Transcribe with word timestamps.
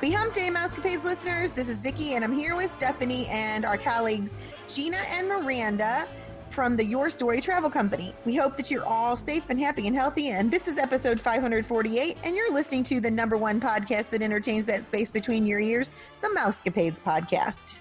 Happy 0.00 0.12
Hump 0.12 0.32
Day, 0.32 0.48
Mousecapades 0.48 1.04
listeners. 1.04 1.52
This 1.52 1.68
is 1.68 1.78
Vicki, 1.78 2.14
and 2.14 2.24
I'm 2.24 2.32
here 2.32 2.56
with 2.56 2.70
Stephanie 2.70 3.26
and 3.26 3.66
our 3.66 3.76
colleagues 3.76 4.38
Gina 4.66 4.96
and 4.96 5.28
Miranda 5.28 6.08
from 6.48 6.74
the 6.74 6.82
Your 6.82 7.10
Story 7.10 7.42
Travel 7.42 7.68
Company. 7.68 8.14
We 8.24 8.34
hope 8.34 8.56
that 8.56 8.70
you're 8.70 8.86
all 8.86 9.18
safe 9.18 9.44
and 9.50 9.60
happy 9.60 9.88
and 9.88 9.94
healthy. 9.94 10.30
And 10.30 10.50
this 10.50 10.68
is 10.68 10.78
episode 10.78 11.20
548, 11.20 12.16
and 12.24 12.34
you're 12.34 12.50
listening 12.50 12.82
to 12.84 12.98
the 13.02 13.10
number 13.10 13.36
one 13.36 13.60
podcast 13.60 14.08
that 14.08 14.22
entertains 14.22 14.64
that 14.64 14.86
space 14.86 15.10
between 15.10 15.46
your 15.46 15.60
ears, 15.60 15.94
the 16.22 16.28
Mousecapades 16.28 17.02
podcast. 17.02 17.80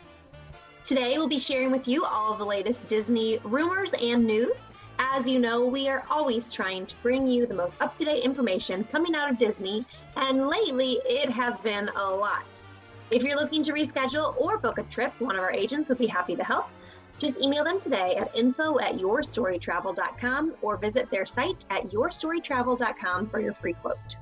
Today, 0.84 1.18
we'll 1.18 1.30
be 1.30 1.40
sharing 1.40 1.72
with 1.72 1.88
you 1.88 2.04
all 2.04 2.36
the 2.36 2.46
latest 2.46 2.86
Disney 2.90 3.40
rumors 3.46 3.92
and 3.94 4.28
news. 4.28 4.60
As 5.02 5.26
you 5.26 5.40
know, 5.40 5.66
we 5.66 5.88
are 5.88 6.04
always 6.10 6.52
trying 6.52 6.86
to 6.86 6.96
bring 6.98 7.26
you 7.26 7.46
the 7.48 7.54
most 7.54 7.82
up 7.82 7.98
to 7.98 8.04
date 8.04 8.22
information 8.22 8.84
coming 8.92 9.16
out 9.16 9.32
of 9.32 9.40
Disney, 9.40 9.86
and 10.18 10.50
lately 10.50 11.00
it 11.06 11.30
has 11.30 11.58
been 11.62 11.88
a 11.96 12.04
lot. 12.04 12.46
If 13.10 13.24
you're 13.24 13.38
looking 13.38 13.64
to 13.64 13.72
reschedule 13.72 14.36
or 14.38 14.58
book 14.58 14.78
a 14.78 14.84
trip, 14.84 15.14
one 15.20 15.38
of 15.38 15.42
our 15.42 15.54
agents 15.54 15.88
would 15.88 16.00
be 16.00 16.08
happy 16.08 16.36
to 16.36 16.44
help. 16.44 16.68
Just 17.18 17.40
email 17.40 17.64
them 17.64 17.80
today 17.80 18.18
at 18.18 18.36
info 18.36 18.78
at 18.80 18.96
yourstorytravel.com 18.96 20.56
or 20.62 20.76
visit 20.76 21.10
their 21.10 21.26
site 21.26 21.64
at 21.70 21.90
yourstorytravel.com 21.92 23.30
for 23.30 23.40
your 23.40 23.54
free 23.54 23.74
quote. 23.74 24.18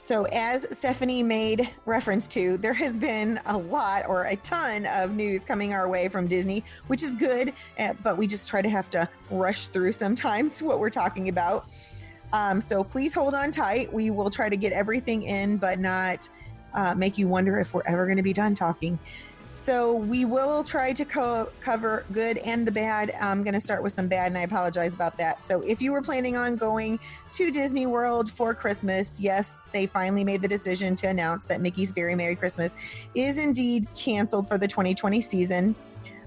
So, 0.00 0.24
as 0.32 0.66
Stephanie 0.70 1.22
made 1.22 1.68
reference 1.84 2.26
to, 2.28 2.56
there 2.56 2.72
has 2.72 2.94
been 2.94 3.38
a 3.44 3.58
lot 3.58 4.08
or 4.08 4.24
a 4.24 4.36
ton 4.36 4.86
of 4.86 5.12
news 5.12 5.44
coming 5.44 5.74
our 5.74 5.90
way 5.90 6.08
from 6.08 6.26
Disney, 6.26 6.64
which 6.86 7.02
is 7.02 7.14
good, 7.14 7.52
eh, 7.76 7.92
but 8.02 8.16
we 8.16 8.26
just 8.26 8.48
try 8.48 8.62
to 8.62 8.68
have 8.70 8.88
to 8.90 9.06
rush 9.30 9.66
through 9.66 9.92
sometimes 9.92 10.62
what 10.62 10.78
we're 10.80 10.88
talking 10.88 11.28
about. 11.28 11.66
Um, 12.32 12.62
so, 12.62 12.82
please 12.82 13.12
hold 13.12 13.34
on 13.34 13.50
tight. 13.50 13.92
We 13.92 14.08
will 14.08 14.30
try 14.30 14.48
to 14.48 14.56
get 14.56 14.72
everything 14.72 15.24
in, 15.24 15.58
but 15.58 15.78
not 15.78 16.30
uh, 16.72 16.94
make 16.94 17.18
you 17.18 17.28
wonder 17.28 17.60
if 17.60 17.74
we're 17.74 17.82
ever 17.84 18.06
going 18.06 18.16
to 18.16 18.22
be 18.22 18.32
done 18.32 18.54
talking. 18.54 18.98
So 19.52 19.94
we 19.94 20.24
will 20.24 20.62
try 20.64 20.92
to 20.92 21.04
co- 21.04 21.50
cover 21.60 22.04
good 22.12 22.38
and 22.38 22.66
the 22.66 22.72
bad. 22.72 23.12
I'm 23.20 23.42
going 23.42 23.54
to 23.54 23.60
start 23.60 23.82
with 23.82 23.92
some 23.92 24.08
bad, 24.08 24.28
and 24.28 24.38
I 24.38 24.42
apologize 24.42 24.92
about 24.92 25.16
that. 25.18 25.44
So 25.44 25.60
if 25.62 25.82
you 25.82 25.92
were 25.92 26.02
planning 26.02 26.36
on 26.36 26.56
going 26.56 26.98
to 27.32 27.50
Disney 27.50 27.86
World 27.86 28.30
for 28.30 28.54
Christmas, 28.54 29.20
yes, 29.20 29.60
they 29.72 29.86
finally 29.86 30.24
made 30.24 30.40
the 30.40 30.48
decision 30.48 30.94
to 30.96 31.08
announce 31.08 31.44
that 31.46 31.60
Mickey's 31.60 31.92
Very 31.92 32.14
Merry 32.14 32.36
Christmas 32.36 32.76
is 33.14 33.38
indeed 33.38 33.88
canceled 33.94 34.48
for 34.48 34.56
the 34.56 34.68
2020 34.68 35.20
season. 35.20 35.74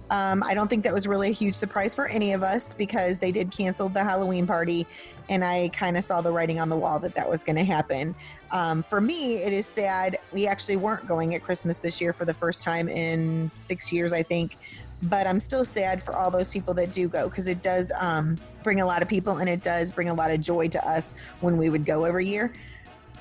Um, 0.09 0.43
I 0.43 0.53
don't 0.53 0.67
think 0.67 0.83
that 0.83 0.93
was 0.93 1.07
really 1.07 1.29
a 1.29 1.33
huge 1.33 1.55
surprise 1.55 1.95
for 1.95 2.05
any 2.05 2.33
of 2.33 2.43
us 2.43 2.73
because 2.73 3.17
they 3.17 3.31
did 3.31 3.51
cancel 3.51 3.89
the 3.89 4.03
Halloween 4.03 4.45
party, 4.45 4.85
and 5.29 5.43
I 5.43 5.69
kind 5.69 5.97
of 5.97 6.03
saw 6.03 6.21
the 6.21 6.31
writing 6.31 6.59
on 6.59 6.69
the 6.69 6.77
wall 6.77 6.99
that 6.99 7.15
that 7.15 7.29
was 7.29 7.43
going 7.43 7.55
to 7.55 7.63
happen. 7.63 8.15
Um, 8.51 8.83
for 8.83 9.01
me, 9.01 9.37
it 9.37 9.53
is 9.53 9.65
sad. 9.65 10.19
We 10.31 10.45
actually 10.45 10.75
weren't 10.75 11.07
going 11.07 11.33
at 11.35 11.43
Christmas 11.43 11.79
this 11.79 11.99
year 11.99 12.13
for 12.13 12.25
the 12.25 12.33
first 12.33 12.61
time 12.61 12.87
in 12.87 13.49
six 13.55 13.91
years, 13.91 14.13
I 14.13 14.23
think. 14.23 14.57
But 15.03 15.27
I'm 15.27 15.39
still 15.39 15.65
sad 15.65 16.01
for 16.01 16.15
all 16.15 16.31
those 16.31 16.51
people 16.51 16.73
that 16.75 16.91
do 16.91 17.09
go 17.09 17.27
because 17.27 17.47
it 17.47 17.61
does 17.61 17.91
um, 17.99 18.37
bring 18.61 18.79
a 18.79 18.85
lot 18.85 19.01
of 19.01 19.07
people 19.07 19.37
and 19.37 19.49
it 19.49 19.61
does 19.61 19.91
bring 19.91 20.09
a 20.09 20.13
lot 20.13 20.31
of 20.31 20.39
joy 20.39 20.69
to 20.69 20.87
us 20.87 21.15
when 21.41 21.57
we 21.57 21.69
would 21.69 21.85
go 21.85 22.05
every 22.05 22.25
year. 22.25 22.53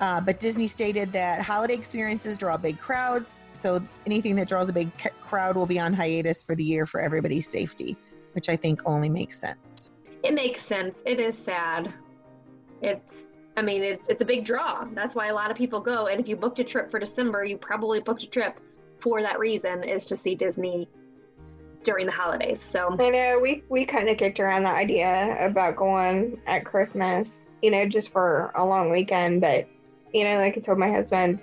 Uh, 0.01 0.21
but 0.21 0.41
Disney 0.41 0.67
stated 0.67 1.13
that 1.13 1.43
holiday 1.43 1.75
experiences 1.75 2.37
draw 2.39 2.57
big 2.57 2.79
crowds. 2.79 3.35
So 3.53 3.81
anything 4.07 4.35
that 4.37 4.49
draws 4.49 4.69
a 4.69 4.73
big 4.73 4.91
c- 5.01 5.11
crowd 5.21 5.57
will 5.57 5.67
be 5.67 5.79
on 5.79 5.93
hiatus 5.93 6.43
for 6.43 6.55
the 6.55 6.65
year 6.65 6.87
for 6.87 7.01
everybody's 7.01 7.49
safety, 7.49 7.97
which 8.33 8.49
I 8.49 8.57
think 8.57 8.81
only 8.85 9.09
makes 9.09 9.39
sense. 9.39 9.91
It 10.23 10.35
makes 10.35 10.65
sense. 10.65 10.95
It 11.05 11.21
is 11.21 11.37
sad. 11.37 11.93
It's 12.81 13.17
I 13.57 13.63
mean, 13.63 13.83
it's 13.83 14.09
it's 14.09 14.23
a 14.23 14.25
big 14.25 14.45
draw. 14.45 14.87
That's 14.95 15.15
why 15.15 15.27
a 15.29 15.35
lot 15.35 15.51
of 15.51 15.57
people 15.57 15.81
go. 15.81 16.07
And 16.07 16.21
if 16.21 16.27
you 16.27 16.37
booked 16.37 16.59
a 16.59 16.65
trip 16.65 16.91
for 16.91 16.99
December, 16.99 17.45
you 17.45 17.57
probably 17.57 18.01
booked 18.01 18.23
a 18.23 18.27
trip 18.27 18.59
for 19.01 19.21
that 19.21 19.39
reason 19.39 19.85
is 19.85 20.05
to 20.07 20.17
see 20.17 20.35
Disney 20.35 20.89
during 21.83 22.07
the 22.07 22.13
holidays. 22.13 22.63
So 22.63 22.97
I 22.99 23.11
know 23.11 23.41
we 23.41 23.63
we 23.69 23.85
kind 23.85 24.09
of 24.09 24.17
kicked 24.17 24.41
around 24.41 24.63
the 24.63 24.71
idea 24.71 25.37
about 25.45 25.77
going 25.77 26.41
at 26.47 26.65
Christmas, 26.65 27.47
you 27.61 27.71
know, 27.71 27.87
just 27.87 28.11
for 28.11 28.53
a 28.55 28.65
long 28.65 28.91
weekend. 28.91 29.41
But 29.41 29.69
you 30.13 30.25
know, 30.25 30.39
like 30.39 30.57
I 30.57 30.61
told 30.61 30.79
my 30.79 30.91
husband, 30.91 31.39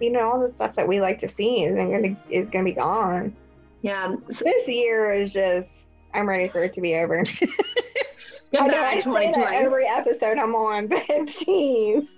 you 0.00 0.10
know, 0.10 0.30
all 0.30 0.40
the 0.40 0.48
stuff 0.48 0.74
that 0.74 0.86
we 0.86 1.00
like 1.00 1.18
to 1.20 1.28
see 1.28 1.64
isn't 1.64 1.90
gonna 1.90 2.16
is 2.30 2.50
gonna 2.50 2.64
be 2.64 2.72
gone. 2.72 3.34
Yeah, 3.82 4.14
this 4.28 4.68
year 4.68 5.12
is 5.12 5.32
just. 5.32 5.72
I'm 6.14 6.26
ready 6.26 6.48
for 6.48 6.64
it 6.64 6.72
to 6.72 6.80
be 6.80 6.96
over. 6.96 7.22
I 8.58 8.66
know 8.66 8.82
I 8.82 9.00
say 9.00 9.30
that 9.32 9.52
every 9.52 9.86
episode 9.86 10.38
I'm 10.38 10.54
on, 10.54 10.86
but 10.88 11.06
jeez. 11.06 12.08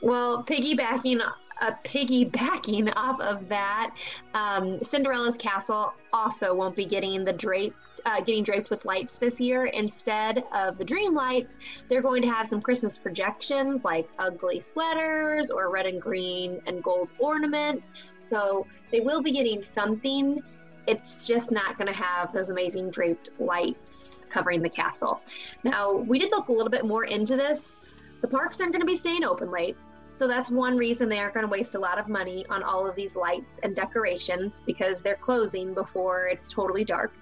well, 0.00 0.42
piggybacking 0.42 1.20
uh, 1.60 1.72
piggybacking 1.84 2.92
off 2.96 3.20
of 3.20 3.48
that, 3.48 3.90
um, 4.34 4.82
Cinderella's 4.82 5.36
castle 5.36 5.92
also 6.12 6.54
won't 6.54 6.76
be 6.76 6.84
getting 6.84 7.24
the 7.24 7.32
drape 7.32 7.74
uh, 8.06 8.20
getting 8.20 8.42
draped 8.42 8.70
with 8.70 8.84
lights 8.84 9.16
this 9.16 9.40
year. 9.40 9.66
Instead 9.66 10.44
of 10.52 10.78
the 10.78 10.84
dream 10.84 11.14
lights, 11.14 11.54
they're 11.88 12.02
going 12.02 12.22
to 12.22 12.28
have 12.28 12.46
some 12.46 12.60
Christmas 12.60 12.98
projections 12.98 13.84
like 13.84 14.08
ugly 14.18 14.60
sweaters 14.60 15.50
or 15.50 15.70
red 15.70 15.86
and 15.86 16.00
green 16.00 16.60
and 16.66 16.82
gold 16.82 17.08
ornaments. 17.18 17.86
So 18.20 18.66
they 18.90 19.00
will 19.00 19.22
be 19.22 19.32
getting 19.32 19.64
something. 19.74 20.42
It's 20.86 21.26
just 21.26 21.50
not 21.50 21.76
going 21.76 21.88
to 21.88 21.98
have 21.98 22.32
those 22.32 22.48
amazing 22.48 22.90
draped 22.90 23.30
lights 23.38 24.26
covering 24.30 24.62
the 24.62 24.70
castle. 24.70 25.20
Now, 25.64 25.92
we 25.92 26.18
did 26.18 26.30
look 26.30 26.48
a 26.48 26.52
little 26.52 26.70
bit 26.70 26.84
more 26.84 27.04
into 27.04 27.36
this. 27.36 27.76
The 28.20 28.28
parks 28.28 28.60
aren't 28.60 28.72
going 28.72 28.80
to 28.80 28.86
be 28.86 28.96
staying 28.96 29.24
open 29.24 29.50
late. 29.50 29.76
So 30.18 30.26
that's 30.26 30.50
one 30.50 30.76
reason 30.76 31.08
they 31.08 31.20
aren't 31.20 31.34
going 31.34 31.46
to 31.46 31.50
waste 31.50 31.76
a 31.76 31.78
lot 31.78 31.96
of 31.96 32.08
money 32.08 32.44
on 32.50 32.64
all 32.64 32.88
of 32.88 32.96
these 32.96 33.14
lights 33.14 33.60
and 33.62 33.76
decorations 33.76 34.60
because 34.66 35.00
they're 35.00 35.14
closing 35.14 35.74
before 35.74 36.26
it's 36.26 36.52
totally 36.52 36.84
dark. 36.84 37.14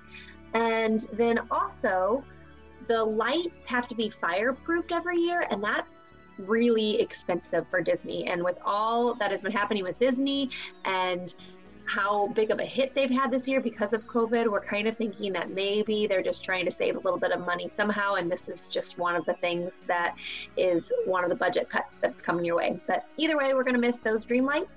And 0.54 1.06
then 1.12 1.40
also, 1.50 2.24
the 2.88 3.04
lights 3.04 3.66
have 3.66 3.86
to 3.88 3.94
be 3.94 4.10
fireproofed 4.10 4.92
every 4.92 5.18
year, 5.18 5.42
and 5.50 5.62
that's 5.62 5.92
really 6.38 6.98
expensive 6.98 7.66
for 7.68 7.82
Disney. 7.82 8.28
And 8.28 8.42
with 8.42 8.56
all 8.64 9.14
that 9.16 9.30
has 9.30 9.42
been 9.42 9.52
happening 9.52 9.82
with 9.82 9.98
Disney 9.98 10.48
and 10.86 11.34
how 11.86 12.28
big 12.28 12.50
of 12.50 12.58
a 12.58 12.64
hit 12.64 12.94
they've 12.94 13.10
had 13.10 13.30
this 13.30 13.46
year 13.46 13.60
because 13.60 13.92
of 13.92 14.04
COVID, 14.06 14.50
we're 14.50 14.60
kind 14.60 14.88
of 14.88 14.96
thinking 14.96 15.32
that 15.32 15.50
maybe 15.50 16.06
they're 16.06 16.22
just 16.22 16.44
trying 16.44 16.66
to 16.66 16.72
save 16.72 16.96
a 16.96 16.98
little 16.98 17.18
bit 17.18 17.30
of 17.30 17.40
money 17.46 17.68
somehow. 17.68 18.14
And 18.14 18.30
this 18.30 18.48
is 18.48 18.64
just 18.68 18.98
one 18.98 19.14
of 19.14 19.24
the 19.24 19.34
things 19.34 19.78
that 19.86 20.16
is 20.56 20.92
one 21.04 21.22
of 21.22 21.30
the 21.30 21.36
budget 21.36 21.70
cuts 21.70 21.96
that's 22.00 22.20
coming 22.20 22.44
your 22.44 22.56
way. 22.56 22.80
But 22.86 23.06
either 23.16 23.36
way, 23.36 23.54
we're 23.54 23.62
going 23.62 23.74
to 23.74 23.80
miss 23.80 23.98
those 23.98 24.24
dream 24.24 24.44
lights 24.44 24.70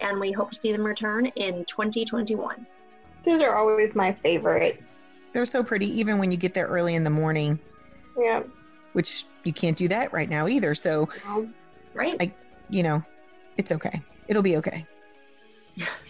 and 0.00 0.18
we 0.18 0.32
hope 0.32 0.50
to 0.50 0.58
see 0.58 0.72
them 0.72 0.84
return 0.84 1.26
in 1.26 1.64
2021. 1.66 2.66
Those 3.24 3.40
are 3.42 3.54
always 3.54 3.94
my 3.94 4.12
favorite. 4.12 4.82
They're 5.32 5.46
so 5.46 5.62
pretty, 5.62 5.86
even 5.98 6.18
when 6.18 6.30
you 6.30 6.36
get 6.36 6.52
there 6.52 6.66
early 6.66 6.94
in 6.94 7.04
the 7.04 7.10
morning. 7.10 7.58
Yeah. 8.18 8.42
Which 8.92 9.26
you 9.44 9.52
can't 9.52 9.76
do 9.76 9.86
that 9.88 10.12
right 10.12 10.28
now 10.28 10.48
either. 10.48 10.74
So, 10.74 11.08
right. 11.94 12.16
I, 12.20 12.34
you 12.70 12.82
know, 12.82 13.04
it's 13.56 13.70
okay. 13.70 14.02
It'll 14.28 14.42
be 14.42 14.56
okay. 14.56 14.86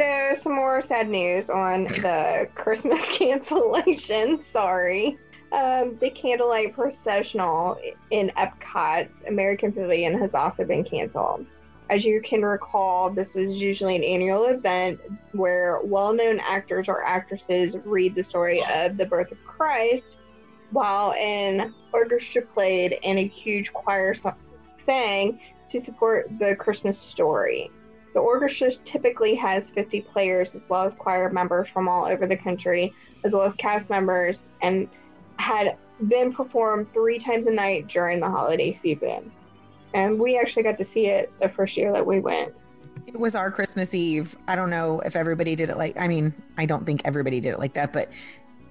So, 0.00 0.32
some 0.34 0.54
more 0.54 0.80
sad 0.80 1.10
news 1.10 1.50
on 1.50 1.84
the 1.84 2.48
Christmas 2.54 3.06
cancellation. 3.18 4.42
Sorry. 4.50 5.18
Um, 5.52 5.98
the 5.98 6.08
Candlelight 6.08 6.72
Processional 6.72 7.78
in 8.10 8.32
Epcot's 8.38 9.22
American 9.28 9.72
Pavilion 9.72 10.18
has 10.18 10.34
also 10.34 10.64
been 10.64 10.84
canceled. 10.84 11.44
As 11.90 12.06
you 12.06 12.22
can 12.22 12.40
recall, 12.40 13.10
this 13.10 13.34
was 13.34 13.60
usually 13.60 13.94
an 13.94 14.02
annual 14.02 14.46
event 14.46 14.98
where 15.32 15.80
well 15.84 16.14
known 16.14 16.40
actors 16.40 16.88
or 16.88 17.04
actresses 17.04 17.76
read 17.84 18.14
the 18.14 18.24
story 18.24 18.64
of 18.74 18.96
the 18.96 19.04
birth 19.04 19.30
of 19.30 19.44
Christ, 19.44 20.16
while 20.70 21.12
an 21.12 21.74
orchestra 21.92 22.40
played 22.40 22.98
and 23.04 23.18
a 23.18 23.28
huge 23.28 23.70
choir 23.74 24.14
sang 24.14 25.40
to 25.68 25.78
support 25.78 26.30
the 26.38 26.56
Christmas 26.56 26.98
story. 26.98 27.70
The 28.12 28.20
orchestra 28.20 28.72
typically 28.72 29.34
has 29.36 29.70
50 29.70 30.00
players 30.02 30.54
as 30.54 30.68
well 30.68 30.82
as 30.82 30.94
choir 30.94 31.30
members 31.30 31.68
from 31.68 31.88
all 31.88 32.06
over 32.06 32.26
the 32.26 32.36
country, 32.36 32.92
as 33.24 33.34
well 33.34 33.42
as 33.42 33.54
cast 33.54 33.88
members, 33.88 34.46
and 34.62 34.88
had 35.38 35.76
been 36.08 36.32
performed 36.32 36.92
three 36.92 37.18
times 37.18 37.46
a 37.46 37.52
night 37.52 37.86
during 37.86 38.20
the 38.20 38.28
holiday 38.28 38.72
season. 38.72 39.30
And 39.94 40.18
we 40.18 40.38
actually 40.38 40.62
got 40.62 40.78
to 40.78 40.84
see 40.84 41.06
it 41.06 41.32
the 41.40 41.48
first 41.48 41.76
year 41.76 41.92
that 41.92 42.04
we 42.04 42.20
went. 42.20 42.52
It 43.06 43.18
was 43.18 43.34
our 43.34 43.50
Christmas 43.50 43.94
Eve. 43.94 44.36
I 44.48 44.56
don't 44.56 44.70
know 44.70 45.00
if 45.00 45.16
everybody 45.16 45.56
did 45.56 45.68
it 45.70 45.76
like, 45.76 45.98
I 45.98 46.08
mean, 46.08 46.34
I 46.58 46.66
don't 46.66 46.84
think 46.84 47.02
everybody 47.04 47.40
did 47.40 47.50
it 47.50 47.58
like 47.58 47.74
that, 47.74 47.92
but 47.92 48.10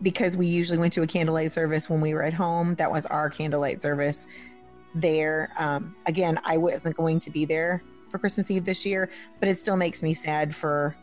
because 0.02 0.38
we 0.38 0.48
usually 0.48 0.78
went 0.78 0.94
to 0.94 1.02
a 1.02 1.08
candlelight 1.08 1.52
service 1.52 1.90
when 1.90 2.00
we 2.00 2.14
were 2.14 2.24
at 2.24 2.34
home, 2.34 2.76
that 2.76 2.92
was 2.92 3.06
our 3.08 3.30
candlelight 3.30 3.82
service 3.82 4.28
there. 4.96 5.52
Um, 5.58 5.96
again, 6.06 6.40
I 6.46 6.58
wasn't 6.58 6.96
going 6.96 7.20
to 7.20 7.30
be 7.30 7.46
there 7.46 7.84
for 8.10 8.18
Christmas 8.18 8.50
Eve 8.52 8.66
this 8.66 8.86
year, 8.86 9.10
but 9.40 9.50
it 9.50 9.60
still 9.60 9.78
makes 9.78 10.04
me 10.04 10.14
sad 10.14 10.56
for 10.56 10.96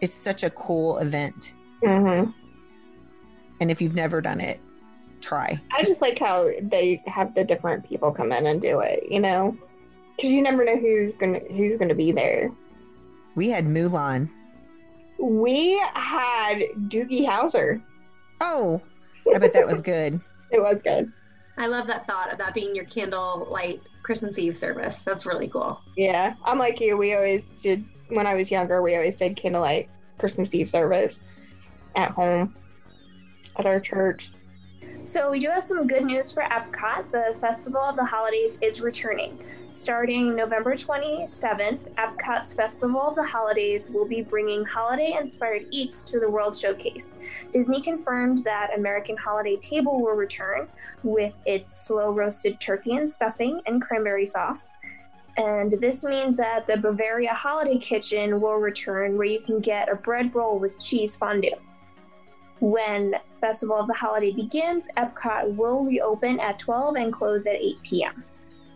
it's 0.00 0.14
such 0.14 0.42
a 0.42 0.50
cool 0.50 0.98
event. 0.98 1.54
Mm-hmm. 1.82 2.30
And 3.60 3.70
if 3.70 3.80
you've 3.80 3.94
never 3.94 4.20
done 4.20 4.40
it, 4.40 4.60
try. 5.20 5.60
I 5.70 5.84
just 5.84 6.00
like 6.00 6.18
how 6.18 6.50
they 6.60 7.02
have 7.06 7.34
the 7.34 7.44
different 7.44 7.88
people 7.88 8.10
come 8.10 8.32
in 8.32 8.46
and 8.46 8.60
do 8.60 8.80
it, 8.80 9.04
you 9.08 9.20
know, 9.20 9.56
because 10.16 10.30
you 10.30 10.42
never 10.42 10.64
know 10.64 10.76
who's 10.76 11.16
gonna 11.16 11.40
who's 11.50 11.76
gonna 11.78 11.94
be 11.94 12.12
there. 12.12 12.50
We 13.34 13.48
had 13.48 13.64
Mulan. 13.64 14.28
We 15.18 15.78
had 15.94 16.62
Doogie 16.88 17.26
Howser. 17.26 17.80
Oh, 18.40 18.82
I 19.32 19.38
bet 19.38 19.52
that 19.52 19.66
was 19.66 19.80
good. 19.80 20.20
It 20.52 20.60
was 20.60 20.82
good. 20.82 21.10
I 21.56 21.66
love 21.66 21.86
that 21.86 22.06
thought 22.06 22.30
of 22.30 22.36
that 22.36 22.52
being 22.52 22.76
your 22.76 22.84
candlelight 22.84 23.80
Christmas 24.02 24.38
Eve 24.38 24.58
service. 24.58 24.98
That's 24.98 25.26
really 25.26 25.48
cool. 25.48 25.80
Yeah, 25.96 26.34
I'm 26.44 26.58
like 26.58 26.80
you. 26.80 26.96
We 26.96 27.14
always 27.14 27.62
did 27.62 27.84
when 28.08 28.26
I 28.26 28.34
was 28.34 28.50
younger. 28.50 28.82
We 28.82 28.94
always 28.94 29.16
did 29.16 29.36
candlelight 29.36 29.88
Christmas 30.18 30.54
Eve 30.54 30.68
service 30.68 31.20
at 31.94 32.10
home 32.12 32.54
at 33.58 33.66
our 33.66 33.80
church. 33.80 34.32
So, 35.04 35.32
we 35.32 35.40
do 35.40 35.48
have 35.48 35.64
some 35.64 35.88
good 35.88 36.04
news 36.04 36.30
for 36.30 36.44
Epcot. 36.44 37.10
The 37.10 37.34
Festival 37.40 37.80
of 37.80 37.96
the 37.96 38.04
Holidays 38.04 38.56
is 38.62 38.80
returning. 38.80 39.36
Starting 39.72 40.36
November 40.36 40.74
27th, 40.74 41.80
Epcot's 41.94 42.54
Festival 42.54 43.08
of 43.08 43.16
the 43.16 43.24
Holidays 43.24 43.90
will 43.90 44.04
be 44.04 44.22
bringing 44.22 44.64
holiday 44.64 45.16
inspired 45.18 45.66
eats 45.72 46.02
to 46.02 46.20
the 46.20 46.30
World 46.30 46.56
Showcase. 46.56 47.16
Disney 47.52 47.82
confirmed 47.82 48.44
that 48.44 48.78
American 48.78 49.16
Holiday 49.16 49.56
Table 49.56 50.00
will 50.00 50.12
return 50.12 50.68
with 51.02 51.34
its 51.46 51.84
slow 51.84 52.12
roasted 52.12 52.60
turkey 52.60 52.94
and 52.94 53.10
stuffing 53.10 53.60
and 53.66 53.82
cranberry 53.82 54.24
sauce. 54.24 54.68
And 55.36 55.72
this 55.72 56.04
means 56.04 56.36
that 56.36 56.68
the 56.68 56.76
Bavaria 56.76 57.34
Holiday 57.34 57.78
Kitchen 57.78 58.40
will 58.40 58.58
return, 58.58 59.18
where 59.18 59.26
you 59.26 59.40
can 59.40 59.58
get 59.58 59.88
a 59.88 59.96
bread 59.96 60.32
roll 60.32 60.60
with 60.60 60.78
cheese 60.78 61.16
fondue. 61.16 61.56
When 62.62 63.16
Festival 63.40 63.76
of 63.76 63.88
the 63.88 63.92
Holiday 63.92 64.30
begins, 64.30 64.88
Epcot 64.96 65.56
will 65.56 65.84
reopen 65.84 66.38
at 66.38 66.60
12 66.60 66.94
and 66.94 67.12
close 67.12 67.44
at 67.48 67.56
8 67.56 67.82
p.m. 67.82 68.22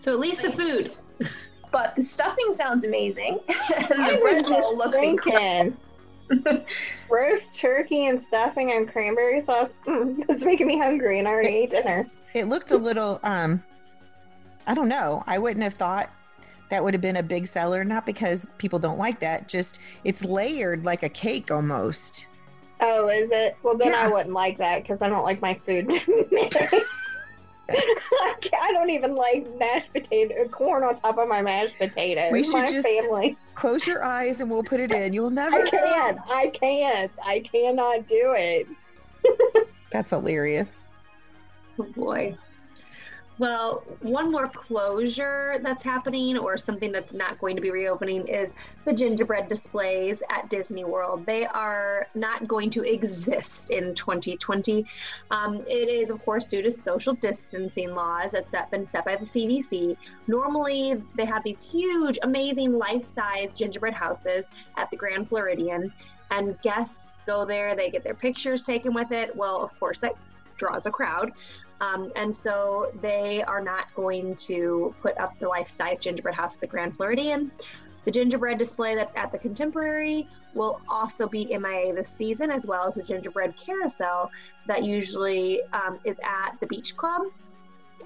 So 0.01 0.13
at 0.13 0.19
least 0.19 0.43
the 0.43 0.51
food. 0.51 0.93
But 1.71 1.95
the 1.95 2.03
stuffing 2.03 2.51
sounds 2.51 2.85
amazing. 2.85 3.39
and 3.49 3.95
I 4.03 4.17
the 4.17 4.19
was 4.21 4.43
bread 4.43 4.51
roll 4.51 4.61
just 4.61 4.77
looks 4.77 4.99
incredible. 4.99 5.77
thinking, 6.29 6.67
roast 7.09 7.61
turkey 7.61 8.07
and 8.07 8.21
stuffing 8.21 8.73
and 8.73 8.91
cranberry 8.91 9.41
sauce. 9.41 9.71
Mm, 9.87 10.25
it's 10.29 10.45
making 10.45 10.67
me 10.67 10.79
hungry, 10.79 11.21
and 11.21 11.29
I 11.29 11.31
already 11.31 11.51
ate 11.51 11.71
dinner. 11.71 12.11
It 12.35 12.49
looked 12.49 12.73
a 12.73 12.77
little 12.77 13.21
um 13.23 13.63
I 14.67 14.75
don't 14.75 14.89
know. 14.89 15.23
I 15.29 15.39
wouldn't 15.39 15.63
have 15.63 15.75
thought 15.75 16.11
that 16.71 16.83
would 16.83 16.93
have 16.93 17.01
been 17.01 17.19
a 17.19 17.23
big 17.23 17.47
seller, 17.47 17.85
not 17.85 18.05
because 18.05 18.49
people 18.59 18.81
don't 18.81 18.99
like 18.99 19.21
that, 19.21 19.47
just 19.47 19.79
it's 20.03 20.25
layered 20.25 20.85
like 20.85 21.05
a 21.05 21.09
cake 21.09 21.53
almost. 21.53 22.27
Oh, 22.81 23.09
is 23.09 23.31
it? 23.33 23.57
Well, 23.63 23.77
then 23.77 23.95
I 23.95 24.09
wouldn't 24.09 24.35
like 24.35 24.59
that 24.59 24.83
because 24.83 25.01
I 25.01 25.09
don't 25.09 25.25
like 25.25 25.41
my 25.41 25.55
food. 25.67 25.91
I 27.69 28.73
don't 28.73 28.91
even 28.91 29.15
like 29.15 29.47
mashed 29.59 29.93
potato 29.93 30.47
corn 30.49 30.85
on 30.85 31.01
top 31.01 31.19
of 31.19 31.29
my 31.29 31.43
mashed 31.43 31.77
potatoes. 31.79 32.31
We 32.31 32.45
should 32.45 32.53
my 32.53 32.71
just- 32.71 32.87
family. 32.87 33.37
Close 33.55 33.87
your 33.87 34.05
eyes 34.05 34.41
and 34.41 34.51
we'll 34.51 34.63
put 34.63 34.81
it 34.81 34.93
in. 34.93 35.13
You'll 35.13 35.31
never 35.31 35.57
I 35.57 35.71
can't. 35.71 36.19
I 36.29 36.47
can't. 36.49 37.13
I 37.25 37.41
cannot 37.41 38.07
do 38.07 38.35
it. 38.37 38.67
That's 39.91 40.11
hilarious. 40.11 40.73
Oh 41.79 41.85
boy. 41.85 42.37
Well, 43.39 43.85
one 44.01 44.33
more 44.33 44.49
closure 44.49 45.59
that's 45.63 45.85
happening, 45.85 46.39
or 46.39 46.57
something 46.57 46.91
that's 46.91 47.13
not 47.13 47.39
going 47.39 47.55
to 47.57 47.61
be 47.61 47.71
reopening, 47.71 48.27
is 48.29 48.53
the 48.87 48.95
gingerbread 48.95 49.49
displays 49.49 50.23
at 50.31 50.49
Disney 50.49 50.85
World. 50.85 51.27
They 51.27 51.45
are 51.45 52.07
not 52.15 52.49
going 52.49 52.71
to 52.71 52.83
exist 52.83 53.69
in 53.69 53.95
2020. 53.95 54.87
Um, 55.31 55.63
it 55.69 55.91
is, 55.91 56.09
of 56.09 56.25
course, 56.25 56.47
due 56.47 56.63
to 56.63 56.73
social 56.73 57.13
distancing 57.13 57.95
laws 57.95 58.33
that's 58.33 58.71
been 58.71 58.89
set 58.89 59.05
by 59.05 59.17
the 59.17 59.27
CDC. 59.27 59.99
Normally, 60.27 61.03
they 61.15 61.27
have 61.27 61.45
these 61.45 61.61
huge, 61.61 62.19
amazing 62.23 62.79
life 62.79 63.07
size 63.15 63.51
gingerbread 63.55 63.93
houses 63.93 64.47
at 64.79 64.91
the 64.91 64.97
Grand 64.97 65.29
Floridian, 65.29 65.93
and 66.31 66.59
guests 66.63 66.97
go 67.27 67.45
there, 67.45 67.75
they 67.75 67.91
get 67.91 68.03
their 68.03 68.15
pictures 68.15 68.63
taken 68.63 68.95
with 68.95 69.13
it. 69.13 69.37
Well, 69.37 69.61
of 69.61 69.79
course, 69.79 69.99
that 69.99 70.15
draws 70.57 70.87
a 70.87 70.91
crowd. 70.91 71.33
Um, 71.81 72.11
and 72.17 72.37
so 72.37 72.91
they 73.03 73.43
are 73.43 73.61
not 73.61 73.93
going 73.95 74.37
to 74.37 74.95
put 75.03 75.19
up 75.19 75.39
the 75.39 75.49
life 75.49 75.75
size 75.77 76.03
gingerbread 76.03 76.35
house 76.35 76.55
at 76.55 76.61
the 76.61 76.67
Grand 76.67 76.97
Floridian. 76.97 77.53
The 78.05 78.13
gingerbread 78.13 78.59
display 78.59 78.95
that's 78.95 79.15
at 79.17 79.33
the 79.33 79.39
Contemporary 79.39 80.29
will 80.55 80.81
also 80.89 81.29
be 81.29 81.47
MIA 81.47 81.93
this 81.93 82.09
season, 82.09 82.51
as 82.51 82.65
well 82.65 82.89
as 82.89 82.95
the 82.95 83.03
gingerbread 83.03 83.55
carousel 83.57 84.31
that 84.67 84.85
usually 84.85 85.61
um, 85.73 85.99
is 86.05 86.17
at 86.23 86.59
the 86.61 86.67
Beach 86.67 86.97
Club. 86.97 87.23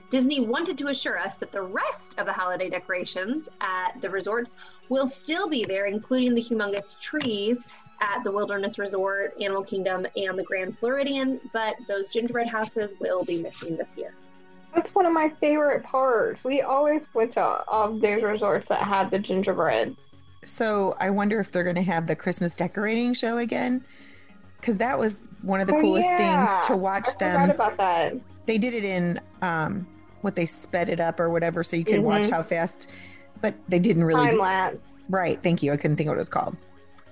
Disney 0.08 0.40
wanted 0.40 0.76
to 0.78 0.88
assure 0.88 1.18
us 1.18 1.36
that 1.36 1.52
the 1.52 1.62
rest 1.62 2.18
of 2.18 2.26
the 2.26 2.32
holiday 2.32 2.68
decorations 2.68 3.48
at 3.60 3.92
the 4.00 4.10
resorts 4.10 4.54
will 4.88 5.06
still 5.06 5.48
be 5.48 5.64
there, 5.64 5.86
including 5.86 6.34
the 6.34 6.42
humongous 6.42 6.98
trees 6.98 7.58
at 8.00 8.22
the 8.24 8.30
Wilderness 8.30 8.78
Resort, 8.78 9.34
Animal 9.40 9.62
Kingdom, 9.62 10.06
and 10.16 10.38
the 10.38 10.42
Grand 10.42 10.78
Floridian, 10.78 11.40
but 11.52 11.76
those 11.88 12.08
gingerbread 12.08 12.48
houses 12.48 12.94
will 13.00 13.24
be 13.24 13.42
missing 13.42 13.76
this 13.76 13.88
year. 13.96 14.14
That's 14.74 14.94
one 14.94 15.04
of 15.06 15.12
my 15.12 15.28
favorite 15.40 15.82
parts. 15.82 16.44
We 16.44 16.62
always 16.62 17.02
went 17.14 17.32
to 17.32 17.42
all 17.42 17.92
of 17.94 18.00
those 18.00 18.22
resorts 18.22 18.68
that 18.68 18.82
had 18.82 19.10
the 19.10 19.18
gingerbread. 19.18 19.96
So 20.44 20.96
I 21.00 21.10
wonder 21.10 21.40
if 21.40 21.50
they're 21.52 21.64
going 21.64 21.76
to 21.76 21.82
have 21.82 22.06
the 22.06 22.16
Christmas 22.16 22.54
decorating 22.56 23.12
show 23.14 23.38
again. 23.38 23.84
Because 24.60 24.78
that 24.78 24.98
was 24.98 25.20
one 25.42 25.60
of 25.60 25.66
the 25.66 25.74
Oh, 25.74 25.80
coolest 25.80 26.08
yeah. 26.08 26.46
things 26.56 26.66
to 26.66 26.76
watch 26.76 27.06
forgot 27.12 27.18
them. 27.18 27.50
about 27.50 27.76
that. 27.78 28.14
They 28.46 28.58
did 28.58 28.74
it 28.74 28.84
in 28.84 29.18
um, 29.42 29.86
what 30.20 30.36
they 30.36 30.46
sped 30.46 30.88
it 30.88 31.00
up 31.00 31.18
or 31.18 31.30
whatever, 31.30 31.64
so 31.64 31.76
you 31.76 31.84
could 31.84 32.00
watch 32.00 32.24
Mhm. 32.24 32.30
how 32.30 32.42
fast. 32.42 32.90
But 33.40 33.54
they 33.68 33.78
didn't 33.78 34.04
really. 34.04 34.26
Time 34.26 34.38
lapse. 34.38 35.04
Right. 35.08 35.42
Thank 35.42 35.62
you. 35.62 35.72
I 35.72 35.78
couldn't 35.78 35.96
think 35.96 36.08
of 36.08 36.12
what 36.12 36.16
it 36.16 36.18
was 36.18 36.28
called. 36.28 36.56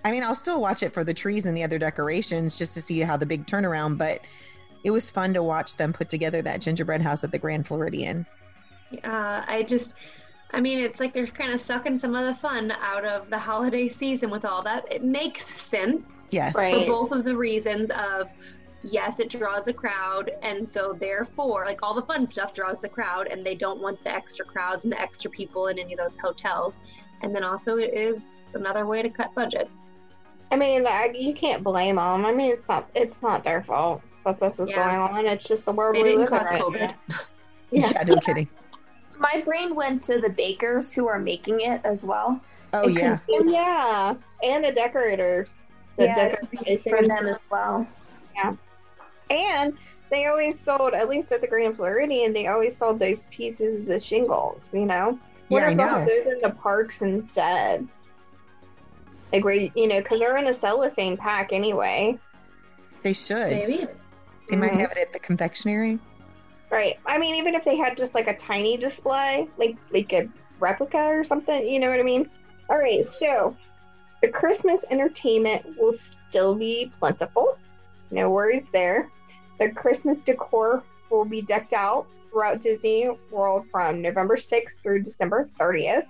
I 0.05 0.11
mean, 0.11 0.23
I'll 0.23 0.35
still 0.35 0.61
watch 0.61 0.83
it 0.83 0.93
for 0.93 1.05
the 1.05 1.15
trees 1.15 1.45
and 1.47 1.57
the 1.57 1.63
other 1.63 1.79
decorations 1.79 2.57
just 2.57 2.75
to 2.75 2.83
see 2.83 3.01
how 3.01 3.17
the 3.17 3.27
big 3.27 3.47
turnaround, 3.47 3.99
but 3.99 4.21
it 4.85 4.91
was 4.91 5.11
fun 5.11 5.35
to 5.35 5.43
watch 5.43 5.77
them 5.77 5.93
put 5.93 6.09
together 6.09 6.41
that 6.43 6.61
gingerbread 6.61 7.03
house 7.03 7.25
at 7.25 7.33
the 7.33 7.39
Grand 7.39 7.67
Floridian. 7.67 8.27
Uh, 9.05 9.43
I 9.47 9.65
just, 9.69 9.93
I 10.53 10.61
mean, 10.61 10.79
it's 10.79 11.01
like 11.01 11.13
they're 11.13 11.27
kind 11.27 11.53
of 11.53 11.61
sucking 11.61 11.99
some 11.99 12.15
of 12.15 12.27
the 12.27 12.41
fun 12.41 12.71
out 12.71 13.05
of 13.05 13.29
the 13.29 13.39
holiday 13.39 13.89
season 13.89 14.31
with 14.31 14.45
all 14.45 14.63
that. 14.63 14.91
It 14.91 15.05
makes 15.05 15.47
sense 15.47 16.03
Yes. 16.31 16.55
Right. 16.55 16.75
for 16.75 16.87
both 16.87 17.13
of 17.13 17.25
the 17.25 17.37
reasons 17.37 17.91
of 17.91 18.29
yes, 18.83 19.19
it 19.19 19.31
draws 19.31 19.69
a 19.69 19.73
crowd, 19.73 20.31
and 20.43 20.69
so 20.69 20.97
therefore, 20.99 21.65
like 21.65 21.83
all 21.83 21.95
the 21.95 22.03
fun 22.03 22.31
stuff 22.31 22.55
draws 22.55 22.81
the 22.81 22.89
crowd, 22.89 23.27
and 23.27 23.45
they 23.45 23.55
don't 23.55 23.81
want 23.81 24.03
the 24.05 24.13
extra 24.13 24.45
crowds 24.45 24.85
and 24.85 24.93
the 24.93 25.01
extra 25.01 25.31
people 25.31 25.69
in 25.69 25.79
any 25.79 25.95
of 25.95 25.99
those 25.99 26.17
hotels. 26.19 26.79
And 27.23 27.35
then 27.35 27.45
also, 27.45 27.79
it 27.79 27.95
is 27.95 28.23
another 28.55 28.87
way 28.87 29.03
to 29.03 29.11
cut 29.11 29.35
budgets. 29.35 29.71
I 30.51 30.57
mean, 30.57 30.87
I, 30.87 31.13
you 31.15 31.35
can't 31.35 31.63
blame 31.63 31.97
them. 31.97 32.25
I 32.25 32.33
mean, 32.33 32.53
it's 32.53 32.69
not 32.69 32.89
it's 32.95 33.21
not 33.23 33.45
their 33.45 33.63
fault 33.63 34.03
that 34.25 34.41
this 34.41 34.59
is 34.59 34.69
Yeah. 34.71 34.77
going 34.77 34.97
on. 34.97 35.27
It's 35.27 35.45
just 35.47 35.65
the 35.65 35.73
world 35.73 35.95
They 35.97 36.03
we 36.03 36.09
didn't 36.11 36.21
live 36.31 36.33
in 36.33 36.47
right 36.47 36.63
COVID. 36.63 36.81
now. 36.81 36.95
Yeah, 37.71 37.91
Yeah. 37.93 38.03
no 38.05 38.17
kidding. 38.19 38.49
My 39.19 39.43
brain 39.45 39.75
went 39.75 40.01
to 40.03 40.21
the 40.21 40.29
bakers 40.29 40.95
who 40.95 41.09
are 41.09 41.19
making 41.19 41.61
it 41.61 41.81
as 41.85 42.05
well. 42.05 42.41
Oh, 42.73 42.89
It 42.89 42.95
yeah. 42.99 43.19
could 43.27 43.47
Oh, 43.47 43.51
yeah, 43.51 44.15
and 44.43 44.65
the 44.65 44.73
decorators. 44.73 45.67
The 45.97 46.05
Yeah, 46.07 46.25
it 46.27 46.85
decorators. 46.85 46.85
for 46.85 47.07
them 47.09 47.27
as 47.29 47.39
well. 47.51 47.87
Yeah, 48.37 48.55
and 49.31 49.77
they 50.11 50.27
always 50.27 50.59
sold, 50.59 50.95
at 50.95 51.09
least 51.09 51.33
at 51.33 51.41
the 51.41 51.47
Grand 51.47 51.77
Floridian, 51.77 52.33
they 52.33 52.47
always 52.47 52.77
sold 52.79 52.99
those 53.01 53.27
pieces 53.27 53.81
of 53.81 53.87
the 53.87 53.99
shingles, 54.01 54.71
you 54.73 54.87
know? 54.87 55.19
What 55.49 55.61
Yeah, 55.61 55.71
if 55.71 55.77
they 55.77 55.85
know. 55.85 56.05
those 56.07 56.27
in 56.27 56.41
the 56.41 56.51
parks 56.51 57.03
instead? 57.03 57.87
Like, 59.33 59.45
where, 59.45 59.55
you 59.55 59.71
you 59.75 59.87
know, 59.87 60.01
because 60.01 60.21
they're 60.21 60.37
in 60.39 60.47
a 60.47 60.55
cellophane 60.55 61.17
pack 61.17 61.53
anyway. 61.53 62.19
They 63.03 63.13
should. 63.13 63.51
Maybe. 63.51 63.87
They 64.49 64.57
might 64.57 64.73
Mhm. 64.73 64.81
have 64.81 64.93
it 64.93 64.99
at 64.99 65.13
the 65.13 65.19
confectionery. 65.19 65.99
Right. 66.71 66.99
I 67.07 67.19
mean, 67.19 67.35
even 67.37 67.55
if 67.55 67.65
they 67.65 67.77
had 67.77 67.97
just 67.97 68.15
like 68.15 68.29
a 68.29 68.37
tiny 68.37 68.77
display, 68.77 69.49
like 69.57 69.77
like 69.91 70.13
a 70.13 70.29
replica 70.61 70.99
or 70.99 71.25
something, 71.25 71.67
you 71.67 71.79
know 71.79 71.89
what 71.91 72.01
I 72.01 72.03
mean? 72.03 72.27
All 72.69 72.79
right. 72.79 73.05
So 73.05 73.57
The 74.21 74.29
Christmas 74.29 74.85
entertainment 74.91 75.65
will 75.79 75.93
still 75.93 76.57
be 76.57 76.91
plentiful. 76.99 77.57
No 78.11 78.31
worries 78.31 78.65
there. 78.73 79.13
The 79.61 79.71
Christmas 79.71 80.25
decor 80.25 80.83
will 81.09 81.25
be 81.25 81.41
decked 81.41 81.73
out 81.73 82.09
throughout 82.31 82.61
Disney 82.61 83.09
World 83.31 83.67
from 83.71 84.03
November 84.03 84.37
6th 84.37 84.83
through 84.83 85.05
December 85.05 85.47
30th. 85.61 86.07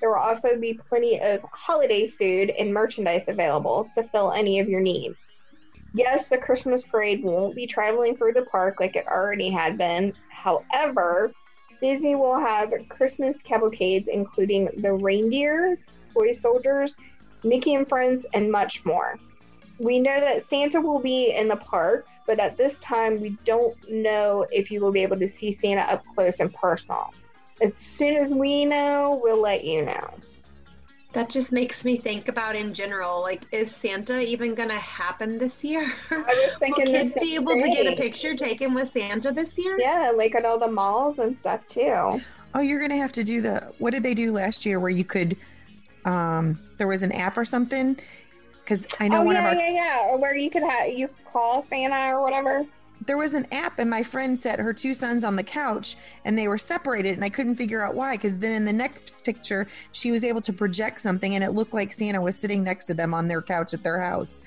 There 0.00 0.10
will 0.10 0.18
also 0.18 0.56
be 0.56 0.74
plenty 0.88 1.20
of 1.20 1.40
holiday 1.52 2.08
food 2.10 2.50
and 2.50 2.72
merchandise 2.72 3.24
available 3.28 3.88
to 3.94 4.02
fill 4.04 4.32
any 4.32 4.58
of 4.60 4.68
your 4.68 4.80
needs. 4.80 5.32
Yes, 5.94 6.28
the 6.28 6.38
Christmas 6.38 6.82
parade 6.82 7.22
won't 7.22 7.54
be 7.54 7.66
traveling 7.66 8.16
through 8.16 8.32
the 8.32 8.46
park 8.46 8.80
like 8.80 8.96
it 8.96 9.06
already 9.06 9.50
had 9.50 9.76
been. 9.76 10.14
However, 10.30 11.34
Disney 11.82 12.14
will 12.14 12.38
have 12.38 12.72
Christmas 12.88 13.42
cavalcades, 13.42 14.08
including 14.08 14.68
the 14.78 14.94
reindeer, 14.94 15.78
toy 16.14 16.32
soldiers, 16.32 16.94
Mickey 17.44 17.74
and 17.74 17.88
Friends, 17.88 18.24
and 18.32 18.50
much 18.50 18.84
more. 18.84 19.18
We 19.78 19.98
know 19.98 20.18
that 20.20 20.46
Santa 20.46 20.80
will 20.80 21.00
be 21.00 21.32
in 21.32 21.48
the 21.48 21.56
parks, 21.56 22.20
but 22.26 22.38
at 22.38 22.56
this 22.56 22.78
time, 22.80 23.20
we 23.20 23.30
don't 23.44 23.76
know 23.90 24.46
if 24.50 24.70
you 24.70 24.80
will 24.80 24.92
be 24.92 25.02
able 25.02 25.18
to 25.18 25.28
see 25.28 25.50
Santa 25.50 25.82
up 25.82 26.04
close 26.14 26.40
and 26.40 26.54
personal. 26.54 27.12
As 27.60 27.74
soon 27.74 28.16
as 28.16 28.32
we 28.32 28.64
know, 28.64 29.20
we'll 29.22 29.40
let 29.40 29.64
you 29.64 29.84
know. 29.84 30.14
That 31.12 31.28
just 31.28 31.52
makes 31.52 31.84
me 31.84 31.98
think 31.98 32.28
about 32.28 32.56
in 32.56 32.72
general, 32.72 33.20
like, 33.20 33.42
is 33.52 33.70
Santa 33.70 34.20
even 34.20 34.54
gonna 34.54 34.78
happen 34.78 35.36
this 35.36 35.62
year? 35.62 35.92
I 36.10 36.16
was 36.16 36.52
thinking 36.58 36.86
Will 36.86 36.92
the 36.92 36.98
kids 36.98 37.14
be 37.14 37.20
same 37.20 37.42
able 37.42 37.52
to 37.52 37.68
get 37.68 37.92
a 37.92 37.96
picture 37.96 38.34
taken 38.34 38.72
with 38.72 38.90
Santa 38.92 39.30
this 39.30 39.50
year? 39.58 39.78
Yeah, 39.78 40.12
like 40.16 40.34
at 40.34 40.46
all 40.46 40.58
the 40.58 40.70
malls 40.70 41.18
and 41.18 41.38
stuff 41.38 41.66
too. 41.68 42.20
Oh, 42.54 42.60
you're 42.60 42.80
gonna 42.80 42.96
have 42.96 43.12
to 43.12 43.24
do 43.24 43.42
the. 43.42 43.72
What 43.78 43.92
did 43.92 44.02
they 44.02 44.14
do 44.14 44.32
last 44.32 44.64
year 44.64 44.80
where 44.80 44.90
you 44.90 45.04
could? 45.04 45.36
Um, 46.06 46.58
there 46.78 46.88
was 46.88 47.02
an 47.02 47.12
app 47.12 47.36
or 47.36 47.44
something. 47.44 47.98
Because 48.64 48.86
I 49.00 49.08
know 49.08 49.20
oh 49.20 49.22
one 49.22 49.34
yeah, 49.34 49.50
of 49.50 49.56
our 49.56 49.62
yeah, 49.62 49.70
yeah. 49.70 50.08
Or 50.08 50.18
where 50.18 50.36
you 50.36 50.50
could 50.50 50.62
have 50.62 50.88
you 50.88 51.08
call 51.30 51.62
Santa 51.62 52.14
or 52.14 52.22
whatever. 52.22 52.64
There 53.06 53.16
was 53.16 53.34
an 53.34 53.46
app 53.52 53.78
and 53.78 53.88
my 53.88 54.02
friend 54.02 54.38
set 54.38 54.58
her 54.58 54.72
two 54.72 54.94
sons 54.94 55.24
on 55.24 55.36
the 55.36 55.42
couch 55.42 55.96
and 56.24 56.36
they 56.36 56.48
were 56.48 56.58
separated 56.58 57.14
and 57.14 57.24
I 57.24 57.30
couldn't 57.30 57.56
figure 57.56 57.84
out 57.84 57.94
why 57.94 58.16
because 58.16 58.38
then 58.38 58.52
in 58.52 58.64
the 58.64 58.72
next 58.72 59.24
picture 59.24 59.66
she 59.92 60.12
was 60.12 60.24
able 60.24 60.40
to 60.42 60.52
project 60.52 61.00
something 61.00 61.34
and 61.34 61.42
it 61.42 61.52
looked 61.52 61.74
like 61.74 61.92
Santa 61.92 62.20
was 62.20 62.36
sitting 62.36 62.62
next 62.62 62.86
to 62.86 62.94
them 62.94 63.14
on 63.14 63.28
their 63.28 63.42
couch 63.42 63.74
at 63.74 63.82
their 63.82 64.00
house. 64.00 64.40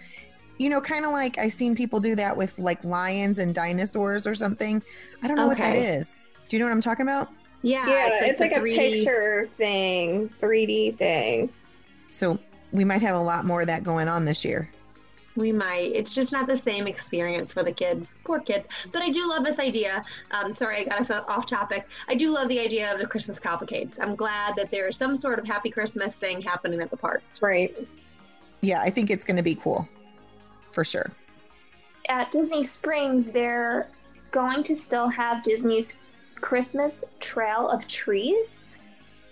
You 0.57 0.69
know, 0.69 0.79
kind 0.79 1.05
of 1.05 1.11
like 1.11 1.37
I've 1.37 1.53
seen 1.53 1.75
people 1.75 1.99
do 1.99 2.15
that 2.15 2.35
with 2.35 2.57
like 2.59 2.83
lions 2.83 3.39
and 3.39 3.53
dinosaurs 3.53 4.25
or 4.25 4.35
something. 4.35 4.81
I 5.21 5.27
don't 5.27 5.37
know 5.37 5.47
what 5.47 5.57
that 5.57 5.75
is. 5.75 6.17
Do 6.47 6.55
you 6.55 6.59
know 6.59 6.67
what 6.67 6.73
I'm 6.73 6.81
talking 6.81 7.03
about? 7.03 7.29
Yeah, 7.61 7.87
yeah, 7.87 8.25
it's 8.25 8.39
like, 8.39 8.51
the 8.51 8.57
a 8.57 8.63
3D 8.63 8.75
picture 8.75 9.49
thing, 9.57 10.29
3D 10.41 10.97
thing. 10.97 11.49
So 12.09 12.39
we 12.71 12.85
might 12.85 13.01
have 13.01 13.15
a 13.15 13.21
lot 13.21 13.45
more 13.45 13.61
of 13.61 13.67
that 13.67 13.83
going 13.83 14.07
on 14.07 14.23
this 14.23 14.45
year. 14.45 14.69
We 15.35 15.51
might. 15.51 15.91
It's 15.93 16.13
just 16.13 16.31
not 16.31 16.47
the 16.47 16.57
same 16.57 16.87
experience 16.87 17.51
for 17.51 17.63
the 17.63 17.71
kids. 17.71 18.15
Poor 18.23 18.39
kids. 18.39 18.67
But 18.91 19.01
I 19.01 19.09
do 19.09 19.27
love 19.27 19.43
this 19.43 19.59
idea. 19.59 20.03
Um, 20.31 20.55
sorry, 20.55 20.77
I 20.77 20.83
got 20.85 21.01
us 21.01 21.11
off 21.11 21.45
topic. 21.45 21.87
I 22.07 22.15
do 22.15 22.33
love 22.33 22.47
the 22.47 22.59
idea 22.59 22.93
of 22.93 22.99
the 22.99 23.07
Christmas 23.07 23.37
cavalcades. 23.37 23.99
I'm 23.99 24.15
glad 24.15 24.55
that 24.55 24.71
there 24.71 24.87
is 24.87 24.95
some 24.95 25.17
sort 25.17 25.39
of 25.39 25.45
happy 25.45 25.69
Christmas 25.69 26.15
thing 26.15 26.41
happening 26.41 26.81
at 26.81 26.89
the 26.89 26.97
park. 26.97 27.21
Right. 27.41 27.75
Yeah, 28.61 28.81
I 28.81 28.89
think 28.89 29.09
it's 29.09 29.25
going 29.25 29.37
to 29.37 29.43
be 29.43 29.55
cool 29.55 29.87
for 30.71 30.83
sure. 30.83 31.11
At 32.07 32.31
Disney 32.31 32.63
Springs, 32.63 33.31
they're 33.31 33.89
going 34.31 34.63
to 34.63 34.75
still 34.75 35.09
have 35.09 35.43
Disney's 35.43 35.97
Christmas 36.35 37.03
Trail 37.19 37.69
of 37.69 37.87
Trees. 37.87 38.65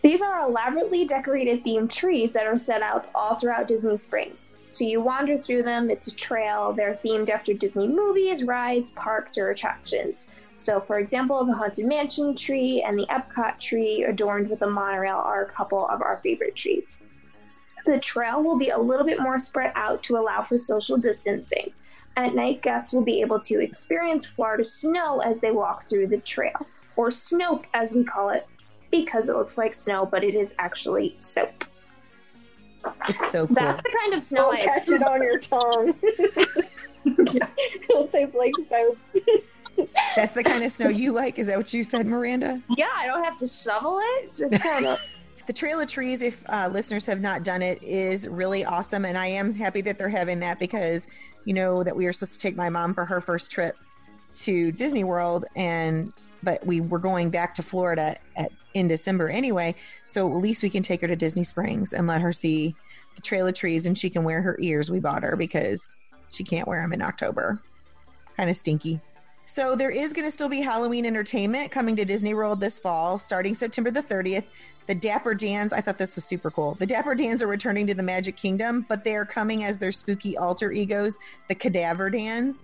These 0.01 0.21
are 0.21 0.47
elaborately 0.47 1.05
decorated 1.05 1.63
themed 1.63 1.89
trees 1.89 2.33
that 2.33 2.45
are 2.45 2.57
set 2.57 2.81
out 2.81 3.09
all 3.15 3.35
throughout 3.35 3.67
Disney 3.67 3.95
Springs. 3.95 4.53
So 4.73 4.85
you 4.85 5.01
wander 5.01 5.37
through 5.37 5.61
them, 5.61 5.91
it's 5.91 6.07
a 6.07 6.15
trail. 6.15 6.73
They're 6.73 6.95
themed 6.95 7.29
after 7.29 7.53
Disney 7.53 7.87
movies, 7.87 8.43
rides, 8.43 8.89
parks, 8.93 9.37
or 9.37 9.51
attractions. 9.51 10.31
So, 10.55 10.81
for 10.81 10.97
example, 10.97 11.45
the 11.45 11.53
Haunted 11.53 11.85
Mansion 11.85 12.35
tree 12.35 12.83
and 12.83 12.97
the 12.97 13.05
Epcot 13.05 13.59
tree 13.59 14.03
adorned 14.03 14.49
with 14.49 14.63
a 14.63 14.67
monorail 14.67 15.17
are 15.17 15.43
a 15.43 15.51
couple 15.51 15.87
of 15.89 16.01
our 16.01 16.19
favorite 16.23 16.55
trees. 16.55 17.03
The 17.85 17.99
trail 17.99 18.41
will 18.41 18.57
be 18.57 18.69
a 18.69 18.77
little 18.79 19.05
bit 19.05 19.19
more 19.19 19.37
spread 19.37 19.73
out 19.75 20.01
to 20.03 20.17
allow 20.17 20.41
for 20.41 20.57
social 20.57 20.97
distancing. 20.97 21.71
At 22.17 22.33
night, 22.33 22.63
guests 22.63 22.93
will 22.93 23.03
be 23.03 23.21
able 23.21 23.41
to 23.41 23.61
experience 23.61 24.25
Florida 24.25 24.63
snow 24.63 25.19
as 25.19 25.39
they 25.39 25.51
walk 25.51 25.83
through 25.83 26.07
the 26.07 26.17
trail, 26.17 26.65
or 26.95 27.09
snope 27.09 27.65
as 27.75 27.93
we 27.93 28.03
call 28.03 28.29
it, 28.29 28.47
because 28.89 29.29
it 29.29 29.35
looks 29.35 29.55
like 29.55 29.75
snow, 29.75 30.07
but 30.07 30.23
it 30.23 30.33
is 30.33 30.55
actually 30.57 31.15
soap. 31.19 31.65
It's 33.09 33.31
so 33.31 33.47
cool. 33.47 33.55
That's 33.55 33.81
the 33.81 33.97
kind 33.97 34.13
of 34.13 34.21
snow 34.21 34.51
Don't 34.51 34.55
I 34.55 34.65
catch 34.65 34.89
it 34.89 35.03
on 35.03 35.21
your 35.21 35.39
tongue. 35.39 35.95
It'll 37.89 38.07
taste 38.07 38.35
like 38.35 38.53
soap. 38.69 38.97
That's 40.15 40.33
the 40.33 40.43
kind 40.43 40.63
of 40.63 40.71
snow 40.71 40.89
you 40.89 41.11
like. 41.11 41.39
Is 41.39 41.47
that 41.47 41.57
what 41.57 41.73
you 41.73 41.83
said, 41.83 42.05
Miranda? 42.05 42.61
Yeah, 42.77 42.89
I 42.95 43.07
don't 43.07 43.23
have 43.23 43.37
to 43.39 43.47
shovel 43.47 43.99
it. 44.01 44.35
Just 44.35 44.53
kind 44.61 44.85
of. 44.85 44.99
The 45.45 45.53
Trail 45.53 45.81
of 45.81 45.89
Trees, 45.89 46.21
if 46.21 46.41
uh, 46.47 46.69
listeners 46.71 47.05
have 47.05 47.19
not 47.19 47.43
done 47.43 47.61
it, 47.61 47.83
is 47.83 48.29
really 48.29 48.63
awesome. 48.63 49.03
And 49.03 49.17
I 49.17 49.27
am 49.27 49.53
happy 49.53 49.81
that 49.81 49.97
they're 49.97 50.07
having 50.07 50.39
that 50.39 50.57
because 50.57 51.07
you 51.45 51.53
know 51.53 51.83
that 51.83 51.95
we 51.95 52.05
were 52.05 52.13
supposed 52.13 52.33
to 52.33 52.39
take 52.39 52.55
my 52.55 52.69
mom 52.69 52.93
for 52.93 53.03
her 53.03 53.19
first 53.19 53.51
trip 53.51 53.77
to 54.35 54.71
Disney 54.71 55.03
World. 55.03 55.45
And 55.55 56.13
but 56.43 56.65
we 56.65 56.81
were 56.81 56.99
going 56.99 57.29
back 57.29 57.55
to 57.55 57.63
Florida 57.63 58.17
at, 58.35 58.51
in 58.73 58.87
December 58.87 59.29
anyway. 59.29 59.75
So 60.05 60.27
at 60.27 60.37
least 60.37 60.63
we 60.63 60.69
can 60.69 60.83
take 60.83 61.01
her 61.01 61.07
to 61.07 61.15
Disney 61.15 61.43
Springs 61.43 61.93
and 61.93 62.07
let 62.07 62.21
her 62.21 62.33
see 62.33 62.75
the 63.15 63.21
Trail 63.21 63.47
of 63.47 63.53
Trees 63.53 63.85
and 63.85 63.97
she 63.97 64.09
can 64.09 64.23
wear 64.23 64.41
her 64.41 64.57
ears. 64.59 64.91
We 64.91 64.99
bought 64.99 65.23
her 65.23 65.35
because 65.35 65.95
she 66.29 66.43
can't 66.43 66.67
wear 66.67 66.81
them 66.81 66.93
in 66.93 67.01
October. 67.01 67.61
Kind 68.35 68.49
of 68.49 68.55
stinky. 68.55 68.99
So 69.45 69.75
there 69.75 69.91
is 69.91 70.13
going 70.13 70.25
to 70.25 70.31
still 70.31 70.47
be 70.49 70.61
Halloween 70.61 71.05
entertainment 71.05 71.69
coming 71.69 71.95
to 71.97 72.05
Disney 72.05 72.33
World 72.33 72.61
this 72.61 72.79
fall, 72.79 73.19
starting 73.19 73.53
September 73.53 73.91
the 73.91 74.01
30th. 74.01 74.45
The 74.87 74.95
Dapper 74.95 75.35
Dans, 75.35 75.71
I 75.73 75.81
thought 75.81 75.97
this 75.97 76.15
was 76.15 76.25
super 76.25 76.49
cool. 76.49 76.75
The 76.75 76.85
Dapper 76.85 77.15
Dans 77.15 77.41
are 77.41 77.47
returning 77.47 77.87
to 77.87 77.93
the 77.93 78.03
Magic 78.03 78.35
Kingdom, 78.35 78.85
but 78.87 79.03
they 79.03 79.15
are 79.15 79.25
coming 79.25 79.63
as 79.63 79.77
their 79.77 79.91
spooky 79.91 80.37
alter 80.37 80.71
egos, 80.71 81.17
the 81.49 81.55
Cadaver 81.55 82.09
Dans. 82.09 82.61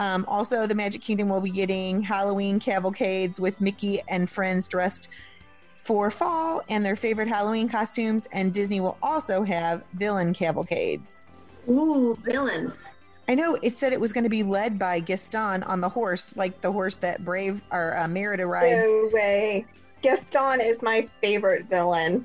Um, 0.00 0.24
also, 0.26 0.66
the 0.66 0.74
Magic 0.74 1.02
Kingdom 1.02 1.28
will 1.28 1.42
be 1.42 1.50
getting 1.50 2.00
Halloween 2.00 2.58
cavalcades 2.58 3.38
with 3.38 3.60
Mickey 3.60 4.00
and 4.08 4.30
friends 4.30 4.66
dressed 4.66 5.10
for 5.74 6.10
fall 6.10 6.62
and 6.70 6.82
their 6.82 6.96
favorite 6.96 7.28
Halloween 7.28 7.68
costumes. 7.68 8.26
And 8.32 8.54
Disney 8.54 8.80
will 8.80 8.96
also 9.02 9.42
have 9.42 9.84
villain 9.92 10.32
cavalcades. 10.32 11.26
Ooh, 11.68 12.18
villains. 12.24 12.72
I 13.28 13.34
know 13.34 13.58
it 13.60 13.76
said 13.76 13.92
it 13.92 14.00
was 14.00 14.14
going 14.14 14.24
to 14.24 14.30
be 14.30 14.42
led 14.42 14.78
by 14.78 15.00
Gaston 15.00 15.62
on 15.64 15.82
the 15.82 15.88
horse, 15.90 16.34
like 16.34 16.62
the 16.62 16.72
horse 16.72 16.96
that 16.96 17.22
Brave 17.22 17.60
or 17.70 17.94
uh, 17.98 18.08
Merida 18.08 18.46
rides. 18.46 18.86
No 18.86 19.10
way. 19.12 19.66
Gaston 20.00 20.62
is 20.62 20.80
my 20.80 21.06
favorite 21.20 21.66
villain. 21.66 22.24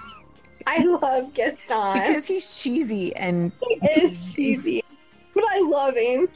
I 0.68 0.84
love 0.84 1.34
Gaston. 1.34 1.94
because 1.94 2.28
he's 2.28 2.56
cheesy 2.56 3.16
and 3.16 3.50
he 3.68 3.80
is 4.00 4.32
cheesy, 4.36 4.84
but 5.34 5.42
I 5.50 5.58
love 5.58 5.96
him. 5.96 6.28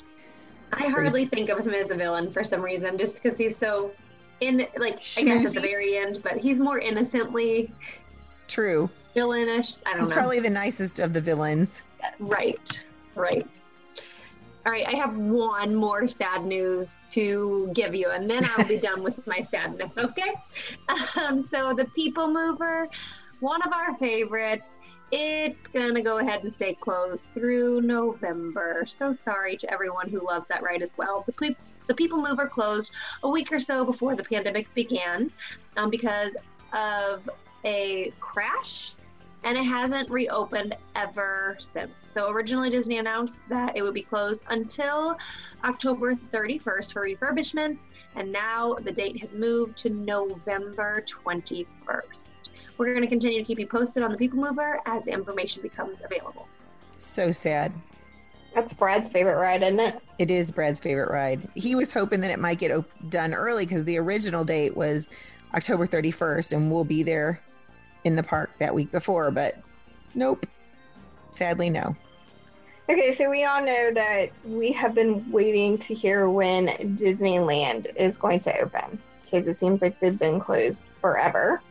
I 0.73 0.89
hardly 0.89 1.27
think 1.27 1.51
of 1.51 1.67
him 1.67 1.75
as 1.75 1.91
a 1.91 1.95
villain 1.95 2.33
for 2.33 2.43
some 2.45 2.63
reason, 2.63 2.99
just 2.99 3.23
because 3.23 3.39
he's 3.39 3.57
so 3.59 3.93
in 4.41 4.67
like 4.77 5.01
I 5.17 5.23
guess 5.23 5.47
at 5.47 5.55
the 5.55 5.61
very 5.61 5.97
end, 5.97 6.21
but 6.23 6.39
he's 6.39 6.61
more 6.61 6.79
innocently 6.79 7.71
true. 8.49 8.91
villainish. 9.15 9.79
I 9.87 9.91
don't 9.91 9.99
know. 9.99 10.01
He's 10.01 10.11
know. 10.11 10.17
probably 10.17 10.41
the 10.41 10.51
nicest 10.51 10.99
of 10.99 11.13
the 11.13 11.21
villains. 11.21 11.83
Right, 12.19 12.83
right. 13.15 13.47
All 14.67 14.73
right, 14.73 14.87
I 14.87 14.97
have 14.97 15.15
one 15.17 15.75
more 15.75 16.09
sad 16.09 16.47
news 16.47 16.97
to 17.11 17.71
give 17.75 17.95
you, 17.95 18.09
and 18.09 18.31
then 18.31 18.49
I'll 18.57 18.67
be 18.67 18.79
done 18.91 19.03
with 19.03 19.27
my 19.27 19.43
sadness, 19.43 19.93
okay? 19.99 20.33
Um, 21.19 21.45
so, 21.45 21.75
the 21.75 21.85
People 21.95 22.29
Mover, 22.29 22.89
one 23.41 23.61
of 23.63 23.75
our 23.75 23.95
favorites, 23.99 24.65
it's 25.17 25.69
gonna 25.69 26.03
go 26.03 26.19
ahead 26.19 26.43
and 26.43 26.53
stay 26.53 26.75
closed 26.75 27.29
through 27.35 27.81
November. 27.83 28.85
So 28.89 29.13
sorry 29.13 29.57
to 29.59 29.73
everyone 29.73 30.09
who 30.09 30.27
loves 30.27 30.49
that 30.49 30.61
ride 30.61 30.83
as 30.83 30.99
well. 30.99 31.25
The, 31.27 31.55
the 31.87 31.95
People 31.95 32.21
Mover 32.21 32.49
closed 32.49 32.91
a 33.23 33.31
week 33.31 33.53
or 33.53 33.61
so 33.61 33.85
before 33.85 34.17
the 34.17 34.25
pandemic 34.25 34.73
began 34.75 35.31
um, 35.77 35.89
because 35.89 36.35
of 36.73 37.31
a 37.65 38.13
crash 38.19 38.97
and 39.45 39.57
it 39.57 39.63
hasn't 39.63 40.11
reopened 40.11 40.75
ever 40.97 41.59
since. 41.73 41.93
So 42.13 42.29
originally 42.31 42.71
Disney 42.71 42.99
announced 42.99 43.37
that 43.49 43.77
it 43.77 43.83
would 43.83 43.95
be 43.95 44.03
closed 44.03 44.45
until 44.49 45.17
October 45.63 46.17
31st 46.33 46.93
for 46.93 47.03
refurbishments, 47.03 47.79
and 48.17 48.33
now 48.33 48.75
the 48.83 48.91
date 48.91 49.21
has 49.21 49.33
moved 49.33 49.79
to 49.79 49.91
November 49.91 51.05
21st. 51.27 52.34
We're 52.77 52.87
going 52.87 53.03
to 53.03 53.09
continue 53.09 53.39
to 53.39 53.45
keep 53.45 53.59
you 53.59 53.67
posted 53.67 54.03
on 54.03 54.11
the 54.11 54.17
People 54.17 54.39
Mover 54.41 54.81
as 54.87 55.07
information 55.07 55.63
becomes 55.63 55.99
available. 56.05 56.49
So 56.99 57.31
sad. 57.33 57.73
That's 58.55 58.73
Brad's 58.73 59.09
favorite 59.09 59.37
ride, 59.39 59.63
isn't 59.63 59.81
it? 59.81 60.01
It 60.19 60.31
is 60.31 60.53
Brad's 60.53 60.81
favorite 60.81 61.11
ride. 61.11 61.49
He 61.55 61.75
was 61.75 61.93
hoping 61.93 62.21
that 62.21 62.31
it 62.31 62.39
might 62.39 62.59
get 62.59 62.71
op- 62.71 62.89
done 63.09 63.35
early 63.35 63.67
because 63.67 63.85
the 63.85 63.99
original 63.99 64.45
date 64.45 64.77
was 64.77 65.11
October 65.55 65.87
31st, 65.87 66.53
and 66.53 66.71
we'll 66.71 66.85
be 66.85 67.03
there 67.03 67.41
in 68.05 68.17
the 68.17 68.23
park 68.23 68.51
that 68.59 68.75
week 68.75 68.91
before. 68.93 69.31
But 69.31 69.59
nope. 70.15 70.47
Sadly, 71.33 71.69
no. 71.69 71.97
Okay, 72.89 73.13
so 73.13 73.31
we 73.31 73.45
all 73.45 73.63
know 73.65 73.93
that 73.93 74.31
we 74.45 74.71
have 74.73 74.95
been 74.95 75.31
waiting 75.33 75.79
to 75.79 75.95
hear 75.95 76.29
when 76.29 76.67
Disneyland 76.97 77.95
is 77.97 78.17
going 78.17 78.41
to 78.41 78.61
open 78.61 79.01
because 79.25 79.47
it 79.47 79.55
seems 79.55 79.81
like 79.81 79.99
they've 80.01 80.19
been 80.19 80.39
closed 80.39 80.79
forever. 81.01 81.63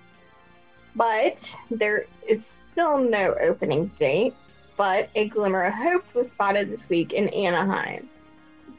But 0.95 1.49
there 1.71 2.05
is 2.27 2.45
still 2.45 2.97
no 2.97 3.35
opening 3.41 3.87
date, 3.99 4.33
but 4.77 5.09
a 5.15 5.27
glimmer 5.29 5.63
of 5.63 5.73
hope 5.73 6.05
was 6.13 6.29
spotted 6.29 6.69
this 6.69 6.87
week 6.89 7.13
in 7.13 7.29
Anaheim. 7.29 8.09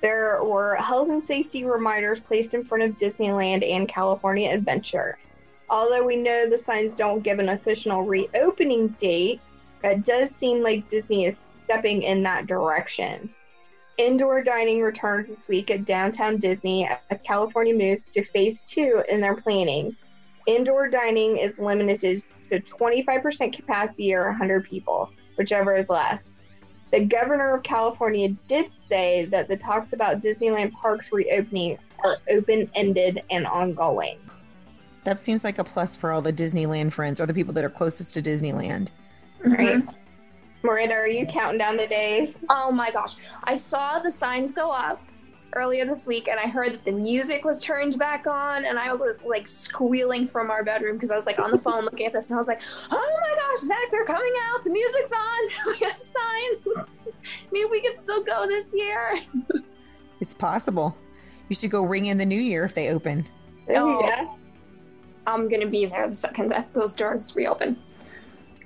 There 0.00 0.44
were 0.44 0.76
health 0.76 1.08
and 1.08 1.24
safety 1.24 1.64
reminders 1.64 2.20
placed 2.20 2.54
in 2.54 2.64
front 2.64 2.84
of 2.84 2.98
Disneyland 2.98 3.68
and 3.68 3.88
California 3.88 4.50
Adventure. 4.50 5.18
Although 5.70 6.04
we 6.04 6.16
know 6.16 6.48
the 6.48 6.58
signs 6.58 6.94
don't 6.94 7.22
give 7.22 7.38
an 7.38 7.48
official 7.48 8.02
reopening 8.02 8.88
date, 8.88 9.40
it 9.82 10.04
does 10.04 10.30
seem 10.30 10.62
like 10.62 10.86
Disney 10.88 11.24
is 11.24 11.38
stepping 11.64 12.02
in 12.02 12.22
that 12.22 12.46
direction. 12.46 13.30
Indoor 13.96 14.42
dining 14.42 14.82
returns 14.82 15.28
this 15.28 15.48
week 15.48 15.70
at 15.70 15.84
Downtown 15.84 16.38
Disney 16.38 16.88
as 17.10 17.20
California 17.22 17.74
moves 17.74 18.12
to 18.12 18.24
phase 18.26 18.60
two 18.66 19.02
in 19.08 19.20
their 19.20 19.36
planning. 19.36 19.96
Indoor 20.46 20.88
dining 20.88 21.38
is 21.38 21.58
limited 21.58 22.22
to 22.50 22.60
25% 22.60 23.52
capacity 23.52 24.14
or 24.14 24.26
100 24.26 24.64
people, 24.64 25.10
whichever 25.36 25.74
is 25.74 25.88
less. 25.88 26.40
The 26.90 27.04
governor 27.04 27.56
of 27.56 27.62
California 27.62 28.28
did 28.46 28.70
say 28.88 29.24
that 29.26 29.48
the 29.48 29.56
talks 29.56 29.92
about 29.92 30.20
Disneyland 30.20 30.72
parks 30.72 31.12
reopening 31.12 31.78
are 32.04 32.18
open 32.30 32.70
ended 32.74 33.22
and 33.30 33.46
ongoing. 33.46 34.18
That 35.04 35.20
seems 35.20 35.44
like 35.44 35.58
a 35.58 35.64
plus 35.64 35.96
for 35.96 36.12
all 36.12 36.22
the 36.22 36.32
Disneyland 36.32 36.92
friends 36.92 37.20
or 37.20 37.26
the 37.26 37.34
people 37.34 37.52
that 37.54 37.64
are 37.64 37.70
closest 37.70 38.14
to 38.14 38.22
Disneyland. 38.22 38.88
Mm-hmm. 39.44 39.52
Right? 39.52 39.82
Miranda, 40.62 40.94
are 40.94 41.08
you 41.08 41.26
counting 41.26 41.58
down 41.58 41.76
the 41.76 41.86
days? 41.86 42.38
Oh 42.48 42.70
my 42.70 42.90
gosh. 42.90 43.16
I 43.44 43.54
saw 43.54 43.98
the 43.98 44.10
signs 44.10 44.54
go 44.54 44.70
up 44.70 45.02
earlier 45.54 45.84
this 45.86 46.06
week 46.06 46.28
and 46.28 46.38
I 46.38 46.48
heard 46.48 46.74
that 46.74 46.84
the 46.84 46.92
music 46.92 47.44
was 47.44 47.60
turned 47.60 47.98
back 47.98 48.26
on 48.26 48.64
and 48.64 48.78
I 48.78 48.92
was 48.92 49.24
like 49.24 49.46
squealing 49.46 50.26
from 50.26 50.50
our 50.50 50.64
bedroom 50.64 50.96
because 50.96 51.10
I 51.10 51.16
was 51.16 51.26
like 51.26 51.38
on 51.38 51.50
the 51.50 51.58
phone 51.58 51.84
looking 51.84 52.06
at 52.06 52.12
this 52.12 52.30
and 52.30 52.36
I 52.36 52.38
was 52.38 52.48
like, 52.48 52.60
oh 52.90 53.18
my 53.20 53.36
gosh, 53.36 53.60
Zach, 53.60 53.90
they're 53.90 54.04
coming 54.04 54.32
out. 54.52 54.64
The 54.64 54.70
music's 54.70 55.12
on. 55.12 55.48
We 55.66 55.78
have 55.86 56.02
signs. 56.02 56.90
Maybe 57.52 57.68
we 57.70 57.80
can 57.80 57.98
still 57.98 58.22
go 58.22 58.46
this 58.46 58.72
year. 58.74 59.16
It's 60.20 60.34
possible. 60.34 60.96
You 61.48 61.56
should 61.56 61.70
go 61.70 61.84
ring 61.84 62.06
in 62.06 62.18
the 62.18 62.26
new 62.26 62.40
year 62.40 62.64
if 62.64 62.74
they 62.74 62.90
open. 62.90 63.26
Oh. 63.74 64.00
Yeah. 64.04 64.28
I'm 65.26 65.48
gonna 65.48 65.66
be 65.66 65.86
there 65.86 66.08
the 66.08 66.14
second 66.14 66.50
that 66.50 66.72
those 66.74 66.94
doors 66.94 67.34
reopen. 67.34 67.76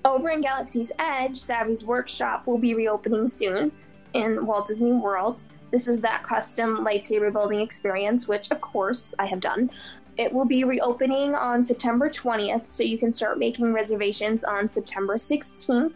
Over 0.05 0.31
in 0.31 0.41
Galaxy's 0.41 0.91
Edge, 0.99 1.37
Savi's 1.37 1.85
workshop 1.85 2.47
will 2.47 2.59
be 2.59 2.75
reopening 2.75 3.29
soon 3.29 3.73
in 4.15 4.47
Walt 4.47 4.67
Disney 4.67 4.93
World. 4.93 5.43
This 5.71 5.89
is 5.89 6.01
that 6.01 6.23
custom 6.23 6.79
lightsaber 6.85 7.33
building 7.33 7.61
experience, 7.61 8.27
which 8.27 8.51
of 8.51 8.61
course 8.61 9.15
I 9.19 9.27
have 9.27 9.41
done. 9.41 9.71
It 10.17 10.33
will 10.33 10.47
be 10.47 10.65
reopening 10.65 11.35
on 11.35 11.63
September 11.63 12.09
20th, 12.09 12.65
so 12.65 12.83
you 12.83 12.99
can 12.99 13.13
start 13.13 13.39
making 13.39 13.73
reservations 13.73 14.45
on 14.45 14.69
September 14.69 15.15
16th. 15.15 15.93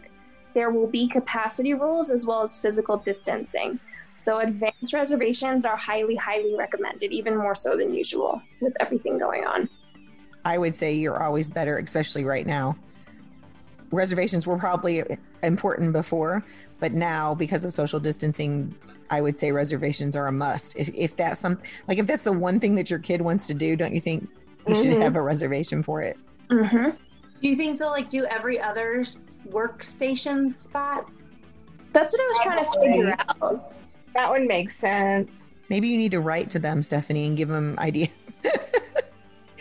There 0.53 0.69
will 0.69 0.87
be 0.87 1.07
capacity 1.07 1.73
rules 1.73 2.09
as 2.09 2.25
well 2.25 2.41
as 2.41 2.59
physical 2.59 2.97
distancing. 2.97 3.79
So 4.15 4.39
advanced 4.39 4.93
reservations 4.93 5.65
are 5.65 5.75
highly, 5.75 6.15
highly 6.15 6.55
recommended, 6.55 7.11
even 7.11 7.35
more 7.35 7.55
so 7.55 7.75
than 7.75 7.93
usual 7.93 8.41
with 8.61 8.73
everything 8.79 9.17
going 9.17 9.43
on. 9.43 9.67
I 10.45 10.57
would 10.57 10.75
say 10.75 10.93
you're 10.93 11.21
always 11.21 11.49
better, 11.49 11.77
especially 11.77 12.23
right 12.23 12.45
now. 12.45 12.77
Reservations 13.91 14.47
were 14.47 14.57
probably 14.57 15.03
important 15.41 15.93
before, 15.93 16.43
but 16.79 16.93
now 16.93 17.33
because 17.33 17.63
of 17.65 17.73
social 17.73 17.99
distancing, 17.99 18.73
I 19.09 19.21
would 19.21 19.37
say 19.37 19.51
reservations 19.51 20.15
are 20.15 20.27
a 20.27 20.31
must. 20.31 20.75
If, 20.75 20.89
if 20.93 21.15
that's 21.15 21.39
some 21.41 21.59
like 21.87 21.97
if 21.97 22.07
that's 22.07 22.23
the 22.23 22.33
one 22.33 22.59
thing 22.59 22.75
that 22.75 22.89
your 22.89 22.99
kid 22.99 23.21
wants 23.21 23.45
to 23.47 23.53
do, 23.53 23.75
don't 23.75 23.93
you 23.93 24.01
think 24.01 24.27
you 24.67 24.75
should 24.75 24.87
Mhm. 24.87 25.01
have 25.01 25.15
a 25.15 25.21
reservation 25.21 25.83
for 25.83 26.01
it? 26.01 26.17
Mm-hmm. 26.49 26.89
Do 27.41 27.47
you 27.47 27.55
think 27.55 27.79
they'll 27.79 27.89
like 27.89 28.09
do 28.09 28.25
every 28.25 28.59
other 28.61 29.05
workstation 29.49 30.57
spot? 30.57 31.09
That's 31.91 32.13
what 32.13 32.21
I 32.21 32.27
was 32.27 32.39
trying 32.43 32.65
to 32.65 32.79
figure 32.79 33.15
out. 33.41 33.73
That 34.13 34.29
one 34.29 34.47
makes 34.47 34.77
sense. 34.77 35.49
Maybe 35.69 35.87
you 35.87 35.97
need 35.97 36.11
to 36.11 36.19
write 36.19 36.49
to 36.51 36.59
them, 36.59 36.83
Stephanie, 36.83 37.27
and 37.27 37.37
give 37.37 37.49
them 37.49 37.75
ideas. 37.79 38.09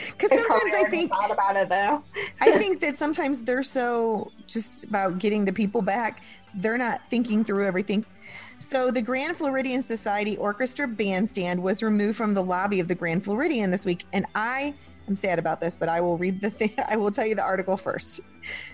Because 0.06 0.30
sometimes 0.30 0.72
I 0.74 0.84
think 0.84 1.10
thought 1.10 1.30
about 1.30 1.56
it 1.56 1.68
though. 1.68 2.02
I 2.40 2.52
think 2.58 2.80
that 2.80 2.98
sometimes 2.98 3.42
they're 3.42 3.62
so 3.62 4.32
just 4.46 4.84
about 4.84 5.18
getting 5.18 5.44
the 5.44 5.52
people 5.52 5.82
back, 5.82 6.22
they're 6.54 6.78
not 6.78 7.02
thinking 7.10 7.44
through 7.44 7.66
everything. 7.66 8.04
So 8.58 8.90
the 8.90 9.02
Grand 9.02 9.36
Floridian 9.36 9.82
Society 9.82 10.36
Orchestra 10.36 10.86
Bandstand 10.86 11.62
was 11.62 11.82
removed 11.82 12.16
from 12.16 12.34
the 12.34 12.42
lobby 12.42 12.78
of 12.78 12.88
the 12.88 12.94
Grand 12.94 13.24
Floridian 13.24 13.70
this 13.70 13.84
week, 13.84 14.04
and 14.12 14.24
I 14.34 14.74
am 15.08 15.16
sad 15.16 15.38
about 15.38 15.60
this, 15.60 15.76
but 15.76 15.88
I 15.88 16.00
will 16.00 16.16
read 16.16 16.40
the 16.40 16.50
thing. 16.50 16.72
I 16.88 16.96
will 16.96 17.10
tell 17.10 17.26
you 17.26 17.34
the 17.34 17.42
article 17.42 17.76
first. 17.76 18.20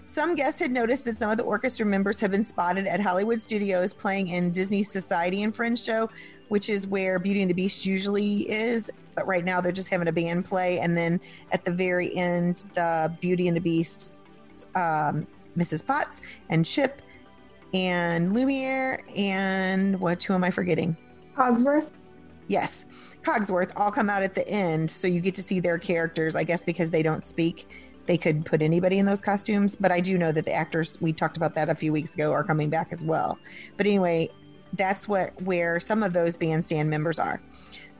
Some 0.04 0.34
guests 0.34 0.60
had 0.60 0.70
noticed 0.70 1.04
that 1.06 1.16
some 1.16 1.30
of 1.30 1.38
the 1.38 1.44
orchestra 1.44 1.86
members 1.86 2.20
have 2.20 2.30
been 2.30 2.44
spotted 2.44 2.86
at 2.86 3.00
Hollywood 3.00 3.40
Studios 3.40 3.94
playing 3.94 4.28
in 4.28 4.52
Disney's 4.52 4.90
Society 4.90 5.42
and 5.42 5.54
Friends 5.54 5.82
show, 5.82 6.10
which 6.48 6.68
is 6.68 6.86
where 6.86 7.18
Beauty 7.18 7.42
and 7.42 7.50
the 7.50 7.54
Beast 7.54 7.86
usually 7.86 8.50
is. 8.50 8.90
But 9.14 9.26
right 9.26 9.44
now 9.44 9.60
they're 9.60 9.72
just 9.72 9.88
having 9.88 10.08
a 10.08 10.12
band 10.12 10.44
play, 10.44 10.78
and 10.78 10.96
then 10.96 11.20
at 11.52 11.64
the 11.64 11.72
very 11.72 12.14
end, 12.16 12.64
the 12.74 13.12
Beauty 13.20 13.48
and 13.48 13.56
the 13.56 13.60
Beast, 13.60 14.24
um, 14.74 15.26
Mrs. 15.56 15.84
Potts 15.84 16.20
and 16.50 16.64
Chip 16.64 17.02
and 17.74 18.32
Lumiere 18.32 19.00
and 19.16 19.98
what? 20.00 20.22
Who 20.22 20.34
am 20.34 20.44
I 20.44 20.50
forgetting? 20.50 20.96
Cogsworth? 21.36 21.90
Yes, 22.46 22.86
Cogsworth 23.22 23.72
all 23.76 23.90
come 23.90 24.08
out 24.08 24.22
at 24.22 24.34
the 24.34 24.48
end, 24.48 24.90
so 24.90 25.06
you 25.06 25.20
get 25.20 25.34
to 25.34 25.42
see 25.42 25.60
their 25.60 25.78
characters. 25.78 26.34
I 26.34 26.44
guess 26.44 26.62
because 26.62 26.90
they 26.90 27.02
don't 27.02 27.22
speak, 27.22 27.68
they 28.06 28.16
could 28.16 28.46
put 28.46 28.62
anybody 28.62 28.98
in 28.98 29.06
those 29.06 29.20
costumes. 29.20 29.76
But 29.76 29.92
I 29.92 30.00
do 30.00 30.16
know 30.16 30.32
that 30.32 30.44
the 30.44 30.52
actors 30.52 31.00
we 31.00 31.12
talked 31.12 31.36
about 31.36 31.54
that 31.56 31.68
a 31.68 31.74
few 31.74 31.92
weeks 31.92 32.14
ago 32.14 32.32
are 32.32 32.42
coming 32.42 32.70
back 32.70 32.88
as 32.90 33.04
well. 33.04 33.38
But 33.76 33.86
anyway, 33.86 34.30
that's 34.74 35.08
what 35.08 35.40
where 35.42 35.80
some 35.80 36.02
of 36.02 36.12
those 36.12 36.36
bandstand 36.36 36.90
members 36.90 37.18
are. 37.18 37.40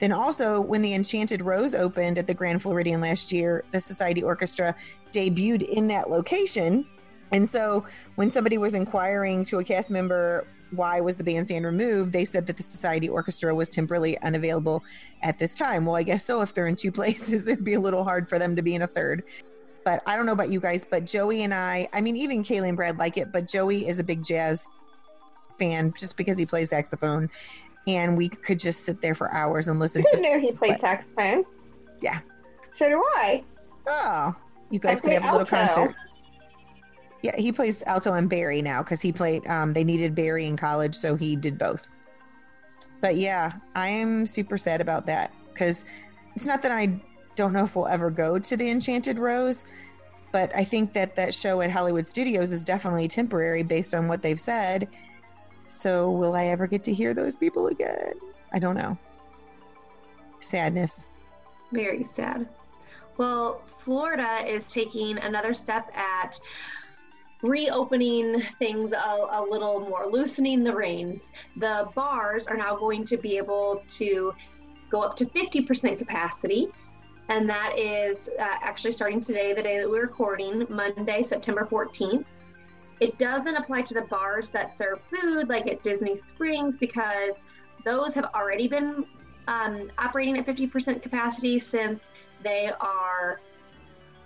Then 0.01 0.13
also, 0.13 0.61
when 0.61 0.83
the 0.83 0.95
Enchanted 0.95 1.43
Rose 1.43 1.75
opened 1.75 2.19
at 2.19 2.27
the 2.27 2.35
Grand 2.35 2.63
Floridian 2.63 3.01
last 3.01 3.33
year, 3.33 3.65
the 3.73 3.81
Society 3.81 4.23
Orchestra 4.23 4.75
debuted 5.11 5.69
in 5.69 5.89
that 5.89 6.09
location. 6.09 6.87
And 7.33 7.49
so, 7.49 7.85
when 8.15 8.31
somebody 8.31 8.59
was 8.59 8.75
inquiring 8.75 9.45
to 9.47 9.59
a 9.59 9.65
cast 9.65 9.91
member 9.91 10.47
why 10.71 11.01
was 11.01 11.17
the 11.17 11.25
bandstand 11.25 11.65
removed, 11.65 12.13
they 12.13 12.25
said 12.25 12.47
that 12.47 12.57
the 12.57 12.63
Society 12.63 13.09
Orchestra 13.09 13.55
was 13.55 13.69
temporarily 13.69 14.19
unavailable 14.21 14.85
at 15.23 15.39
this 15.39 15.55
time. 15.55 15.87
Well, 15.87 15.97
I 15.97 16.03
guess 16.03 16.25
so. 16.25 16.43
If 16.43 16.55
they're 16.55 16.67
in 16.67 16.77
two 16.77 16.93
places, 16.99 17.49
it'd 17.49 17.65
be 17.65 17.75
a 17.75 17.81
little 17.81 18.05
hard 18.05 18.29
for 18.29 18.39
them 18.39 18.55
to 18.57 18.63
be 18.63 18.75
in 18.75 18.83
a 18.83 18.87
third. 18.87 19.25
But 19.85 20.03
I 20.07 20.17
don't 20.17 20.27
know 20.27 20.33
about 20.33 20.51
you 20.51 20.61
guys, 20.61 20.85
but 20.89 21.07
Joey 21.07 21.43
and 21.43 21.55
I, 21.55 21.89
I 21.93 22.01
mean, 22.01 22.17
even 22.17 22.45
Kaylee 22.45 22.69
and 22.69 22.77
Brad 22.77 22.99
like 22.99 23.17
it, 23.17 23.33
but 23.33 23.49
Joey 23.49 23.89
is 23.89 23.99
a 23.99 24.05
big 24.05 24.23
jazz 24.23 24.69
fan 25.59 25.93
just 25.99 26.17
because 26.17 26.39
he 26.39 26.47
plays 26.47 26.71
saxophone. 26.71 27.31
And 27.87 28.17
we 28.19 28.29
could 28.29 28.59
just 28.59 28.85
sit 28.85 29.01
there 29.01 29.15
for 29.15 29.33
hours 29.33 29.67
and 29.69 29.81
listen 29.81 30.03
I 30.03 30.11
to 30.11 30.17
didn't 30.17 30.33
know 30.33 30.39
he 30.41 30.53
played 30.53 30.73
What? 30.73 30.81
saxophone. 30.81 31.45
Yeah. 32.01 32.19
So 32.71 32.89
do 32.89 33.03
I. 33.17 33.43
Oh, 33.87 34.35
you 34.71 34.79
guys 34.79 35.01
could 35.01 35.13
have 35.15 35.23
a 35.23 35.39
little 35.39 35.57
alto. 35.57 35.75
concert. 35.85 35.95
Yeah, 37.23 37.35
he 37.37 37.51
plays 37.51 37.83
alto 37.85 38.13
and 38.13 38.29
bari 38.29 38.63
now 38.63 38.83
because 38.83 39.01
he 39.01 39.11
played. 39.13 39.47
Um, 39.49 39.73
they 39.73 39.85
needed 39.85 40.15
bari 40.15 40.47
in 40.47 40.57
college, 40.57 40.95
so 40.95 41.17
he 41.17 41.35
did 41.35 41.59
both. 41.59 41.89
But 43.01 43.17
yeah, 43.17 43.53
I 43.75 43.89
am 43.89 44.27
super 44.27 44.59
sad 44.59 44.81
about 44.81 45.07
that 45.07 45.33
because 45.53 45.85
it's 46.37 46.45
not 46.47 46.63
that 46.63 46.73
I 46.73 47.01
don't 47.37 47.53
know 47.53 47.65
if 47.65 47.75
we'll 47.75 47.89
ever 47.89 48.11
go 48.11 48.39
to 48.39 48.57
the 48.57 48.71
Enchanted 48.71 49.19
Rose, 49.19 49.65
but 50.31 50.55
I 50.55 50.63
think 50.65 50.93
that 50.93 51.17
that 51.17 51.33
show 51.35 51.61
at 51.63 51.71
Hollywood 51.71 52.07
Studios 52.07 52.53
is 52.53 52.65
definitely 52.65 53.09
temporary 53.09 53.63
based 53.63 53.95
on 53.95 54.07
what 54.09 54.23
they've 54.23 54.39
said. 54.41 54.89
So 55.69 56.11
will 56.11 56.35
I 56.35 56.47
ever 56.47 56.67
get 56.67 56.83
to 56.85 56.95
hear 56.95 57.13
those 57.13 57.37
people 57.37 57.67
again? 57.69 58.15
I 58.53 58.59
don't 58.59 58.75
know. 58.75 58.97
Sadness. 60.41 61.07
Very 61.73 62.05
sad. 62.05 62.49
Well, 63.19 63.63
Florida 63.79 64.45
is 64.47 64.71
taking 64.71 65.19
another 65.19 65.53
step 65.53 65.95
at 65.95 66.41
reopening 67.43 68.41
things 68.59 68.93
a, 68.93 68.97
a 68.97 69.45
little 69.49 69.81
more, 69.81 70.07
loosening 70.07 70.65
the 70.65 70.75
reins. 70.75 71.23
The 71.57 71.89
bars 71.95 72.47
are 72.47 72.57
now 72.57 72.75
going 72.75 73.05
to 73.05 73.19
be 73.19 73.37
able 73.37 73.83
to 73.97 74.35
go 74.91 75.03
up 75.03 75.17
to 75.17 75.27
50% 75.27 75.99
capacity. 75.99 76.69
And 77.29 77.47
that 77.51 77.79
is 77.79 78.31
uh, 78.41 78.43
actually 78.63 78.93
starting 78.93 79.21
today, 79.21 79.53
the 79.53 79.63
day 79.63 79.77
that 79.79 79.89
we're 79.89 80.03
recording, 80.03 80.67
Monday, 80.71 81.23
September 81.23 81.69
14th. 81.71 82.25
It 83.01 83.19
doesn't 83.19 83.57
apply 83.57 83.83
to 83.83 83.95
the 83.95 84.03
bars 84.03 84.51
that 84.51 84.77
serve 84.77 85.01
food, 85.03 85.49
like 85.49 85.67
at 85.67 85.83
Disney 85.83 86.17
Springs, 86.17 86.77
because 86.77 87.37
those 87.85 88.15
have 88.15 88.27
already 88.35 88.69
been 88.69 89.05
um, 89.47 89.91
operating 89.99 90.39
at 90.39 90.47
50% 90.47 91.03
capacity 91.03 91.59
since 91.59 92.03
they 92.43 92.71
are 92.81 93.41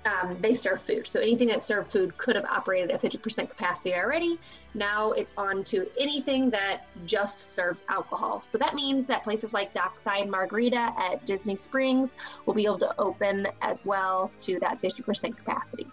um, 0.04 0.36
they 0.40 0.54
serve 0.54 0.82
food. 0.82 1.06
So 1.08 1.20
anything 1.20 1.48
that 1.48 1.66
served 1.66 1.92
food 1.92 2.16
could 2.18 2.34
have 2.34 2.44
operated 2.44 2.90
at 2.90 3.00
50% 3.00 3.48
capacity 3.48 3.94
already. 3.94 4.38
Now 4.74 5.12
it's 5.12 5.32
on 5.36 5.64
to 5.64 5.86
anything 5.98 6.50
that 6.50 6.86
just 7.06 7.54
serves 7.54 7.82
alcohol. 7.88 8.42
So 8.50 8.58
that 8.58 8.74
means 8.74 9.06
that 9.06 9.22
places 9.22 9.52
like 9.52 9.72
Dockside 9.74 10.28
Margarita 10.28 10.92
at 10.98 11.24
Disney 11.24 11.56
Springs 11.56 12.10
will 12.46 12.54
be 12.54 12.64
able 12.64 12.80
to 12.80 13.00
open 13.00 13.46
as 13.60 13.84
well 13.84 14.30
to 14.42 14.58
that 14.60 14.82
50% 14.82 15.36
capacity. 15.36 15.86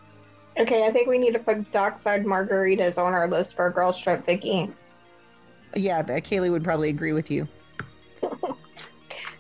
Okay, 0.59 0.85
I 0.85 0.91
think 0.91 1.07
we 1.07 1.17
need 1.17 1.31
to 1.33 1.39
put 1.39 1.71
dockside 1.71 2.25
margaritas 2.25 2.97
on 2.97 3.13
our 3.13 3.27
list 3.27 3.55
for 3.55 3.67
a 3.67 3.71
girls 3.73 3.99
trip, 3.99 4.25
Vicki. 4.25 4.69
Yeah, 5.75 6.01
that 6.01 6.23
Kaylee 6.23 6.51
would 6.51 6.63
probably 6.63 6.89
agree 6.89 7.13
with 7.13 7.31
you. 7.31 7.47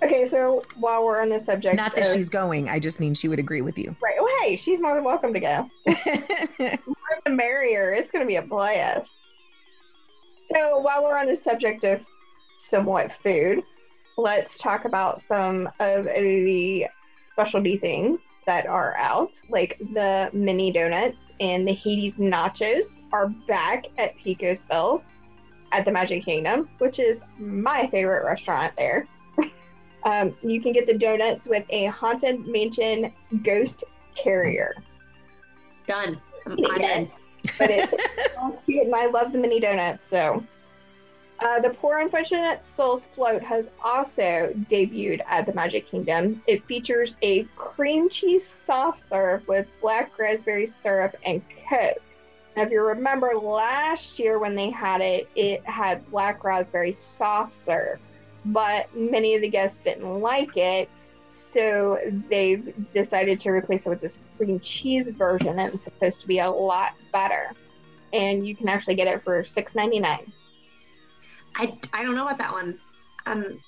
Okay, 0.01 0.25
so 0.25 0.61
while 0.77 1.03
we're 1.03 1.21
on 1.21 1.27
the 1.27 1.41
subject, 1.41 1.75
Not 1.75 1.93
that 1.93 2.07
of- 2.07 2.13
she's 2.13 2.29
going. 2.29 2.69
I 2.69 2.79
just 2.79 3.01
mean 3.01 3.13
she 3.13 3.27
would 3.27 3.37
agree 3.37 3.61
with 3.61 3.77
you. 3.77 3.93
right. 4.01 4.15
Well, 4.17 4.29
hey, 4.41 4.55
she's 4.55 4.79
more 4.79 4.95
than 4.95 5.03
welcome 5.03 5.33
to 5.33 5.41
go. 5.41 5.69
More 6.57 6.77
the 7.25 7.31
merrier. 7.31 7.91
It's 7.91 8.09
going 8.09 8.23
to 8.23 8.25
be 8.27 8.37
a 8.37 8.41
blast. 8.41 9.11
So 10.55 10.79
while 10.79 11.03
we're 11.03 11.17
on 11.17 11.27
the 11.27 11.35
subject 11.35 11.83
of 11.83 11.99
somewhat 12.57 13.11
food, 13.21 13.61
let's 14.17 14.57
talk 14.57 14.85
about 14.85 15.19
some 15.19 15.67
of 15.81 16.05
the 16.05 16.87
specialty 17.33 17.75
things 17.75 18.21
that 18.45 18.65
are 18.65 18.95
out, 18.97 19.39
like 19.49 19.77
the 19.93 20.29
mini 20.33 20.71
donuts 20.71 21.17
and 21.39 21.67
the 21.67 21.73
Hades 21.73 22.15
nachos 22.15 22.85
are 23.11 23.29
back 23.47 23.87
at 23.97 24.15
Pecos 24.17 24.63
Bill's 24.69 25.03
at 25.71 25.85
the 25.85 25.91
Magic 25.91 26.25
Kingdom, 26.25 26.69
which 26.79 26.99
is 26.99 27.23
my 27.37 27.87
favorite 27.87 28.25
restaurant 28.25 28.73
there. 28.77 29.07
um, 30.03 30.35
you 30.41 30.61
can 30.61 30.73
get 30.73 30.87
the 30.87 30.97
donuts 30.97 31.47
with 31.47 31.65
a 31.69 31.85
Haunted 31.85 32.47
Mansion 32.47 33.13
ghost 33.43 33.83
carrier. 34.15 34.75
Done. 35.87 36.21
I'm, 36.45 36.57
I'm 36.71 36.81
in. 36.81 37.11
But 37.57 37.69
it's 37.69 37.91
so 38.35 38.59
cute, 38.65 38.85
and 38.85 38.95
I 38.95 39.07
love 39.07 39.31
the 39.31 39.37
mini 39.37 39.59
donuts. 39.59 40.07
So, 40.07 40.43
uh, 41.41 41.59
the 41.59 41.69
Poor 41.69 41.97
Unfortunate 41.99 42.63
Souls 42.65 43.05
float 43.05 43.41
has 43.43 43.71
also 43.83 44.53
debuted 44.69 45.21
at 45.27 45.45
the 45.45 45.53
Magic 45.53 45.89
Kingdom. 45.89 46.41
It 46.47 46.65
features 46.65 47.15
a 47.21 47.43
cream 47.55 48.09
cheese 48.09 48.45
soft 48.45 49.01
serve 49.01 49.47
with 49.47 49.67
black 49.81 50.17
raspberry 50.17 50.67
syrup 50.67 51.15
and 51.25 51.41
Coke. 51.69 52.01
Now, 52.55 52.63
if 52.63 52.71
you 52.71 52.81
remember 52.81 53.33
last 53.35 54.19
year 54.19 54.39
when 54.39 54.55
they 54.55 54.69
had 54.69 55.01
it, 55.01 55.29
it 55.35 55.65
had 55.65 56.09
black 56.11 56.43
raspberry 56.43 56.91
soft 56.93 57.57
serve, 57.57 57.99
but 58.45 58.93
many 58.95 59.35
of 59.35 59.41
the 59.41 59.49
guests 59.49 59.79
didn't 59.79 60.19
like 60.19 60.57
it. 60.57 60.89
So 61.27 61.99
they've 62.27 62.91
decided 62.91 63.39
to 63.41 63.51
replace 63.51 63.85
it 63.85 63.89
with 63.89 64.01
this 64.01 64.17
cream 64.35 64.59
cheese 64.59 65.09
version, 65.11 65.59
and 65.59 65.73
it's 65.73 65.83
supposed 65.83 66.21
to 66.21 66.27
be 66.27 66.39
a 66.39 66.49
lot 66.49 66.93
better. 67.13 67.51
And 68.11 68.47
you 68.47 68.55
can 68.55 68.67
actually 68.67 68.95
get 68.95 69.07
it 69.07 69.23
for 69.23 69.43
six 69.43 69.75
ninety 69.75 69.99
nine. 69.99 70.33
I, 71.55 71.77
I 71.93 72.03
don't 72.03 72.15
know 72.15 72.25
about 72.25 72.37
that 72.39 72.51
one. 72.51 72.79
Um, 73.25 73.59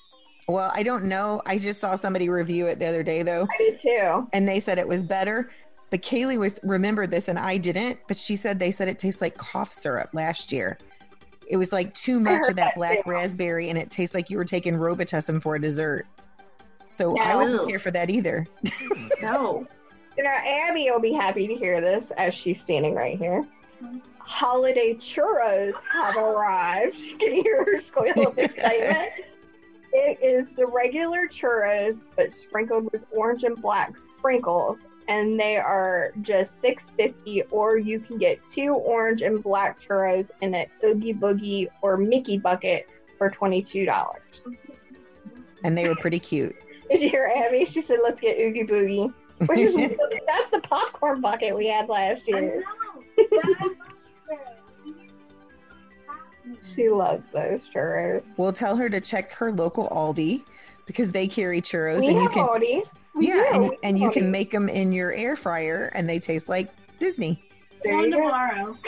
well, 0.48 0.72
I 0.74 0.82
don't 0.82 1.04
know. 1.04 1.42
I 1.46 1.58
just 1.58 1.80
saw 1.80 1.94
somebody 1.94 2.28
review 2.28 2.66
it 2.66 2.78
the 2.78 2.86
other 2.86 3.02
day 3.02 3.22
though, 3.22 3.46
I 3.52 3.58
did 3.58 3.80
too. 3.80 4.28
and 4.32 4.48
they 4.48 4.60
said 4.60 4.78
it 4.78 4.88
was 4.88 5.02
better. 5.02 5.50
But 5.90 6.00
Kaylee 6.02 6.38
was 6.38 6.58
remembered 6.62 7.10
this 7.10 7.28
and 7.28 7.38
I 7.38 7.58
didn't, 7.58 7.98
but 8.08 8.16
she 8.16 8.34
said 8.34 8.58
they 8.58 8.70
said 8.70 8.88
it 8.88 8.98
tastes 8.98 9.20
like 9.20 9.36
cough 9.36 9.72
syrup 9.72 10.10
last 10.14 10.50
year. 10.50 10.78
It 11.46 11.58
was 11.58 11.70
like 11.70 11.92
too 11.92 12.18
much 12.18 12.48
of 12.48 12.56
that 12.56 12.64
that 12.64 12.74
black 12.76 13.04
too. 13.04 13.10
raspberry 13.10 13.68
and 13.68 13.78
it 13.78 13.90
tastes 13.90 14.14
like 14.14 14.30
you 14.30 14.38
were 14.38 14.44
taking 14.44 14.74
Robitussin 14.74 15.42
for 15.42 15.56
a 15.56 15.60
dessert. 15.60 16.06
So 16.88 17.16
I 17.18 17.36
wouldn't 17.36 17.68
care 17.68 17.78
for 17.78 17.90
that 17.90 18.10
either. 18.10 18.46
no. 19.22 19.66
You 20.14 20.24
know, 20.24 20.30
Abby 20.30 20.90
will 20.90 21.00
be 21.00 21.14
happy 21.14 21.46
to 21.46 21.54
hear 21.54 21.80
this 21.80 22.10
as 22.18 22.34
she's 22.34 22.60
standing 22.60 22.94
right 22.94 23.16
here. 23.16 23.46
Holiday 24.24 24.94
churros 24.94 25.74
have 25.92 26.16
arrived. 26.16 26.96
Can 27.18 27.34
you 27.34 27.42
hear 27.42 27.64
her 27.64 27.78
squeal 27.78 28.28
of 28.28 28.38
excitement? 28.38 29.10
it 29.92 30.18
is 30.22 30.46
the 30.54 30.66
regular 30.66 31.26
churros, 31.26 32.00
but 32.16 32.32
sprinkled 32.32 32.90
with 32.92 33.04
orange 33.10 33.44
and 33.44 33.60
black 33.60 33.96
sprinkles, 33.96 34.86
and 35.08 35.38
they 35.38 35.56
are 35.56 36.12
just 36.22 36.60
six 36.60 36.90
fifty. 36.96 37.42
Or 37.44 37.76
you 37.76 38.00
can 38.00 38.18
get 38.18 38.38
two 38.48 38.74
orange 38.74 39.22
and 39.22 39.42
black 39.42 39.80
churros 39.80 40.30
in 40.40 40.54
an 40.54 40.66
Oogie 40.84 41.14
Boogie 41.14 41.68
or 41.82 41.96
Mickey 41.96 42.38
bucket 42.38 42.88
for 43.18 43.28
twenty 43.30 43.62
two 43.62 43.84
dollars. 43.84 44.42
And 45.64 45.76
they 45.76 45.86
were 45.86 45.96
pretty 45.96 46.20
cute. 46.20 46.56
Did 46.90 47.02
you 47.02 47.10
hear 47.10 47.32
Abby? 47.34 47.64
She 47.64 47.82
said, 47.82 48.00
"Let's 48.02 48.20
get 48.20 48.38
Oogie 48.38 48.64
Boogie." 48.64 49.12
Which 49.46 49.58
is 49.58 49.74
that's 49.74 50.50
the 50.52 50.60
popcorn 50.62 51.20
bucket 51.20 51.56
we 51.56 51.66
had 51.66 51.88
last 51.88 52.28
year. 52.28 52.62
She 56.60 56.88
loves 56.88 57.30
those 57.30 57.68
churros. 57.68 58.24
we'll 58.36 58.52
tell 58.52 58.76
her 58.76 58.88
to 58.90 59.00
check 59.00 59.32
her 59.32 59.52
local 59.52 59.88
Aldi 59.88 60.44
because 60.86 61.10
they 61.12 61.28
carry 61.28 61.60
churros 61.62 62.00
We 62.00 62.08
and 62.08 62.16
you 62.16 62.22
have 62.22 62.32
can 62.32 62.46
Aldi's. 62.46 63.04
We 63.14 63.28
yeah, 63.28 63.44
do. 63.52 63.62
and, 63.64 63.72
and 63.84 63.98
have 63.98 64.14
you 64.14 64.20
can 64.20 64.30
make 64.30 64.50
them 64.50 64.68
in 64.68 64.92
your 64.92 65.12
air 65.12 65.36
fryer 65.36 65.90
and 65.94 66.08
they 66.08 66.18
taste 66.18 66.48
like 66.48 66.70
Disney. 66.98 67.42
There 67.84 67.94
One 67.96 68.04
you 68.06 68.10
go. 68.12 68.18
tomorrow. 68.22 68.76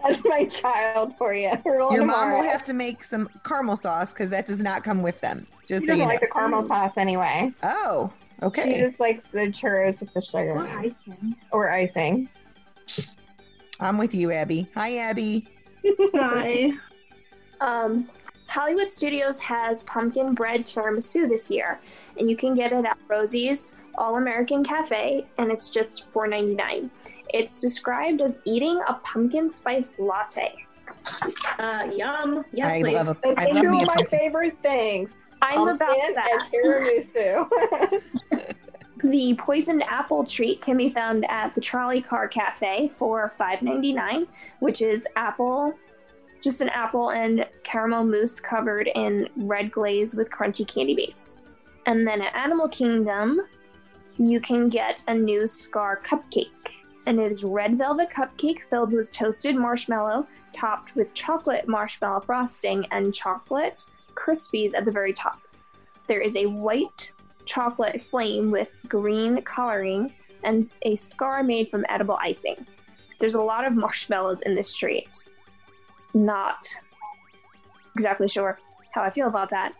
That's 0.02 0.24
my 0.24 0.44
child 0.46 1.14
for 1.18 1.34
you. 1.34 1.50
We're 1.64 1.78
going 1.78 1.94
Your 1.96 2.06
mom 2.06 2.30
will 2.30 2.42
have 2.42 2.64
to 2.64 2.72
make 2.74 3.04
some 3.04 3.28
caramel 3.44 3.76
sauce 3.76 4.12
because 4.12 4.30
that 4.30 4.46
does 4.46 4.60
not 4.60 4.82
come 4.82 5.02
with 5.02 5.20
them. 5.20 5.46
Just 5.68 5.82
She 5.82 5.86
so 5.86 5.92
doesn't 5.92 5.96
you 5.98 6.02
know. 6.04 6.08
like 6.08 6.20
the 6.20 6.26
caramel 6.28 6.62
mm. 6.62 6.68
sauce 6.68 6.92
anyway. 6.96 7.52
oh, 7.62 8.10
okay. 8.42 8.74
She 8.74 8.80
just 8.80 8.98
likes 8.98 9.24
the 9.32 9.48
churros 9.48 10.00
with 10.00 10.12
the 10.14 10.22
sugar 10.22 10.52
or 11.52 11.70
icing. 11.70 12.28
I'm 13.80 13.98
with 13.98 14.14
you, 14.14 14.30
Abby. 14.30 14.68
Hi, 14.74 14.98
Abby. 14.98 15.46
Hi. 16.14 16.72
Um, 17.60 18.08
Hollywood 18.46 18.90
Studios 18.90 19.38
has 19.40 19.82
pumpkin 19.84 20.34
bread 20.34 20.64
tiramisu 20.64 21.28
this 21.28 21.50
year, 21.50 21.80
and 22.18 22.28
you 22.28 22.36
can 22.36 22.54
get 22.54 22.72
it 22.72 22.84
at 22.84 22.98
Rosie's 23.08 23.76
All 23.96 24.16
American 24.16 24.64
Cafe, 24.64 25.26
and 25.38 25.50
it's 25.50 25.70
just 25.70 26.12
$4.99. 26.12 26.90
It's 27.32 27.60
described 27.60 28.20
as 28.20 28.42
eating 28.44 28.80
a 28.88 28.94
pumpkin 28.94 29.50
spice 29.50 29.94
latte. 29.98 30.54
Uh, 31.58 31.88
yum. 31.94 32.44
Yes, 32.52 32.70
I 32.70 32.82
please. 32.82 32.94
love 32.94 33.08
a. 33.08 33.16
That's 33.22 33.54
love 33.54 33.62
two 33.62 33.68
of 33.68 33.74
a 33.82 33.86
my 33.86 33.94
pumpkin. 33.94 34.18
favorite 34.18 34.58
things. 34.62 35.14
I'm 35.42 35.68
about 35.68 35.88
Pumpkin 35.88 36.14
that. 36.14 36.48
and 36.52 36.52
tiramisu. 36.52 38.50
The 39.02 39.34
poisoned 39.38 39.82
apple 39.84 40.24
treat 40.24 40.60
can 40.60 40.76
be 40.76 40.90
found 40.90 41.24
at 41.30 41.54
the 41.54 41.60
Trolley 41.60 42.02
Car 42.02 42.28
Cafe 42.28 42.90
for 42.96 43.32
$5.99, 43.40 44.26
which 44.58 44.82
is 44.82 45.06
apple, 45.16 45.74
just 46.42 46.60
an 46.60 46.68
apple 46.68 47.10
and 47.10 47.46
caramel 47.62 48.04
mousse 48.04 48.40
covered 48.40 48.90
in 48.94 49.28
red 49.36 49.72
glaze 49.72 50.14
with 50.14 50.30
crunchy 50.30 50.66
candy 50.66 50.94
base. 50.94 51.40
And 51.86 52.06
then 52.06 52.20
at 52.20 52.34
Animal 52.34 52.68
Kingdom, 52.68 53.40
you 54.18 54.38
can 54.38 54.68
get 54.68 55.02
a 55.08 55.14
new 55.14 55.46
Scar 55.46 56.00
cupcake. 56.04 56.48
And 57.06 57.18
it 57.18 57.32
is 57.32 57.42
red 57.42 57.78
velvet 57.78 58.10
cupcake 58.10 58.60
filled 58.68 58.92
with 58.92 59.12
toasted 59.12 59.56
marshmallow, 59.56 60.26
topped 60.52 60.94
with 60.94 61.14
chocolate 61.14 61.66
marshmallow 61.66 62.20
frosting 62.20 62.86
and 62.90 63.14
chocolate 63.14 63.84
crispies 64.14 64.74
at 64.74 64.84
the 64.84 64.92
very 64.92 65.14
top. 65.14 65.40
There 66.06 66.20
is 66.20 66.36
a 66.36 66.46
white 66.46 67.12
chocolate 67.50 68.00
flame 68.02 68.52
with 68.52 68.68
green 68.86 69.42
coloring 69.42 70.14
and 70.44 70.72
a 70.82 70.94
scar 70.94 71.42
made 71.42 71.68
from 71.68 71.84
edible 71.88 72.16
icing. 72.22 72.64
There's 73.18 73.34
a 73.34 73.42
lot 73.42 73.64
of 73.66 73.72
marshmallows 73.74 74.42
in 74.42 74.54
this 74.54 74.74
treat. 74.74 75.24
Not 76.14 76.64
exactly 77.96 78.28
sure 78.28 78.58
how 78.92 79.02
I 79.02 79.10
feel 79.10 79.26
about 79.26 79.50
that. 79.50 79.72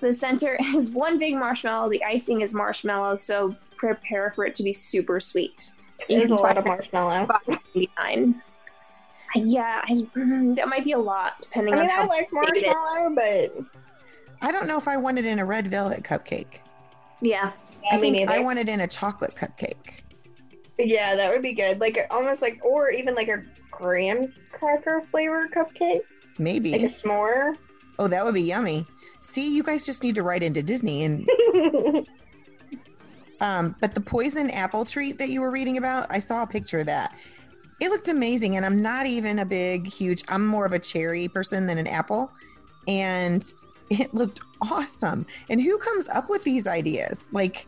The 0.00 0.12
center 0.12 0.56
is 0.76 0.92
one 0.92 1.18
big 1.18 1.34
marshmallow, 1.34 1.90
the 1.90 2.04
icing 2.04 2.42
is 2.42 2.54
marshmallow, 2.54 3.16
so 3.16 3.56
prepare 3.76 4.30
for 4.30 4.46
it 4.46 4.54
to 4.54 4.62
be 4.62 4.72
super 4.72 5.18
sweet. 5.18 5.72
There's 6.08 6.30
a 6.30 6.34
lot 6.34 6.56
of 6.56 6.64
marshmallow. 6.64 7.28
Nine. 7.98 8.40
Yeah, 9.34 9.82
I, 9.84 9.92
mm, 10.16 10.54
that 10.56 10.68
might 10.68 10.84
be 10.84 10.92
a 10.92 10.98
lot 10.98 11.42
depending 11.42 11.74
I 11.74 11.78
mean, 11.78 11.86
on 11.86 11.90
I 11.90 11.94
how 11.94 12.08
like 12.08 12.30
big 12.30 12.48
it 12.48 12.56
is. 12.58 12.62
marshmallow, 12.62 13.14
but 13.16 13.82
I 14.40 14.52
don't 14.52 14.68
know 14.68 14.78
if 14.78 14.86
I 14.86 14.96
want 14.96 15.18
it 15.18 15.26
in 15.26 15.40
a 15.40 15.44
red 15.44 15.66
velvet 15.66 16.04
cupcake. 16.04 16.60
Yeah, 17.20 17.52
I 17.90 17.96
I 17.96 18.00
mean, 18.00 18.16
think 18.16 18.30
I 18.30 18.40
want 18.40 18.58
it 18.58 18.68
in 18.68 18.80
a 18.80 18.86
chocolate 18.86 19.34
cupcake. 19.34 20.00
yeah, 20.78 21.14
that 21.16 21.30
would 21.32 21.42
be 21.42 21.52
good. 21.52 21.80
Like 21.80 21.98
almost 22.10 22.42
like, 22.42 22.60
or 22.64 22.90
even 22.90 23.14
like 23.14 23.28
a 23.28 23.42
graham 23.70 24.32
cracker 24.52 25.02
flavored 25.10 25.50
cupcake, 25.52 26.00
Maybe. 26.38 26.72
like 26.72 26.82
a 26.82 26.86
s'more. 26.86 27.56
oh, 27.98 28.08
that 28.08 28.24
would 28.24 28.34
be 28.34 28.42
yummy. 28.42 28.86
See, 29.22 29.54
you 29.54 29.62
guys 29.62 29.84
just 29.86 30.02
need 30.02 30.14
to 30.16 30.22
write 30.22 30.42
into 30.42 30.62
Disney 30.62 31.04
and 31.04 31.28
Um, 33.40 33.76
but 33.82 33.94
the 33.94 34.00
poison 34.00 34.48
apple 34.50 34.86
treat 34.86 35.18
that 35.18 35.28
you 35.28 35.42
were 35.42 35.50
reading 35.50 35.76
about, 35.76 36.06
I 36.08 36.20
saw 36.20 36.42
a 36.42 36.46
picture 36.46 36.78
of 36.80 36.86
that. 36.86 37.14
It 37.80 37.90
looked 37.90 38.08
amazing, 38.08 38.56
and 38.56 38.64
I'm 38.64 38.80
not 38.80 39.04
even 39.04 39.40
a 39.40 39.44
big, 39.44 39.86
huge. 39.86 40.24
I'm 40.28 40.46
more 40.46 40.64
of 40.64 40.72
a 40.72 40.78
cherry 40.78 41.28
person 41.28 41.66
than 41.66 41.76
an 41.76 41.86
apple, 41.86 42.32
and 42.88 43.44
it 43.90 44.12
looked 44.14 44.40
awesome. 44.60 45.26
And 45.48 45.60
who 45.60 45.78
comes 45.78 46.08
up 46.08 46.28
with 46.28 46.44
these 46.44 46.66
ideas? 46.66 47.20
Like, 47.32 47.66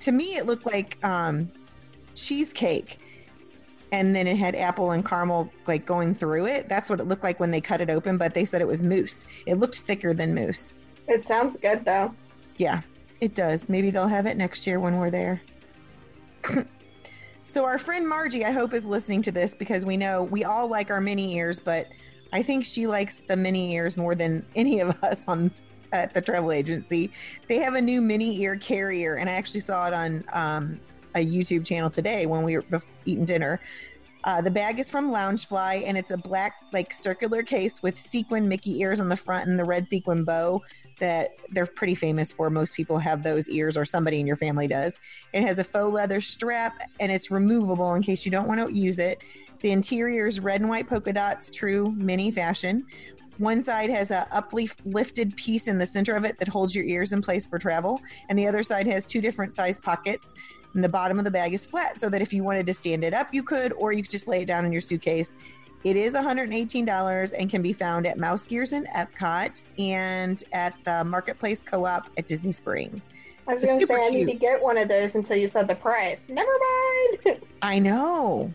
to 0.00 0.12
me 0.12 0.36
it 0.36 0.46
looked 0.46 0.66
like 0.66 1.02
um, 1.04 1.50
cheesecake, 2.14 2.98
and 3.92 4.14
then 4.14 4.26
it 4.26 4.36
had 4.36 4.54
apple 4.54 4.90
and 4.92 5.04
caramel 5.04 5.50
like 5.66 5.86
going 5.86 6.14
through 6.14 6.46
it. 6.46 6.68
That's 6.68 6.90
what 6.90 7.00
it 7.00 7.04
looked 7.04 7.22
like 7.22 7.40
when 7.40 7.50
they 7.50 7.60
cut 7.60 7.80
it 7.80 7.90
open. 7.90 8.18
But 8.18 8.34
they 8.34 8.44
said 8.44 8.60
it 8.60 8.68
was 8.68 8.82
mousse. 8.82 9.24
It 9.46 9.54
looked 9.54 9.78
thicker 9.78 10.14
than 10.14 10.34
mousse. 10.34 10.74
It 11.06 11.26
sounds 11.26 11.56
good 11.60 11.84
though. 11.84 12.14
Yeah, 12.56 12.82
it 13.20 13.34
does. 13.34 13.68
Maybe 13.68 13.90
they'll 13.90 14.08
have 14.08 14.26
it 14.26 14.36
next 14.36 14.66
year 14.66 14.78
when 14.80 14.98
we're 14.98 15.10
there. 15.10 15.40
so 17.44 17.64
our 17.64 17.78
friend 17.78 18.06
Margie, 18.06 18.44
I 18.44 18.50
hope, 18.50 18.74
is 18.74 18.84
listening 18.84 19.22
to 19.22 19.32
this 19.32 19.54
because 19.54 19.86
we 19.86 19.96
know 19.96 20.22
we 20.22 20.44
all 20.44 20.68
like 20.68 20.90
our 20.90 21.00
mini 21.00 21.34
ears, 21.36 21.60
but 21.60 21.86
I 22.32 22.42
think 22.42 22.64
she 22.64 22.86
likes 22.86 23.20
the 23.20 23.36
mini 23.36 23.74
ears 23.74 23.96
more 23.96 24.14
than 24.14 24.44
any 24.54 24.80
of 24.80 24.90
us 25.02 25.24
on 25.26 25.50
at 25.92 26.12
the 26.12 26.20
travel 26.20 26.52
agency. 26.52 27.10
They 27.48 27.58
have 27.58 27.74
a 27.74 27.80
new 27.80 28.00
mini 28.00 28.40
ear 28.40 28.56
carrier, 28.56 29.14
and 29.14 29.28
I 29.28 29.34
actually 29.34 29.60
saw 29.60 29.86
it 29.86 29.94
on 29.94 30.24
um, 30.32 30.80
a 31.14 31.24
YouTube 31.24 31.64
channel 31.64 31.90
today 31.90 32.26
when 32.26 32.42
we 32.42 32.58
were 32.58 32.82
eating 33.04 33.24
dinner. 33.24 33.60
Uh, 34.24 34.42
the 34.42 34.50
bag 34.50 34.80
is 34.80 34.90
from 34.90 35.10
Loungefly, 35.10 35.84
and 35.86 35.96
it's 35.96 36.10
a 36.10 36.18
black, 36.18 36.56
like 36.72 36.92
circular 36.92 37.42
case 37.42 37.82
with 37.82 37.98
sequin 37.98 38.48
Mickey 38.48 38.80
ears 38.80 39.00
on 39.00 39.08
the 39.08 39.16
front 39.16 39.48
and 39.48 39.58
the 39.58 39.64
red 39.64 39.88
sequin 39.88 40.24
bow 40.24 40.62
that 40.98 41.30
they're 41.50 41.66
pretty 41.66 41.94
famous 41.94 42.32
for. 42.32 42.50
Most 42.50 42.74
people 42.74 42.98
have 42.98 43.22
those 43.22 43.48
ears, 43.48 43.76
or 43.76 43.84
somebody 43.84 44.18
in 44.18 44.26
your 44.26 44.36
family 44.36 44.66
does. 44.66 44.98
It 45.32 45.44
has 45.44 45.58
a 45.58 45.64
faux 45.64 45.92
leather 45.92 46.20
strap, 46.20 46.74
and 46.98 47.12
it's 47.12 47.30
removable 47.30 47.94
in 47.94 48.02
case 48.02 48.24
you 48.26 48.32
don't 48.32 48.48
want 48.48 48.60
to 48.60 48.74
use 48.74 48.98
it. 48.98 49.18
The 49.60 49.72
interior 49.72 50.26
is 50.26 50.40
red 50.40 50.60
and 50.60 50.70
white 50.70 50.88
polka 50.88 51.12
dots, 51.12 51.50
true 51.50 51.92
mini 51.96 52.30
fashion. 52.30 52.86
One 53.38 53.62
side 53.62 53.90
has 53.90 54.10
a 54.10 54.26
uplifted 54.32 55.36
piece 55.36 55.68
in 55.68 55.78
the 55.78 55.86
center 55.86 56.16
of 56.16 56.24
it 56.24 56.38
that 56.38 56.48
holds 56.48 56.74
your 56.74 56.84
ears 56.84 57.12
in 57.12 57.22
place 57.22 57.46
for 57.46 57.58
travel, 57.58 58.00
and 58.28 58.38
the 58.38 58.46
other 58.46 58.62
side 58.62 58.86
has 58.88 59.04
two 59.04 59.20
different 59.20 59.54
size 59.54 59.78
pockets. 59.78 60.34
And 60.74 60.82
the 60.82 60.88
bottom 60.88 61.18
of 61.18 61.24
the 61.24 61.30
bag 61.30 61.54
is 61.54 61.64
flat, 61.64 61.98
so 61.98 62.08
that 62.10 62.20
if 62.20 62.32
you 62.32 62.42
wanted 62.42 62.66
to 62.66 62.74
stand 62.74 63.04
it 63.04 63.14
up, 63.14 63.32
you 63.32 63.42
could, 63.42 63.72
or 63.72 63.92
you 63.92 64.02
could 64.02 64.10
just 64.10 64.28
lay 64.28 64.42
it 64.42 64.46
down 64.46 64.64
in 64.64 64.72
your 64.72 64.80
suitcase. 64.80 65.36
It 65.84 65.96
is 65.96 66.12
$118 66.14 67.34
and 67.38 67.48
can 67.48 67.62
be 67.62 67.72
found 67.72 68.06
at 68.06 68.18
Mouse 68.18 68.44
Gears 68.44 68.72
in 68.72 68.84
Epcot 68.86 69.62
and 69.78 70.42
at 70.52 70.74
the 70.84 71.04
Marketplace 71.04 71.62
Co-op 71.62 72.08
at 72.18 72.26
Disney 72.26 72.52
Springs. 72.52 73.08
I 73.46 73.54
was 73.54 73.64
going 73.64 73.80
to 73.80 73.86
say 73.86 73.94
I 73.94 74.10
need 74.10 74.26
to 74.26 74.34
get 74.34 74.60
one 74.60 74.76
of 74.76 74.88
those 74.88 75.14
until 75.14 75.36
you 75.36 75.48
said 75.48 75.68
the 75.68 75.76
price. 75.76 76.26
Never 76.28 76.50
mind. 77.24 77.40
I 77.62 77.78
know, 77.78 78.52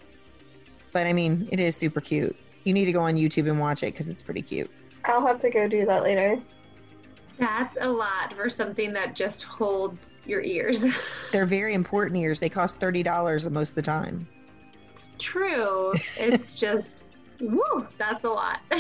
but 0.93 1.08
I 1.08 1.13
mean, 1.13 1.49
it 1.51 1.60
is 1.60 1.75
super 1.75 1.99
cute. 1.99 2.36
You 2.63 2.73
need 2.73 2.86
to 2.86 2.93
go 2.93 3.01
on 3.01 3.15
YouTube 3.15 3.49
and 3.49 3.60
watch 3.60 3.84
it 3.84 3.88
because 3.88 4.10
it's 4.10 4.23
pretty 4.23 4.41
cute. 4.41 4.71
I'll 5.06 5.25
have 5.25 5.39
to 5.39 5.49
go 5.49 5.67
do 5.67 5.86
that 5.86 6.03
later. 6.03 6.41
That's 7.38 7.75
a 7.82 7.89
lot 7.89 8.34
for 8.36 8.49
something 8.49 8.93
that 8.93 9.15
just 9.15 9.43
holds 9.43 10.19
your 10.25 10.41
ears. 10.41 10.84
They're 11.32 11.45
very 11.45 11.73
important 11.73 12.17
ears. 12.17 12.39
They 12.39 12.49
cost 12.49 12.79
thirty 12.79 13.03
dollars 13.03 13.49
most 13.49 13.69
of 13.69 13.75
the 13.75 13.82
time. 13.82 14.27
It's 14.93 15.10
true. 15.17 15.93
It's 16.17 16.56
just, 16.60 17.03
woo, 17.41 17.88
that's 17.97 18.23
a 18.23 18.29
lot. 18.29 18.60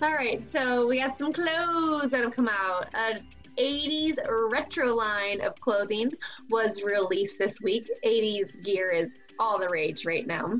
All 0.00 0.12
right, 0.12 0.42
so 0.52 0.86
we 0.86 1.00
got 1.00 1.18
some 1.18 1.32
clothes 1.32 2.10
that 2.10 2.22
have 2.22 2.34
come 2.34 2.48
out. 2.48 2.86
An 2.94 3.20
80s 3.58 4.16
retro 4.50 4.94
line 4.94 5.40
of 5.40 5.60
clothing 5.60 6.12
was 6.50 6.82
released 6.82 7.38
this 7.38 7.60
week. 7.60 7.90
80s 8.04 8.62
gear 8.62 8.90
is 8.90 9.10
all 9.38 9.58
the 9.58 9.68
rage 9.68 10.04
right 10.04 10.26
now. 10.26 10.58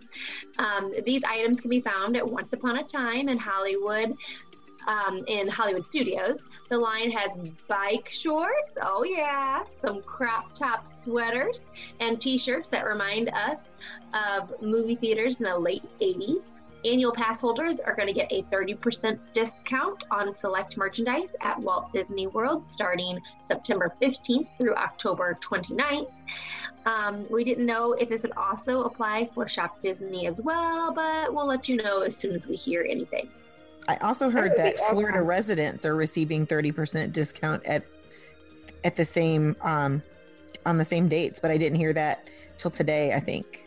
Um, 0.59 0.93
these 1.05 1.23
items 1.25 1.61
can 1.61 1.71
be 1.71 1.81
found 1.81 2.17
at 2.17 2.29
Once 2.29 2.53
Upon 2.53 2.79
a 2.79 2.85
Time 2.85 3.29
in 3.29 3.39
Hollywood. 3.39 4.17
Um, 4.87 5.23
in 5.27 5.49
Hollywood 5.49 5.85
Studios, 5.85 6.47
the 6.71 6.79
line 6.79 7.11
has 7.11 7.33
bike 7.69 8.09
shorts. 8.11 8.73
Oh 8.81 9.05
yeah, 9.05 9.65
some 9.83 10.01
crop 10.03 10.55
top 10.55 10.87
sweaters 10.99 11.67
and 12.01 12.19
T-shirts 12.19 12.69
that 12.71 12.87
remind 12.87 13.29
us 13.29 13.59
of 14.15 14.51
movie 14.63 14.95
theaters 14.95 15.41
in 15.41 15.45
the 15.45 15.59
late 15.59 15.85
80s. 16.01 16.43
Annual 16.85 17.13
pass 17.13 17.41
holders 17.41 17.81
are 17.81 17.95
going 17.95 18.07
to 18.07 18.15
get 18.15 18.31
a 18.31 18.43
30% 18.45 19.19
discount 19.33 20.05
on 20.11 20.33
select 20.33 20.77
merchandise 20.77 21.29
at 21.43 21.59
Walt 21.59 21.93
Disney 21.93 22.29
World 22.29 22.65
starting 22.65 23.19
September 23.43 23.93
15th 24.01 24.47
through 24.57 24.75
October 24.77 25.37
29th. 25.43 26.11
Um, 26.89 27.27
we 27.29 27.45
didn't 27.45 27.67
know 27.67 27.93
if 27.93 28.09
this 28.09 28.23
would 28.23 28.33
also 28.33 28.85
apply 28.85 29.29
for 29.35 29.47
Shop 29.47 29.83
Disney 29.83 30.27
as 30.27 30.41
well, 30.41 30.91
but 30.95 31.35
we'll 31.35 31.47
let 31.47 31.69
you 31.69 31.77
know 31.77 32.01
as 32.01 32.17
soon 32.17 32.35
as 32.35 32.47
we 32.47 32.57
hear 32.57 32.87
anything. 32.89 33.29
I 33.89 33.97
also 33.97 34.31
heard 34.31 34.53
would 34.53 34.57
be 34.57 34.63
that 34.63 34.79
Florida 34.79 35.19
awesome. 35.19 35.29
residents 35.29 35.85
are 35.85 35.95
receiving 35.95 36.47
thirty 36.47 36.73
percent 36.73 37.13
discount 37.13 37.63
at 37.67 37.85
at 38.85 38.97
the 38.97 39.05
same 39.05 39.55
um 39.61 40.03
on 40.65 40.79
the 40.79 40.85
same 40.85 41.09
dates, 41.09 41.39
but 41.39 41.51
I 41.51 41.59
didn't 41.59 41.79
hear 41.79 41.93
that 41.93 42.31
till 42.57 42.71
today. 42.71 43.13
I 43.13 43.21
think. 43.21 43.67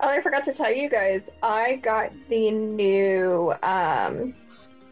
Oh, 0.00 0.08
I 0.08 0.22
forgot 0.22 0.44
to 0.44 0.52
tell 0.52 0.72
you 0.72 0.88
guys. 0.88 1.28
I 1.42 1.76
got 1.76 2.12
the 2.30 2.50
new 2.50 3.52
um, 3.62 4.34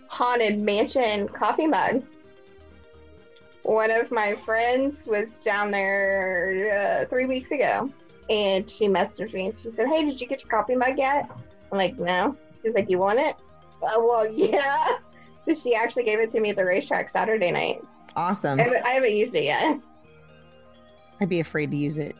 haunted 0.09 0.61
mansion 0.61 1.27
coffee 1.29 1.67
mug. 1.67 2.05
One 3.63 3.91
of 3.91 4.11
my 4.11 4.35
friends 4.35 5.07
was 5.07 5.39
down 5.39 5.71
there 5.71 7.05
uh, 7.05 7.09
three 7.09 7.27
weeks 7.27 7.51
ago, 7.53 7.91
and 8.29 8.69
she 8.69 8.89
messaged 8.89 9.35
me 9.35 9.47
and 9.47 9.55
she 9.55 9.71
said, 9.71 9.87
"Hey, 9.87 10.05
did 10.05 10.21
you 10.21 10.27
get 10.27 10.43
your 10.43 10.51
coffee 10.51 10.75
mug 10.75 10.99
yet?" 10.99 11.31
I'm 11.71 11.79
like, 11.79 11.99
"No." 11.99 12.37
She's 12.63 12.75
like, 12.75 12.91
"You 12.91 12.99
want 12.99 13.21
it?" 13.21 13.37
Oh, 13.83 14.07
well, 14.07 14.33
yeah. 14.33 14.97
So 15.47 15.55
she 15.55 15.75
actually 15.75 16.05
gave 16.05 16.21
it 16.21 16.31
to 16.31 16.41
me 16.41 16.51
at 16.51 16.57
the 16.57 16.65
racetrack 16.65 17.09
Saturday 17.09 17.51
night. 17.51 17.83
Awesome. 18.17 18.61
I 18.61 18.65
haven't, 18.65 18.87
I 18.87 18.91
haven't 18.91 19.15
used 19.15 19.35
it 19.35 19.45
yet. 19.45 19.79
I'd 21.21 21.29
be 21.29 21.41
afraid 21.41 21.71
to 21.71 21.77
use 21.77 21.99
it. 21.99 22.17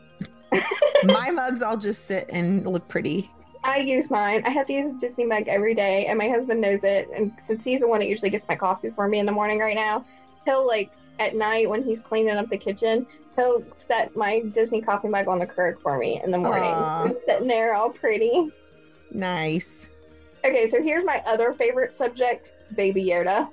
My 1.05 1.31
mugs 1.31 1.63
all 1.63 1.77
just 1.77 2.07
sit 2.07 2.29
and 2.31 2.67
look 2.67 2.87
pretty. 2.89 3.31
I 3.65 3.79
use 3.79 4.11
mine. 4.11 4.43
I 4.45 4.51
have 4.51 4.67
to 4.67 4.73
use 4.73 4.91
a 4.91 4.99
Disney 4.99 5.25
mug 5.25 5.47
every 5.47 5.75
day, 5.75 6.07
and 6.07 6.19
my 6.19 6.29
husband 6.29 6.61
knows 6.61 6.83
it. 6.83 7.09
And 7.15 7.33
since 7.41 7.63
he's 7.63 7.81
the 7.81 7.89
one 7.89 8.01
that 8.01 8.09
usually 8.09 8.31
gets 8.31 8.47
my 8.49 8.57
coffee 8.57 8.91
for 8.91 9.07
me 9.07 9.21
in 9.21 9.27
the 9.27 9.33
morning 9.33 9.61
right 9.61 9.77
now, 9.77 10.05
he'll 10.45 10.67
like 10.67 10.91
at 11.19 11.35
night 11.35 11.69
when 11.69 11.83
he's 11.83 12.03
cleaning 12.03 12.37
up 12.37 12.49
the 12.49 12.59
kitchen, 12.59 13.07
he'll 13.37 13.65
set 13.79 14.15
my 14.17 14.41
Disney 14.41 14.81
coffee 14.81 15.09
mug 15.09 15.29
on 15.29 15.39
the 15.39 15.47
curb 15.47 15.81
for 15.81 15.99
me 15.99 16.21
in 16.23 16.31
the 16.31 16.39
morning. 16.39 17.17
Sitting 17.27 17.49
there 17.49 17.75
all 17.75 17.91
pretty. 17.91 18.51
Nice. 19.11 19.89
Okay, 20.45 20.69
so 20.69 20.83
here's 20.83 21.05
my 21.05 21.23
other 21.27 21.53
favorite 21.53 21.95
subject 21.95 22.51
Baby 22.75 23.05
Yoda. 23.05 23.49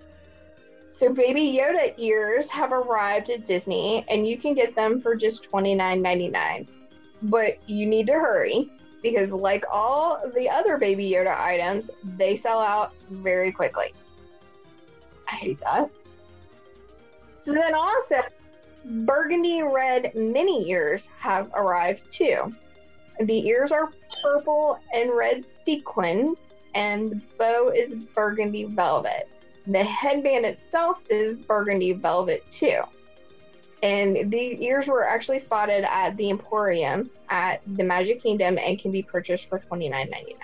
So, 0.89 1.13
Baby 1.13 1.55
Yoda 1.55 1.93
ears 1.97 2.49
have 2.49 2.73
arrived 2.73 3.29
at 3.29 3.45
Disney, 3.45 4.03
and 4.09 4.27
you 4.27 4.37
can 4.37 4.55
get 4.55 4.75
them 4.75 4.99
for 4.99 5.15
just 5.15 5.49
$29.99. 5.49 6.67
But 7.23 7.57
you 7.69 7.85
need 7.85 8.07
to 8.07 8.13
hurry 8.13 8.71
because, 9.03 9.31
like 9.31 9.63
all 9.71 10.21
the 10.35 10.49
other 10.49 10.77
Baby 10.77 11.09
Yoda 11.11 11.39
items, 11.39 11.91
they 12.17 12.35
sell 12.35 12.59
out 12.59 12.93
very 13.11 13.51
quickly. 13.51 13.93
I 15.27 15.35
hate 15.35 15.59
that. 15.59 15.91
So, 17.39 17.53
then 17.53 17.73
also, 17.73 18.21
burgundy 18.85 19.63
red 19.63 20.13
mini 20.15 20.69
ears 20.69 21.07
have 21.17 21.49
arrived 21.53 22.09
too. 22.11 22.53
The 23.21 23.47
ears 23.47 23.71
are 23.71 23.91
purple 24.23 24.79
and 24.93 25.11
red 25.15 25.45
sequins, 25.63 26.57
and 26.75 27.11
the 27.11 27.21
bow 27.37 27.69
is 27.69 27.95
burgundy 27.95 28.65
velvet. 28.65 29.27
The 29.67 29.83
headband 29.83 30.45
itself 30.45 30.99
is 31.09 31.33
burgundy 31.33 31.93
velvet 31.93 32.43
too. 32.49 32.81
And 33.83 34.31
the 34.31 34.63
ears 34.65 34.87
were 34.87 35.05
actually 35.05 35.39
spotted 35.39 35.85
at 35.85 36.17
the 36.17 36.29
Emporium 36.29 37.09
at 37.29 37.61
the 37.77 37.83
Magic 37.83 38.21
Kingdom 38.21 38.57
and 38.57 38.79
can 38.79 38.91
be 38.91 39.01
purchased 39.01 39.47
for 39.47 39.59
$29.99. 39.59 40.35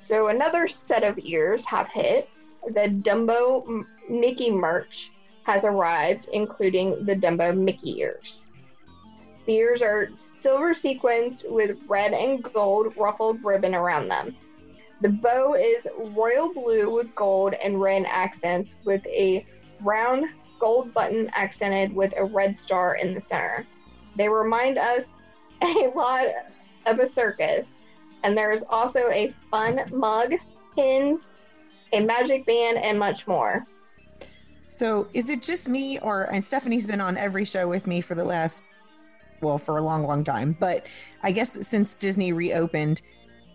So 0.00 0.28
another 0.28 0.66
set 0.66 1.04
of 1.04 1.18
ears 1.22 1.64
have 1.64 1.88
hit. 1.88 2.28
The 2.66 2.88
Dumbo 3.02 3.84
Mickey 4.10 4.50
merch 4.50 5.12
has 5.48 5.64
arrived, 5.64 6.28
including 6.34 7.06
the 7.06 7.16
Dumbo 7.16 7.56
Mickey 7.56 8.00
ears. 8.00 8.42
The 9.46 9.54
ears 9.54 9.80
are 9.80 10.10
silver 10.12 10.74
sequins 10.74 11.42
with 11.42 11.78
red 11.88 12.12
and 12.12 12.42
gold 12.42 12.92
ruffled 12.98 13.42
ribbon 13.42 13.74
around 13.74 14.08
them. 14.08 14.36
The 15.00 15.08
bow 15.08 15.54
is 15.54 15.88
royal 15.96 16.52
blue 16.52 16.90
with 16.90 17.14
gold 17.14 17.54
and 17.54 17.80
red 17.80 18.04
accents 18.06 18.74
with 18.84 19.04
a 19.06 19.46
round 19.80 20.26
gold 20.60 20.92
button 20.92 21.30
accented 21.32 21.94
with 21.94 22.12
a 22.18 22.24
red 22.26 22.58
star 22.58 22.96
in 22.96 23.14
the 23.14 23.20
center. 23.20 23.66
They 24.16 24.28
remind 24.28 24.76
us 24.76 25.04
a 25.62 25.90
lot 25.94 26.26
of 26.84 26.98
a 26.98 27.06
circus. 27.06 27.70
And 28.22 28.36
there 28.36 28.52
is 28.52 28.64
also 28.68 29.08
a 29.08 29.32
fun 29.50 29.80
mug, 29.92 30.34
pins, 30.76 31.36
a 31.94 32.00
magic 32.00 32.44
band, 32.44 32.76
and 32.76 32.98
much 32.98 33.26
more. 33.26 33.66
So, 34.68 35.08
is 35.14 35.28
it 35.28 35.42
just 35.42 35.68
me, 35.68 35.98
or 36.00 36.24
and 36.24 36.44
Stephanie's 36.44 36.86
been 36.86 37.00
on 37.00 37.16
every 37.16 37.44
show 37.44 37.66
with 37.68 37.86
me 37.86 38.00
for 38.00 38.14
the 38.14 38.24
last, 38.24 38.62
well, 39.40 39.58
for 39.58 39.78
a 39.78 39.82
long, 39.82 40.02
long 40.02 40.24
time. 40.24 40.56
But 40.58 40.86
I 41.22 41.32
guess 41.32 41.66
since 41.66 41.94
Disney 41.94 42.32
reopened, 42.32 43.02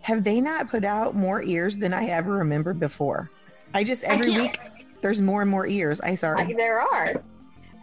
have 0.02 0.24
they 0.24 0.40
not 0.40 0.68
put 0.68 0.84
out 0.84 1.14
more 1.14 1.42
ears 1.42 1.78
than 1.78 1.94
I 1.94 2.06
ever 2.06 2.32
remembered 2.32 2.80
before? 2.80 3.30
I 3.72 3.84
just 3.84 4.04
every 4.04 4.26
can't- 4.32 4.40
week 4.42 4.58
there's 5.02 5.20
more 5.22 5.42
and 5.42 5.50
more 5.50 5.66
ears. 5.66 6.00
I 6.00 6.10
Like, 6.10 6.18
sorry. 6.18 6.52
there 6.54 6.80
are. 6.80 7.22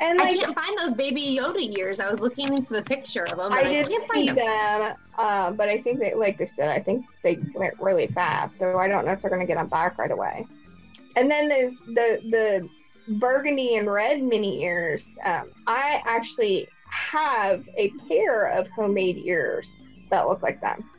And 0.02 0.20
I 0.20 0.32
like 0.32 0.40
can't 0.40 0.56
find 0.56 0.78
those 0.80 0.96
baby 0.96 1.38
Yoda 1.40 1.78
ears. 1.78 2.00
I 2.00 2.10
was 2.10 2.20
looking 2.22 2.66
for 2.66 2.74
the 2.74 2.82
picture 2.82 3.24
of 3.26 3.38
them. 3.38 3.54
I 3.54 3.62
and 3.62 3.70
did 3.70 3.88
can't 3.88 4.12
see 4.12 4.26
find 4.28 4.38
them, 4.40 4.96
uh, 5.20 5.52
but 5.52 5.70
I 5.70 5.80
think 5.80 6.00
they, 6.00 6.16
like 6.16 6.40
they 6.40 6.48
said, 6.48 6.70
I 6.70 6.80
think 6.80 7.06
they 7.24 7.38
went 7.54 7.80
really 7.80 8.08
fast. 8.08 8.58
So 8.58 8.80
I 8.80 8.88
don't 8.88 9.06
know 9.06 9.12
if 9.12 9.22
they're 9.22 9.30
going 9.30 9.42
to 9.42 9.46
get 9.46 9.58
them 9.58 9.68
back 9.68 10.00
right 10.00 10.10
away. 10.10 10.48
And 11.16 11.30
then 11.30 11.48
there's 11.48 11.78
the 11.86 12.20
the 12.32 12.68
burgundy 13.08 13.76
and 13.76 13.92
red 13.92 14.22
mini 14.22 14.64
ears. 14.64 15.16
Um, 15.26 15.52
I 15.68 16.02
actually 16.06 16.68
have 16.86 17.68
a 17.78 17.90
pair 18.08 18.48
of 18.48 18.68
homemade 18.70 19.22
ears 19.26 19.76
that 20.10 20.28
look 20.28 20.42
like 20.42 20.62
them. 20.62 20.90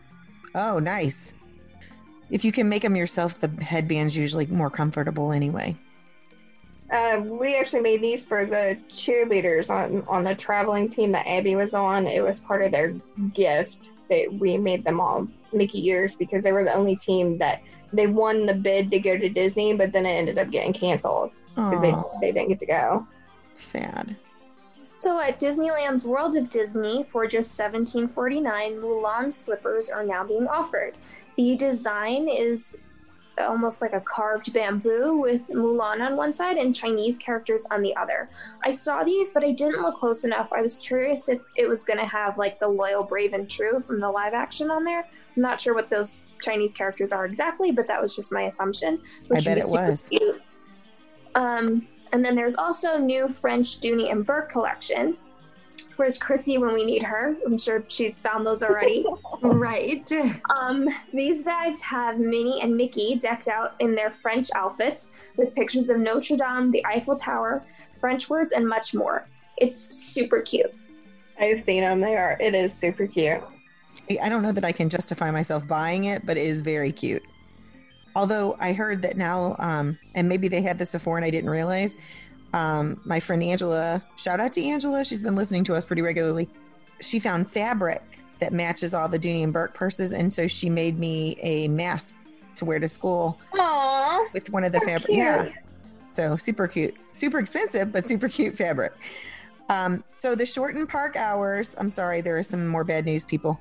Oh, 0.55 0.79
nice. 0.79 1.35
If 2.31 2.45
you 2.45 2.53
can 2.53 2.69
make 2.69 2.83
them 2.83 2.97
yourself, 2.97 3.35
the 3.41 3.49
headband's 3.63 4.17
usually 4.17 4.47
more 4.47 4.71
comfortable 4.71 5.33
anyway. 5.33 5.77
Uh, 6.91 7.23
we 7.25 7.57
actually 7.57 7.81
made 7.81 8.03
these 8.03 8.23
for 8.23 8.45
the 8.45 8.77
cheerleaders 8.91 9.71
on 9.71 10.05
on 10.09 10.25
the 10.25 10.35
traveling 10.35 10.91
team 10.91 11.11
that 11.13 11.27
Abby 11.27 11.57
was 11.57 11.73
on. 11.73 12.07
It 12.07 12.23
was 12.23 12.41
part 12.41 12.63
of 12.63 12.71
their 12.71 12.91
gift 13.33 13.91
that 14.11 14.31
we 14.33 14.59
made 14.59 14.85
them 14.85 15.01
all 15.01 15.27
Mickey 15.55 15.87
ears 15.89 16.15
because 16.15 16.43
they 16.43 16.53
were 16.53 16.65
the 16.65 16.75
only 16.75 16.97
team 16.97 17.39
that 17.39 17.63
they 17.95 18.07
won 18.07 18.45
the 18.45 18.55
bid 18.55 18.91
to 18.91 18.99
go 18.99 19.17
to 19.17 19.29
Disney, 19.29 19.75
but 19.75 19.93
then 19.93 20.05
it 20.05 20.11
ended 20.11 20.39
up 20.39 20.51
getting 20.51 20.73
canceled 20.73 21.33
because 21.55 21.81
they, 21.81 21.95
they 22.21 22.33
didn't 22.33 22.49
get 22.49 22.61
to 22.61 22.67
go. 22.67 23.07
sad. 23.55 24.17
So 24.99 25.21
at 25.21 25.41
Disneyland's 25.41 26.07
World 26.07 26.37
of 26.37 26.49
Disney, 26.49 27.05
for 27.11 27.27
just 27.27 27.59
$17.49, 27.59 28.13
Mulan 28.81 29.33
slippers 29.33 29.89
are 29.89 30.05
now 30.05 30.23
being 30.25 30.47
offered. 30.47 30.95
The 31.37 31.57
design 31.57 32.29
is 32.29 32.77
almost 33.39 33.81
like 33.81 33.95
a 33.95 34.01
carved 34.01 34.53
bamboo 34.53 35.19
with 35.19 35.49
Mulan 35.49 36.07
on 36.07 36.17
one 36.17 36.33
side 36.33 36.57
and 36.57 36.75
Chinese 36.75 37.19
characters 37.19 37.67
on 37.71 37.83
the 37.83 37.97
other. 37.97 38.29
I 38.65 38.71
saw 38.71 39.03
these, 39.03 39.33
but 39.33 39.43
I 39.43 39.53
didn't 39.53 39.83
look 39.83 39.99
close 39.99 40.25
enough. 40.25 40.53
I 40.53 40.63
was 40.63 40.77
curious 40.77 41.29
if 41.29 41.41
it 41.57 41.69
was 41.69 41.85
going 41.85 41.99
to 41.99 42.07
have 42.07 42.39
like 42.39 42.61
the 42.61 42.69
loyal, 42.69 43.03
brave, 43.03 43.33
and 43.33 43.51
true 43.51 43.83
from 43.87 44.01
the 44.01 44.11
live 44.11 44.35
action 44.35 44.71
on 44.71 44.85
there. 44.85 45.09
I'm 45.37 45.43
not 45.43 45.61
sure 45.61 45.75
what 45.75 45.89
those 45.89 46.23
Chinese 46.43 46.75
characters 46.75 47.11
are 47.11 47.25
exactly, 47.25 47.73
but 47.73 47.87
that 47.89 48.01
was 48.01 48.15
just 48.15 48.33
my 48.33 48.43
assumption. 48.43 49.01
I 49.25 49.35
which 49.35 49.45
bet 49.45 49.59
it 49.59 49.65
was. 49.67 50.09
cute. 50.09 50.43
Um, 51.35 51.87
and 52.13 52.25
then 52.25 52.35
there's 52.35 52.57
also 52.57 52.99
new 52.99 53.29
French 53.29 53.81
Dooney 53.81 54.11
and 54.11 54.25
Bourke 54.25 54.51
collection. 54.51 55.17
Where's 55.97 56.19
Chrissy 56.19 56.59
when 56.59 56.75
we 56.75 56.85
need 56.85 57.03
her? 57.03 57.37
I'm 57.47 57.59
sure 57.59 57.85
she's 57.89 58.19
found 58.19 58.47
those 58.47 58.63
already. 58.63 59.05
Right. 59.43 60.11
um, 60.51 60.89
these 61.13 61.43
bags 61.43 61.81
have 61.83 62.19
Minnie 62.19 62.61
and 62.63 62.77
Mickey 62.77 63.17
decked 63.17 63.49
out 63.49 63.75
in 63.81 63.95
their 63.95 64.11
French 64.11 64.49
outfits 64.55 65.11
with 65.37 65.55
pictures 65.55 65.91
of 65.91 65.99
Notre 65.99 66.37
Dame, 66.37 66.71
the 66.71 66.85
Eiffel 66.87 67.17
Tower, 67.17 67.65
French 68.01 68.31
words, 68.31 68.53
and 68.53 68.69
much 68.69 68.95
more. 68.95 69.27
It's 69.57 69.79
super 69.79 70.41
cute. 70.41 70.73
I've 71.39 71.61
seen 71.65 71.83
them. 71.83 72.01
They 72.01 72.17
are. 72.17 72.37
It 72.41 72.55
is 72.55 72.73
super 72.81 73.07
cute. 73.07 73.43
I 74.21 74.29
don't 74.29 74.43
know 74.43 74.53
that 74.53 74.65
I 74.65 74.73
can 74.73 74.89
justify 74.89 75.31
myself 75.31 75.67
buying 75.67 76.05
it, 76.05 76.25
but 76.27 76.37
it 76.37 76.47
is 76.47 76.61
very 76.61 76.93
cute. 76.93 77.23
Although 78.15 78.57
I 78.61 78.73
heard 78.73 79.03
that 79.03 79.17
now, 79.17 79.57
um, 79.59 79.99
and 80.15 80.29
maybe 80.29 80.49
they 80.49 80.61
had 80.63 80.79
this 80.79 80.93
before 80.93 81.17
and 81.17 81.25
I 81.25 81.31
didn't 81.31 81.51
realize. 81.51 81.97
Um, 82.53 83.01
my 83.05 83.19
friend 83.19 83.43
Angela, 83.43 84.03
shout 84.17 84.39
out 84.39 84.53
to 84.55 84.63
Angela, 84.63 85.05
she's 85.05 85.23
been 85.23 85.35
listening 85.35 85.65
to 85.65 85.75
us 85.75 85.85
pretty 85.85 86.03
regularly. 86.03 86.49
She 87.01 87.19
found 87.19 87.51
fabric 87.51 88.03
that 88.41 88.53
matches 88.53 88.93
all 88.93 89.09
the 89.09 89.19
Dooney 89.19 89.43
and 89.43 89.53
Bourke 89.53 89.75
purses, 89.75 90.13
and 90.13 90.31
so 90.33 90.47
she 90.47 90.69
made 90.69 90.99
me 90.99 91.39
a 91.41 91.69
mask 91.69 92.15
to 92.57 92.65
wear 92.65 92.79
to 92.79 92.89
school 92.89 93.39
Aww. 93.55 94.33
with 94.35 94.51
one 94.51 94.65
of 94.65 94.73
the 94.73 94.81
fabric. 94.81 95.07
cute. 95.07 95.19
Yeah, 95.19 95.49
so 96.07 96.37
super 96.37 96.69
cute, 96.69 96.95
super 97.13 97.39
expensive, 97.39 97.91
but 97.91 98.07
super 98.07 98.29
cute 98.29 98.57
fabric. 98.57 98.93
Um, 99.71 100.05
so 100.15 100.35
the 100.35 100.45
shortened 100.45 100.89
park 100.89 101.17
hours. 101.17 101.75
I'm 101.79 101.89
sorry, 101.89 102.21
there 102.21 102.39
is 102.39 102.49
some 102.49 102.67
more 102.67 102.85
bad 102.85 103.07
news, 103.07 103.25
people. 103.25 103.59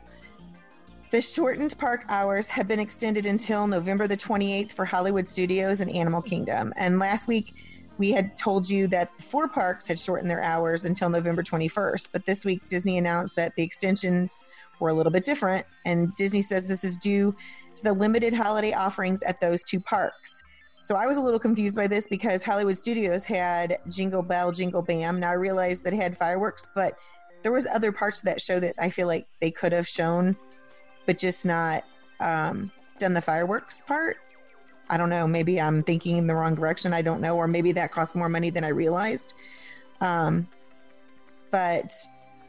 The 1.12 1.22
shortened 1.22 1.78
park 1.78 2.06
hours 2.08 2.48
have 2.48 2.70
been 2.70 2.80
extended 2.80 3.26
until 3.26 3.68
November 3.68 4.08
the 4.08 4.16
28th 4.16 4.72
for 4.72 4.86
Hollywood 4.86 5.28
Studios 5.28 5.82
and 5.82 5.92
Animal 5.92 6.22
Kingdom. 6.22 6.74
And 6.78 7.00
last 7.00 7.28
week, 7.28 7.54
we 7.98 8.12
had 8.12 8.38
told 8.38 8.70
you 8.70 8.88
that 8.88 9.12
the 9.18 9.24
four 9.24 9.50
parks 9.50 9.90
had 9.90 10.00
shortened 10.00 10.32
their 10.32 10.42
hours 10.42 10.86
until 10.86 11.10
November 11.10 11.44
21st. 11.44 12.08
But 12.14 12.26
this 12.26 12.46
week, 12.46 12.62
Disney 12.70 12.98
announced 12.98 13.36
that 13.36 13.54
the 13.58 13.64
extensions 13.64 14.42
were 14.80 14.88
a 14.88 14.94
little 14.94 15.12
bit 15.12 15.26
different. 15.26 15.66
And 15.86 16.16
Disney 16.16 16.42
says 16.42 16.66
this 16.66 16.86
is 16.86 16.96
due 16.96 17.36
to 17.76 17.84
the 17.84 17.92
limited 17.92 18.34
holiday 18.34 18.72
offerings 18.72 19.22
at 19.24 19.42
those 19.42 19.66
two 19.66 19.82
parks. 19.82 20.42
So 20.82 20.96
I 20.96 21.08
was 21.08 21.18
a 21.18 21.22
little 21.22 21.40
confused 21.42 21.76
by 21.76 21.88
this 21.88 22.08
because 22.08 22.42
Hollywood 22.42 22.78
Studios 22.78 23.26
had 23.26 23.80
Jingle 23.90 24.24
Bell, 24.24 24.54
Jingle 24.54 24.82
Bam. 24.82 25.20
Now 25.20 25.32
I 25.32 25.34
realized 25.34 25.84
that 25.84 25.92
it 25.92 25.98
had 25.98 26.18
fireworks, 26.18 26.68
but 26.74 26.96
there 27.44 27.52
was 27.52 27.68
other 27.68 27.92
parts 27.92 28.20
of 28.20 28.26
that 28.26 28.40
show 28.40 28.62
that 28.62 28.76
I 28.80 28.90
feel 28.90 29.08
like 29.08 29.28
they 29.42 29.52
could 29.52 29.74
have 29.74 29.90
shown, 29.90 30.38
but 31.06 31.18
just 31.18 31.46
not 31.46 31.84
um, 32.20 32.72
done 33.00 33.14
the 33.14 33.22
fireworks 33.22 33.82
part. 33.82 34.18
I 34.90 34.98
don't 34.98 35.10
know. 35.10 35.28
Maybe 35.28 35.60
I'm 35.60 35.84
thinking 35.84 36.18
in 36.18 36.28
the 36.28 36.36
wrong 36.36 36.56
direction. 36.56 36.94
I 36.94 37.02
don't 37.02 37.22
know, 37.22 37.38
or 37.38 37.48
maybe 37.48 37.72
that 37.74 37.92
cost 37.92 38.16
more 38.16 38.30
money 38.30 38.50
than 38.50 38.64
I 38.64 38.70
realized. 38.70 39.34
Um, 40.02 40.48
but 41.50 41.94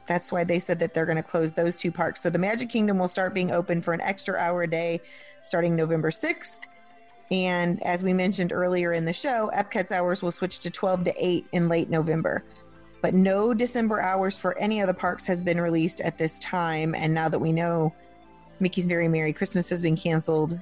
that's 0.07 0.33
why 0.33 0.45
they 0.45 0.59
said 0.59 0.79
that 0.81 0.95
they're 0.95 1.07
going 1.07 1.17
to 1.17 1.23
close 1.23 1.53
those 1.53 1.77
two 1.77 1.93
parks. 1.93 2.23
So 2.23 2.31
the 2.31 2.39
Magic 2.39 2.69
Kingdom 2.69 2.99
will 2.99 3.09
start 3.09 3.35
being 3.35 3.53
open 3.53 3.81
for 3.81 3.95
an 3.95 4.01
extra 4.01 4.37
hour 4.37 4.65
a 4.65 4.71
day 4.71 5.01
starting 5.43 5.77
November 5.77 6.11
6th. 6.11 6.61
And 7.31 7.83
as 7.83 8.03
we 8.03 8.13
mentioned 8.13 8.53
earlier 8.53 8.93
in 8.93 9.05
the 9.05 9.13
show, 9.13 9.51
Epcot's 9.55 9.93
hours 9.93 10.23
will 10.23 10.33
switch 10.33 10.59
to 10.61 10.71
12 10.71 11.05
to 11.05 11.15
8 11.17 11.47
in 11.53 11.69
late 11.69 11.89
November. 11.89 12.45
But 13.01 13.15
no 13.15 13.55
December 13.55 14.01
hours 14.01 14.39
for 14.39 14.57
any 14.59 14.81
of 14.81 14.87
the 14.87 14.95
parks 14.95 15.27
has 15.27 15.41
been 15.41 15.61
released 15.61 16.01
at 16.01 16.19
this 16.19 16.39
time. 16.41 16.95
And 16.95 17.15
now 17.15 17.29
that 17.29 17.39
we 17.39 17.53
know 17.53 17.95
Mickey's 18.63 18.87
Very 18.87 19.09
Merry 19.09 19.33
Christmas 19.33 19.69
has 19.71 19.83
been 19.83 19.97
canceled, 19.97 20.59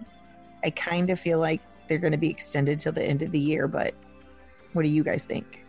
I 0.65 0.71
kind 0.71 1.11
of 1.11 1.21
feel 1.21 1.39
like 1.39 1.61
they're 1.87 1.99
going 1.99 2.13
to 2.13 2.19
be 2.19 2.31
extended 2.31 2.81
till 2.81 2.93
the 2.93 3.05
end 3.05 3.21
of 3.21 3.31
the 3.31 3.39
year. 3.39 3.69
But 3.69 3.95
what 4.73 4.83
do 4.83 4.89
you 4.89 5.05
guys 5.05 5.27
think? 5.27 5.67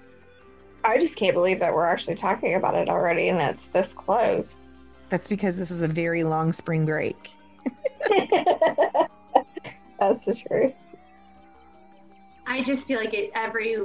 I 0.86 0.98
just 0.98 1.18
can't 1.18 1.36
believe 1.36 1.60
that 1.60 1.74
we're 1.74 1.86
actually 1.86 2.16
talking 2.16 2.56
about 2.56 2.74
it 2.76 2.88
already, 2.88 3.28
and 3.28 3.40
it's 3.40 3.66
this 3.74 3.92
close. 3.94 4.62
That's 5.10 5.28
because 5.28 5.58
this 5.58 5.70
was 5.70 5.82
a 5.82 5.88
very 5.90 6.24
long 6.24 6.54
spring 6.54 6.86
break. 6.86 7.32
That's 10.00 10.26
the 10.26 10.42
truth. 10.48 10.74
I 12.48 12.64
just 12.64 12.84
feel 12.84 12.98
like 12.98 13.14
it 13.14 13.32
every 13.36 13.78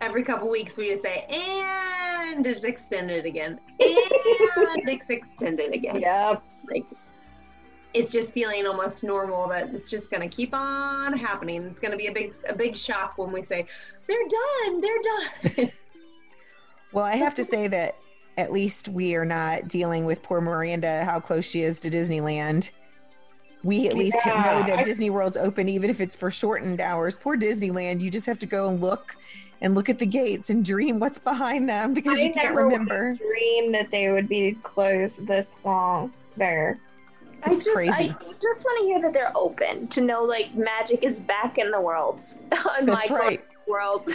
every 0.00 0.24
couple 0.24 0.50
weeks 0.50 0.76
we 0.76 0.90
just 0.90 1.02
say 1.02 1.24
and 1.28 2.44
it's 2.44 2.64
extended 2.64 3.24
again 3.24 3.52
and 3.52 3.60
it's 3.78 5.08
extended 5.08 5.72
again. 5.72 6.00
Yep. 6.00 6.42
Like 6.68 6.86
it's 7.94 8.12
just 8.12 8.32
feeling 8.32 8.66
almost 8.66 9.02
normal 9.02 9.48
that 9.48 9.74
it's 9.74 9.88
just 9.90 10.10
gonna 10.10 10.28
keep 10.28 10.54
on 10.54 11.16
happening. 11.16 11.62
It's 11.64 11.80
gonna 11.80 11.96
be 11.96 12.06
a 12.06 12.12
big 12.12 12.34
a 12.48 12.54
big 12.54 12.76
shock 12.76 13.18
when 13.18 13.32
we 13.32 13.42
say 13.42 13.66
they're 14.06 14.28
done, 14.64 14.80
they're 14.80 15.56
done. 15.66 15.70
Well, 16.92 17.06
I 17.06 17.16
have 17.16 17.34
to 17.36 17.44
say 17.44 17.68
that 17.68 17.96
at 18.36 18.52
least 18.52 18.86
we 18.88 19.14
are 19.14 19.24
not 19.24 19.66
dealing 19.66 20.04
with 20.04 20.22
poor 20.22 20.42
Miranda, 20.42 21.06
how 21.06 21.20
close 21.20 21.46
she 21.46 21.62
is 21.62 21.80
to 21.80 21.88
Disneyland. 21.90 22.70
We 23.64 23.88
at 23.88 23.94
least 23.96 24.18
Yeah, 24.26 24.42
know 24.42 24.66
that 24.66 24.80
I- 24.80 24.82
Disney 24.82 25.08
World's 25.08 25.38
open, 25.38 25.70
even 25.70 25.88
if 25.88 26.02
it's 26.02 26.14
for 26.14 26.30
shortened 26.30 26.82
hours. 26.82 27.16
Poor 27.16 27.34
Disneyland, 27.34 28.02
you 28.02 28.10
just 28.10 28.26
have 28.26 28.38
to 28.40 28.46
go 28.46 28.68
and 28.68 28.82
look 28.82 29.16
and 29.62 29.74
look 29.74 29.88
at 29.88 29.98
the 29.98 30.04
gates 30.04 30.50
and 30.50 30.62
dream 30.62 30.98
what's 31.00 31.18
behind 31.18 31.66
them 31.66 31.94
because 31.94 32.18
I 32.18 32.22
you 32.24 32.32
can't 32.34 32.54
remember. 32.54 33.14
dream 33.14 33.72
that 33.72 33.90
they 33.90 34.10
would 34.12 34.28
be 34.28 34.52
closed 34.62 35.26
this 35.26 35.48
long 35.64 36.12
there. 36.36 36.78
I 37.44 37.50
It's 37.52 37.64
just, 37.64 37.74
crazy. 37.74 37.90
I 37.90 38.32
just 38.40 38.64
want 38.64 38.80
to 38.80 38.86
hear 38.86 39.02
that 39.02 39.12
they're 39.12 39.36
open 39.36 39.88
to 39.88 40.00
know 40.00 40.22
like 40.24 40.54
magic 40.54 41.02
is 41.02 41.20
back 41.20 41.58
in 41.58 41.70
the 41.70 41.80
world. 41.80 42.20
on 42.52 42.86
That's 42.86 43.10
my 43.10 43.16
right. 43.16 43.44
world. 43.66 44.08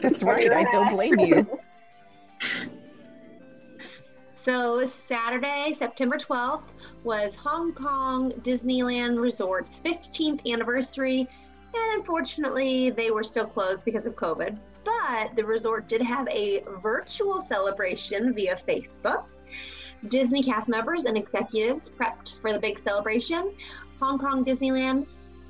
That's 0.00 0.22
right. 0.22 0.50
I 0.52 0.64
don't 0.64 0.92
blame 0.92 1.18
you. 1.18 1.60
So 4.34 4.84
Saturday, 4.84 5.72
September 5.76 6.18
12th, 6.18 6.64
was 7.04 7.34
Hong 7.36 7.72
Kong 7.72 8.32
Disneyland 8.42 9.20
Resort's 9.20 9.80
15th 9.84 10.52
anniversary, 10.52 11.28
and 11.74 12.00
unfortunately, 12.00 12.90
they 12.90 13.12
were 13.12 13.22
still 13.22 13.46
closed 13.46 13.84
because 13.84 14.04
of 14.04 14.16
COVID. 14.16 14.58
But 14.84 15.36
the 15.36 15.44
resort 15.44 15.88
did 15.88 16.02
have 16.02 16.26
a 16.28 16.64
virtual 16.82 17.40
celebration 17.40 18.34
via 18.34 18.56
Facebook. 18.56 19.24
Disney 20.08 20.42
cast 20.42 20.68
members 20.68 21.04
and 21.04 21.16
executives 21.16 21.90
prepped 21.90 22.40
for 22.40 22.52
the 22.52 22.58
big 22.58 22.78
celebration. 22.78 23.52
Hong 24.00 24.18
Kong 24.18 24.44
Disneyland 24.44 25.06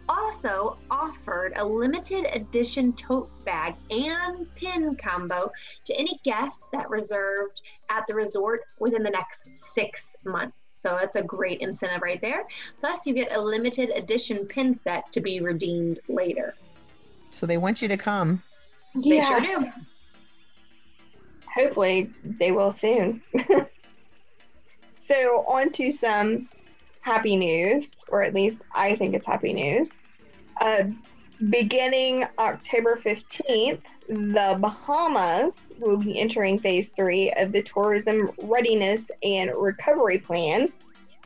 also 0.09 0.77
offered 0.91 1.53
a 1.57 1.65
limited 1.65 2.27
edition 2.35 2.93
tote 2.93 3.31
bag 3.45 3.75
and 3.91 4.53
pin 4.57 4.97
combo 4.97 5.51
to 5.85 5.95
any 5.99 6.21
guests 6.25 6.67
that 6.73 6.91
reserved 6.91 7.63
at 7.89 8.07
the 8.07 8.15
resort 8.15 8.63
within 8.79 9.03
the 9.03 9.11
next 9.11 9.49
six 9.75 10.17
months. 10.25 10.57
So 10.83 10.99
that's 11.01 11.17
a 11.17 11.23
great 11.23 11.61
incentive 11.61 12.03
right 12.03 12.21
there. 12.21 12.45
Plus, 12.81 13.07
you 13.07 13.15
get 13.15 13.35
a 13.35 13.41
limited 13.41 13.91
edition 13.91 14.45
pin 14.47 14.75
set 14.75 15.11
to 15.13 15.21
be 15.21 15.41
redeemed 15.41 16.01
later. 16.09 16.55
So 17.31 17.47
they 17.47 17.57
want 17.57 17.81
you 17.81 17.89
to 17.89 17.97
come. 17.97 18.43
They 18.95 19.23
sure 19.23 19.41
do. 19.41 19.67
hopefully 21.55 22.11
they 22.25 22.53
will 22.53 22.73
soon. 22.73 23.23
so, 25.09 25.45
on 25.47 25.71
to 25.73 25.93
some 25.93 26.49
happy 27.01 27.37
news, 27.37 27.91
or 28.09 28.23
at 28.23 28.35
least 28.35 28.63
I 28.75 28.95
think 28.97 29.15
it's 29.15 29.27
happy 29.27 29.53
news. 29.53 29.91
Uh, 30.61 30.85
beginning 31.51 32.25
October 32.39 33.01
15th, 33.05 33.83
the 34.09 34.57
Bahamas 34.61 35.57
will 35.79 35.97
be 35.97 36.19
entering 36.19 36.59
phase 36.59 36.93
three 36.97 37.33
of 37.33 37.53
the 37.53 37.63
Tourism 37.63 38.31
Readiness 38.43 39.11
and 39.23 39.51
Recovery 39.57 40.19
Plan. 40.19 40.73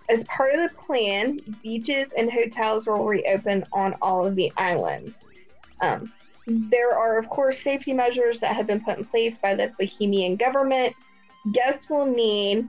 As 0.09 0.25
part 0.25 0.55
of 0.55 0.61
the 0.61 0.71
plan, 0.77 1.39
beaches 1.63 2.13
and 2.17 2.31
hotels 2.31 2.87
will 2.87 3.05
reopen 3.05 3.65
on 3.73 3.95
all 4.01 4.27
of 4.27 4.37
the 4.37 4.53
islands. 4.57 5.25
Um, 5.81 6.13
there 6.47 6.97
are, 6.97 7.19
of 7.19 7.29
course, 7.29 7.61
safety 7.61 7.93
measures 7.93 8.39
that 8.39 8.55
have 8.55 8.69
been 8.69 8.81
put 8.81 8.99
in 8.99 9.05
place 9.05 9.37
by 9.39 9.55
the 9.55 9.73
Bahamian 9.81 10.39
government. 10.39 10.95
Guests 11.53 11.91
will 11.91 12.07
need 12.07 12.69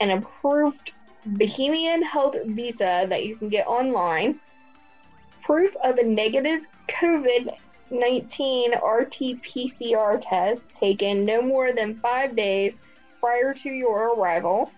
an 0.00 0.10
approved 0.10 0.92
Bahamian 1.26 2.02
health 2.02 2.36
visa 2.46 3.06
that 3.08 3.24
you 3.24 3.36
can 3.36 3.48
get 3.48 3.66
online, 3.66 4.40
proof 5.42 5.74
of 5.84 5.98
a 5.98 6.04
negative 6.04 6.62
COVID 6.88 7.56
19 7.90 8.72
RT 8.72 9.18
PCR 9.42 10.18
test 10.20 10.66
taken 10.70 11.24
no 11.26 11.42
more 11.42 11.72
than 11.72 11.94
five 11.94 12.34
days 12.34 12.80
prior 13.20 13.52
to 13.52 13.68
your 13.68 14.14
arrival. 14.14 14.70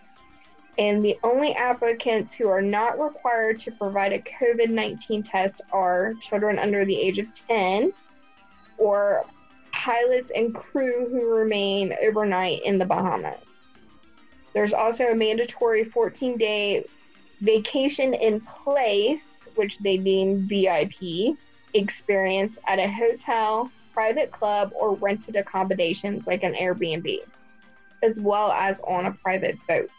And 0.79 1.05
the 1.05 1.17
only 1.23 1.55
applicants 1.55 2.33
who 2.33 2.49
are 2.49 2.61
not 2.61 2.99
required 2.99 3.61
to 3.61 3.71
provide 3.71 4.13
a 4.13 4.19
COVID 4.19 4.69
19 4.69 5.23
test 5.23 5.61
are 5.73 6.15
children 6.15 6.59
under 6.59 6.85
the 6.85 7.01
age 7.01 7.19
of 7.19 7.27
10 7.49 7.93
or 8.77 9.25
pilots 9.73 10.33
and 10.35 10.55
crew 10.55 11.09
who 11.09 11.29
remain 11.29 11.95
overnight 12.03 12.63
in 12.65 12.79
the 12.79 12.85
Bahamas. 12.85 13.64
There's 14.55 14.73
also 14.73 15.07
a 15.07 15.15
mandatory 15.15 15.85
14 15.85 16.39
day 16.39 16.85
vacation 17.41 18.15
in 18.15 18.41
place, 18.41 19.47
which 19.57 19.79
they 19.79 19.97
deem 19.97 20.49
VIP, 20.49 21.37
experience 21.75 22.57
at 22.67 22.79
a 22.79 22.89
hotel, 22.89 23.71
private 23.93 24.31
club, 24.31 24.71
or 24.75 24.95
rented 24.95 25.37
accommodations 25.37 26.27
like 26.27 26.43
an 26.43 26.55
Airbnb, 26.55 27.19
as 28.03 28.21
well 28.21 28.53
as 28.53 28.81
on 28.87 29.07
a 29.07 29.13
private 29.23 29.59
boat. 29.69 29.91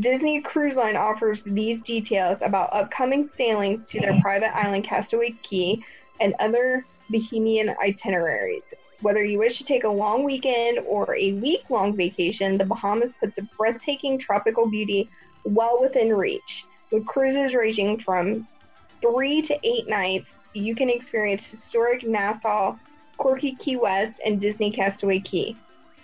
Disney 0.00 0.42
Cruise 0.42 0.76
Line 0.76 0.96
offers 0.96 1.42
these 1.42 1.82
details 1.82 2.38
about 2.42 2.68
upcoming 2.72 3.28
sailings 3.34 3.88
to 3.88 4.00
their 4.00 4.20
private 4.20 4.54
island 4.54 4.84
Castaway 4.84 5.34
Cay 5.42 5.80
and 6.20 6.34
other 6.40 6.84
Bahamian 7.10 7.74
itineraries. 7.82 8.66
Whether 9.00 9.24
you 9.24 9.38
wish 9.38 9.58
to 9.58 9.64
take 9.64 9.84
a 9.84 9.88
long 9.88 10.24
weekend 10.24 10.80
or 10.80 11.16
a 11.16 11.32
week 11.34 11.70
long 11.70 11.96
vacation, 11.96 12.58
the 12.58 12.64
Bahamas 12.64 13.14
puts 13.20 13.38
a 13.38 13.42
breathtaking 13.56 14.18
tropical 14.18 14.68
beauty 14.68 15.08
well 15.44 15.78
within 15.80 16.12
reach. 16.12 16.64
With 16.90 17.06
cruises 17.06 17.54
ranging 17.54 18.00
from 18.00 18.48
three 19.00 19.40
to 19.42 19.56
eight 19.62 19.88
nights, 19.88 20.36
you 20.52 20.74
can 20.74 20.90
experience 20.90 21.48
historic 21.48 22.04
Nassau, 22.04 22.76
quirky 23.18 23.54
Key 23.54 23.76
West, 23.76 24.14
and 24.26 24.40
Disney 24.40 24.72
Castaway 24.72 25.20
Cay, 25.20 25.54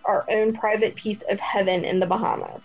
our 0.05 0.25
own 0.31 0.53
private 0.53 0.95
piece 0.95 1.23
of 1.29 1.41
heaven 1.41 1.85
in 1.85 1.99
the 1.99 2.07
Bahamas. 2.07 2.63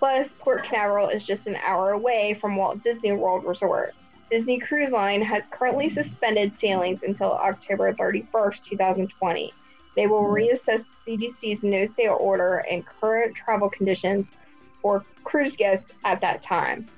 Plus, 0.00 0.34
Port 0.40 0.64
Canaveral 0.64 1.08
is 1.08 1.24
just 1.24 1.46
an 1.46 1.56
hour 1.64 1.92
away 1.92 2.36
from 2.40 2.56
Walt 2.56 2.82
Disney 2.82 3.12
World 3.12 3.44
Resort. 3.44 3.94
Disney 4.28 4.58
Cruise 4.58 4.90
Line 4.90 5.22
has 5.22 5.46
currently 5.46 5.88
suspended 5.88 6.56
sailings 6.56 7.04
until 7.04 7.32
October 7.32 7.92
31st, 7.94 8.64
2020. 8.64 9.52
They 9.96 10.06
will 10.06 10.24
reassess 10.24 10.84
CDC's 11.06 11.62
no 11.62 11.86
sail 11.86 12.16
order 12.20 12.64
and 12.70 12.84
current 12.86 13.34
travel 13.34 13.68
conditions 13.68 14.30
for 14.80 15.04
cruise 15.24 15.56
guests 15.56 15.92
at 16.04 16.20
that 16.20 16.42
time. 16.42 16.88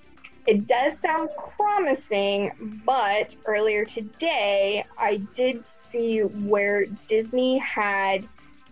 It 0.47 0.67
does 0.67 0.99
sound 0.99 1.31
promising, 1.57 2.83
but 2.85 3.35
earlier 3.47 3.85
today 3.85 4.85
I 4.99 5.17
did 5.35 5.65
see 5.87 6.21
where 6.21 6.87
Disney 7.07 7.59
had 7.59 8.27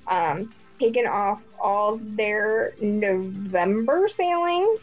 um, 0.08 0.52
taken 0.80 1.06
off 1.06 1.42
all 1.60 1.98
their 2.02 2.74
November 2.80 4.08
sailings 4.08 4.82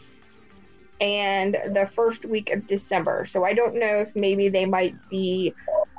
and 1.00 1.54
the 1.54 1.90
first 1.94 2.24
week 2.24 2.50
of 2.50 2.66
December. 2.66 3.24
So 3.26 3.44
I 3.44 3.52
don't 3.52 3.74
know 3.74 4.00
if 4.00 4.14
maybe 4.14 4.48
they 4.48 4.66
might 4.66 4.94
be 5.10 5.54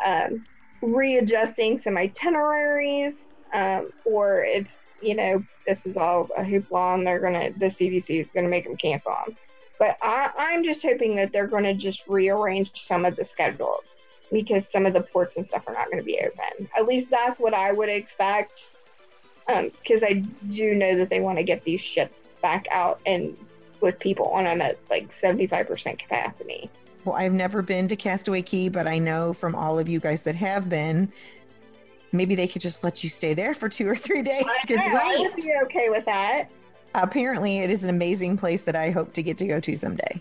um, 0.06 0.44
readjusting 0.82 1.78
some 1.78 1.98
itineraries 1.98 3.27
um, 3.54 3.92
or 4.06 4.44
if, 4.44 4.68
you 5.02 5.16
know, 5.16 5.44
this 5.66 5.86
is 5.86 5.98
all 5.98 6.30
a 6.38 6.42
hoopla 6.42 6.96
and 6.96 7.06
they're 7.06 7.20
to, 7.34 7.60
the 7.60 7.68
CDC 7.68 8.20
is 8.20 8.32
to 8.46 8.50
make 8.50 8.66
them 8.66 8.78
cancel 8.78 9.16
them. 9.26 9.36
But 9.80 9.98
I, 10.02 10.32
I'm 10.38 10.64
just 10.64 10.82
hoping 10.82 11.16
that 11.18 11.32
they're 11.32 11.48
to 11.64 11.74
just 11.74 12.08
rearrange 12.08 12.72
some 12.74 13.06
of 13.06 13.16
the 13.16 13.26
schedules 13.26 13.94
because 14.32 14.68
some 14.68 14.86
of 14.86 14.94
the 14.94 15.02
ports 15.02 15.38
and 15.38 15.48
stuff 15.48 15.64
are 15.68 15.74
not 15.74 15.86
going 15.86 16.00
to 16.00 16.04
be 16.04 16.20
open. 16.20 16.68
At 16.76 16.86
least 16.86 17.10
that's 17.10 17.40
what 17.40 17.54
I 17.54 17.72
would 17.72 17.90
expect. 17.90 18.72
Because 19.48 20.04
um, 20.04 20.10
I 20.10 20.14
do 20.50 20.76
know 20.76 20.98
that 20.98 21.10
they 21.10 21.22
want 21.22 21.38
to 21.38 21.44
get 21.44 21.64
these 21.64 21.80
ships 21.80 22.28
back 22.42 22.66
out 22.72 23.00
and 23.06 23.38
with 23.80 24.00
people 24.00 24.26
on 24.28 24.46
them 24.46 24.62
at 24.62 24.78
like 24.90 25.10
75% 25.10 26.00
capacity. 26.00 26.70
Well, 27.06 27.16
I've 27.16 27.34
never 27.34 27.62
been 27.62 27.88
to 27.88 27.96
Castaway 27.96 28.42
Cay, 28.42 28.68
but 28.68 28.88
I 28.88 28.98
know 28.98 29.32
from 29.32 29.56
all 29.56 29.80
of 29.80 29.88
you 29.88 30.00
guys 30.00 30.24
that 30.24 30.36
have 30.36 30.68
been, 30.68 31.14
maybe 32.12 32.36
they 32.36 32.48
could 32.48 32.62
just 32.62 32.84
let 32.84 33.04
you 33.04 33.10
stay 33.10 33.34
there 33.34 33.54
for 33.54 33.70
two 33.70 33.88
or 33.88 33.96
three 33.96 34.22
days. 34.22 34.46
I, 34.70 35.16
I 35.16 35.18
would 35.20 35.36
be 35.36 35.54
okay 35.64 35.90
with 35.90 36.06
that. 36.06 36.50
Apparently, 36.96 37.60
it 37.60 37.70
is 37.70 37.84
an 37.84 37.90
amazing 37.90 38.38
place 38.38 38.64
that 38.64 38.76
I 38.76 38.92
hope 38.92 39.14
to 39.14 39.24
get 39.24 39.38
to 39.40 39.48
go 39.48 39.60
to 39.60 39.76
someday. 39.76 40.20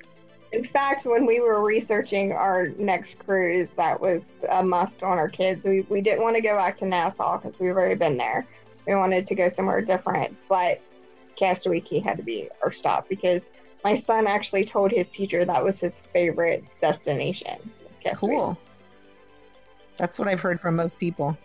In 0.53 0.65
fact, 0.65 1.05
when 1.07 1.27
we 1.27 1.41
were 1.41 1.63
researching 1.63 2.33
our 2.33 2.69
next 2.79 3.19
cruise, 3.19 3.71
that 3.77 4.01
was 4.01 4.25
a 4.51 4.63
must 4.63 5.03
on 5.03 5.19
our 5.19 5.29
kids. 5.29 5.65
We, 5.65 5.83
we 5.83 6.01
didn't 6.01 6.23
want 6.23 6.37
to 6.37 6.43
go 6.43 6.57
back 6.57 6.77
to 6.79 6.87
Nassau 6.87 7.39
because 7.39 7.59
we've 7.59 7.71
already 7.71 7.95
been 7.95 8.17
there. 8.17 8.47
We 8.87 8.95
wanted 8.95 9.27
to 9.27 9.35
go 9.35 9.49
somewhere 9.49 9.81
different, 9.81 10.37
but 10.49 10.81
Castaway 11.37 11.81
Cay 11.81 11.99
had 11.99 12.17
to 12.17 12.23
be 12.23 12.49
our 12.63 12.73
stop 12.73 13.09
because 13.09 13.51
my 13.85 13.97
son 13.97 14.27
actually 14.27 14.65
told 14.65 14.91
his 14.91 15.09
teacher 15.09 15.45
that 15.45 15.63
was 15.63 15.81
his 15.81 16.01
favorite 16.13 16.65
destination. 16.81 17.59
Cool. 18.15 18.57
That's 19.97 20.19
what 20.19 20.29
I've 20.29 20.41
heard 20.41 20.61
from 20.61 20.77
most 20.77 20.99
people. 20.99 21.37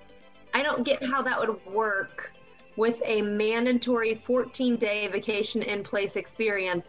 I 0.53 0.63
don't 0.63 0.83
get 0.83 1.03
how 1.03 1.21
that 1.21 1.39
would 1.39 1.65
work 1.65 2.31
with 2.75 3.01
a 3.05 3.21
mandatory 3.21 4.15
14 4.15 4.77
day 4.77 5.07
vacation 5.07 5.61
in 5.61 5.83
place 5.83 6.15
experience 6.15 6.85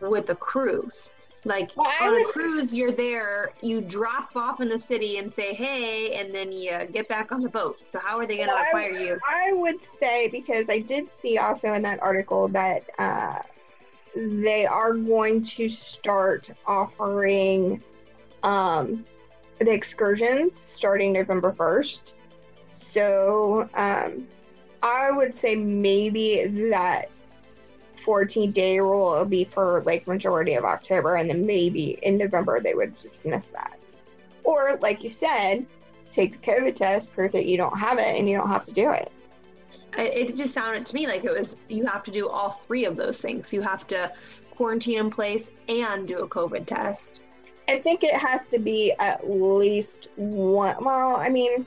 with 0.00 0.28
a 0.30 0.34
cruise. 0.34 1.14
Like 1.44 1.72
well, 1.76 1.90
on 2.00 2.12
would... 2.12 2.28
a 2.28 2.32
cruise, 2.32 2.72
you're 2.72 2.92
there, 2.92 3.50
you 3.62 3.80
drop 3.80 4.36
off 4.36 4.60
in 4.60 4.68
the 4.68 4.78
city 4.78 5.18
and 5.18 5.34
say, 5.34 5.54
hey, 5.54 6.14
and 6.14 6.32
then 6.32 6.52
you 6.52 6.86
get 6.92 7.08
back 7.08 7.32
on 7.32 7.40
the 7.40 7.48
boat. 7.48 7.80
So, 7.90 7.98
how 7.98 8.18
are 8.18 8.26
they 8.26 8.36
going 8.36 8.48
to 8.48 8.54
well, 8.54 8.64
require 8.64 8.90
you? 8.90 9.18
I 9.28 9.52
would 9.52 9.80
say, 9.80 10.28
because 10.28 10.68
I 10.68 10.78
did 10.78 11.08
see 11.12 11.38
also 11.38 11.72
in 11.72 11.82
that 11.82 12.00
article 12.00 12.46
that 12.48 12.84
uh, 12.98 13.40
they 14.14 14.66
are 14.66 14.94
going 14.94 15.42
to 15.42 15.68
start 15.68 16.48
offering 16.64 17.82
um, 18.44 19.04
the 19.58 19.72
excursions 19.72 20.56
starting 20.56 21.12
November 21.12 21.52
1st. 21.52 22.12
So, 22.72 23.68
um, 23.74 24.26
I 24.82 25.10
would 25.10 25.34
say 25.34 25.54
maybe 25.54 26.44
that 26.70 27.10
14 28.04 28.50
day 28.50 28.80
rule 28.80 29.10
will 29.10 29.24
be 29.24 29.44
for 29.44 29.82
like 29.86 30.06
majority 30.06 30.54
of 30.54 30.64
October, 30.64 31.16
and 31.16 31.30
then 31.30 31.46
maybe 31.46 31.98
in 32.02 32.18
November 32.18 32.60
they 32.60 32.74
would 32.74 32.98
dismiss 32.98 33.46
that. 33.46 33.78
Or, 34.44 34.78
like 34.80 35.04
you 35.04 35.10
said, 35.10 35.66
take 36.10 36.40
the 36.40 36.50
COVID 36.50 36.74
test, 36.74 37.12
prove 37.12 37.32
that 37.32 37.46
you 37.46 37.56
don't 37.56 37.78
have 37.78 37.98
it, 37.98 38.18
and 38.18 38.28
you 38.28 38.36
don't 38.36 38.48
have 38.48 38.64
to 38.64 38.72
do 38.72 38.90
it. 38.90 39.10
It 39.96 40.36
just 40.36 40.54
sounded 40.54 40.86
to 40.86 40.94
me 40.94 41.06
like 41.06 41.24
it 41.24 41.32
was 41.32 41.56
you 41.68 41.86
have 41.86 42.02
to 42.04 42.10
do 42.10 42.28
all 42.28 42.62
three 42.66 42.86
of 42.86 42.96
those 42.96 43.18
things. 43.18 43.52
You 43.52 43.60
have 43.60 43.86
to 43.88 44.10
quarantine 44.50 44.98
in 44.98 45.10
place 45.10 45.44
and 45.68 46.08
do 46.08 46.18
a 46.20 46.28
COVID 46.28 46.66
test. 46.66 47.22
I 47.68 47.78
think 47.78 48.02
it 48.02 48.14
has 48.14 48.46
to 48.46 48.58
be 48.58 48.92
at 48.98 49.28
least 49.28 50.08
one. 50.16 50.76
Well, 50.82 51.16
I 51.16 51.28
mean, 51.28 51.66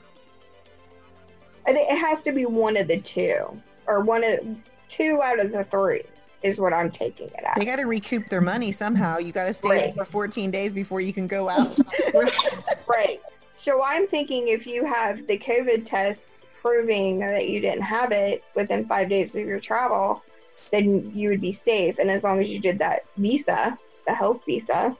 I 1.66 1.72
think 1.72 1.90
it 1.90 1.98
has 1.98 2.22
to 2.22 2.32
be 2.32 2.46
one 2.46 2.76
of 2.76 2.88
the 2.88 3.00
two, 3.00 3.60
or 3.86 4.00
one 4.00 4.22
of 4.24 4.40
two 4.88 5.20
out 5.22 5.40
of 5.40 5.52
the 5.52 5.64
three 5.64 6.02
is 6.42 6.58
what 6.58 6.72
I'm 6.72 6.90
taking 6.90 7.28
it 7.28 7.44
as. 7.44 7.54
They 7.56 7.64
got 7.64 7.76
to 7.76 7.86
recoup 7.86 8.28
their 8.28 8.40
money 8.40 8.70
somehow. 8.70 9.18
You 9.18 9.32
got 9.32 9.44
to 9.44 9.52
stay 9.52 9.68
right. 9.68 9.94
for 9.94 10.04
14 10.04 10.50
days 10.50 10.72
before 10.72 11.00
you 11.00 11.12
can 11.12 11.26
go 11.26 11.48
out. 11.48 11.76
right. 12.86 13.20
So 13.54 13.82
I'm 13.82 14.06
thinking 14.06 14.48
if 14.48 14.66
you 14.66 14.84
have 14.84 15.26
the 15.26 15.38
COVID 15.38 15.86
test 15.86 16.44
proving 16.60 17.18
that 17.20 17.48
you 17.48 17.60
didn't 17.60 17.82
have 17.82 18.12
it 18.12 18.44
within 18.54 18.86
five 18.86 19.08
days 19.08 19.34
of 19.34 19.46
your 19.46 19.60
travel, 19.60 20.22
then 20.70 21.10
you 21.14 21.30
would 21.30 21.40
be 21.40 21.52
safe. 21.52 21.98
And 21.98 22.10
as 22.10 22.22
long 22.22 22.38
as 22.38 22.50
you 22.50 22.60
did 22.60 22.78
that 22.78 23.06
visa, 23.16 23.78
the 24.06 24.14
health 24.14 24.42
visa, 24.46 24.96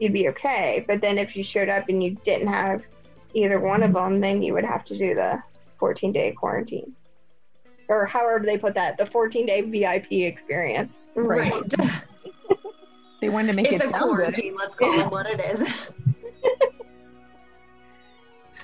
you'd 0.00 0.12
be 0.12 0.28
okay. 0.28 0.84
But 0.86 1.00
then 1.00 1.18
if 1.18 1.36
you 1.36 1.44
showed 1.44 1.68
up 1.68 1.88
and 1.88 2.02
you 2.02 2.12
didn't 2.24 2.48
have 2.48 2.82
either 3.32 3.60
one 3.60 3.82
of 3.82 3.92
them, 3.92 4.20
then 4.20 4.42
you 4.42 4.52
would 4.54 4.64
have 4.64 4.84
to 4.86 4.98
do 4.98 5.14
the 5.14 5.42
14 5.84 6.12
day 6.12 6.32
quarantine. 6.32 6.94
or 7.90 8.06
however 8.06 8.42
they 8.42 8.56
put 8.56 8.72
that, 8.72 8.96
the 8.96 9.04
14 9.04 9.44
day 9.44 9.60
VIP 9.60 10.12
experience. 10.12 10.96
Right. 11.14 11.52
Right. 11.78 11.90
They 13.20 13.30
wanted 13.30 13.48
to 13.48 13.54
make 13.54 13.72
it's 13.72 13.82
it 13.82 13.90
a 13.90 13.90
sound 13.90 14.16
good. 14.18 14.38
Let's 14.54 14.74
call 14.74 15.00
it 15.00 15.10
what 15.10 15.24
it 15.26 15.40
is. 15.40 15.62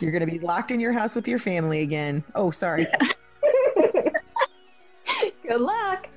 You're 0.00 0.10
going 0.12 0.26
to 0.26 0.30
be 0.30 0.38
locked 0.38 0.70
in 0.70 0.80
your 0.80 0.92
house 0.92 1.14
with 1.14 1.26
your 1.26 1.38
family 1.38 1.80
again. 1.80 2.22
Oh, 2.34 2.50
sorry. 2.50 2.86
Good 5.42 5.62
luck. 5.62 6.08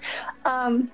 Um, 0.44 0.92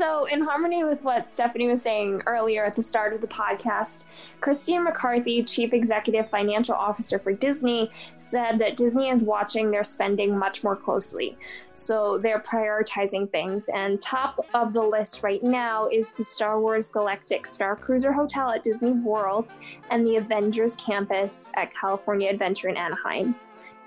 so, 0.00 0.24
in 0.24 0.40
harmony 0.40 0.82
with 0.82 1.02
what 1.04 1.30
Stephanie 1.30 1.68
was 1.68 1.82
saying 1.82 2.22
earlier 2.24 2.64
at 2.64 2.74
the 2.74 2.82
start 2.82 3.12
of 3.12 3.20
the 3.20 3.26
podcast, 3.26 4.06
Christine 4.40 4.82
McCarthy, 4.84 5.42
Chief 5.42 5.74
Executive 5.74 6.30
Financial 6.30 6.74
Officer 6.74 7.18
for 7.18 7.34
Disney, 7.34 7.90
said 8.16 8.58
that 8.60 8.78
Disney 8.78 9.10
is 9.10 9.22
watching 9.22 9.70
their 9.70 9.84
spending 9.84 10.38
much 10.38 10.64
more 10.64 10.74
closely. 10.74 11.36
So, 11.74 12.16
they're 12.16 12.40
prioritizing 12.40 13.30
things. 13.30 13.68
And 13.68 14.00
top 14.00 14.46
of 14.54 14.72
the 14.72 14.82
list 14.82 15.22
right 15.22 15.42
now 15.42 15.86
is 15.88 16.12
the 16.12 16.24
Star 16.24 16.58
Wars 16.58 16.88
Galactic 16.88 17.46
Star 17.46 17.76
Cruiser 17.76 18.10
Hotel 18.10 18.48
at 18.48 18.62
Disney 18.62 18.92
World 18.92 19.54
and 19.90 20.06
the 20.06 20.16
Avengers 20.16 20.76
Campus 20.76 21.52
at 21.56 21.74
California 21.74 22.30
Adventure 22.30 22.70
in 22.70 22.78
Anaheim. 22.78 23.34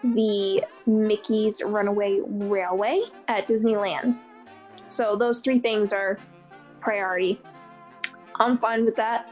The 0.04 0.64
Mickey's 0.86 1.64
Runaway 1.66 2.20
Railway 2.24 3.02
at 3.28 3.48
Disneyland. 3.48 4.20
So 4.88 5.16
those 5.16 5.40
three 5.40 5.60
things 5.60 5.94
are 5.94 6.20
priority. 6.80 7.42
I'm 8.40 8.58
fine 8.58 8.86
with 8.86 8.96
that. 8.98 9.30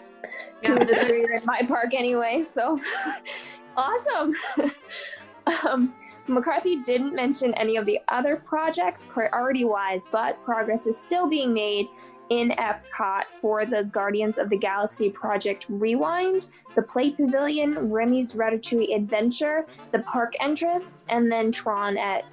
Two 0.64 0.74
of 0.74 0.88
the 0.88 0.96
three 0.96 1.26
are 1.26 1.34
in 1.34 1.46
my 1.46 1.62
park 1.68 1.94
anyway, 1.94 2.44
so 2.44 2.80
awesome. 3.78 4.34
um, 5.66 5.94
McCarthy 6.28 6.78
didn't 6.82 7.16
mention 7.16 7.54
any 7.56 7.78
of 7.78 7.86
the 7.86 8.00
other 8.10 8.36
projects 8.36 9.06
priority 9.06 9.66
wise, 9.66 10.08
but 10.08 10.42
progress 10.44 10.88
is 10.88 10.98
still 10.98 11.28
being 11.28 11.54
made 11.54 11.88
in 12.30 12.52
Epcot 12.52 13.26
for 13.42 13.66
the 13.66 13.84
Guardians 13.86 14.38
of 14.38 14.50
the 14.50 14.56
Galaxy 14.56 15.10
Project 15.10 15.66
Rewind, 15.68 16.48
the 16.76 16.82
Play 16.82 17.12
Pavilion, 17.12 17.92
Remy's 17.92 18.34
Ratatouille 18.36 18.96
Adventure, 18.96 19.68
the 19.92 20.00
park 20.00 20.34
entrance, 20.40 21.06
and 21.10 21.30
then 21.30 21.52
Tron 21.52 21.98
at 21.98 22.24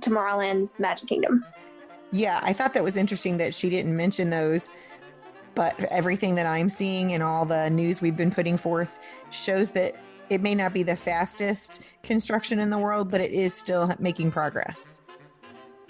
Tomorrowland's 0.00 0.78
Magic 0.78 1.08
Kingdom. 1.08 1.44
Yeah, 2.10 2.40
I 2.42 2.52
thought 2.52 2.74
that 2.74 2.84
was 2.84 2.96
interesting 2.96 3.36
that 3.38 3.54
she 3.54 3.68
didn't 3.70 3.96
mention 3.96 4.30
those. 4.30 4.70
But 5.54 5.82
everything 5.84 6.36
that 6.36 6.46
I'm 6.46 6.68
seeing 6.68 7.12
and 7.12 7.22
all 7.22 7.44
the 7.44 7.68
news 7.68 8.00
we've 8.00 8.16
been 8.16 8.30
putting 8.30 8.56
forth 8.56 9.00
shows 9.30 9.72
that 9.72 9.96
it 10.30 10.40
may 10.40 10.54
not 10.54 10.72
be 10.72 10.84
the 10.84 10.94
fastest 10.94 11.82
construction 12.02 12.60
in 12.60 12.70
the 12.70 12.78
world, 12.78 13.10
but 13.10 13.20
it 13.20 13.32
is 13.32 13.54
still 13.54 13.92
making 13.98 14.30
progress. 14.30 15.00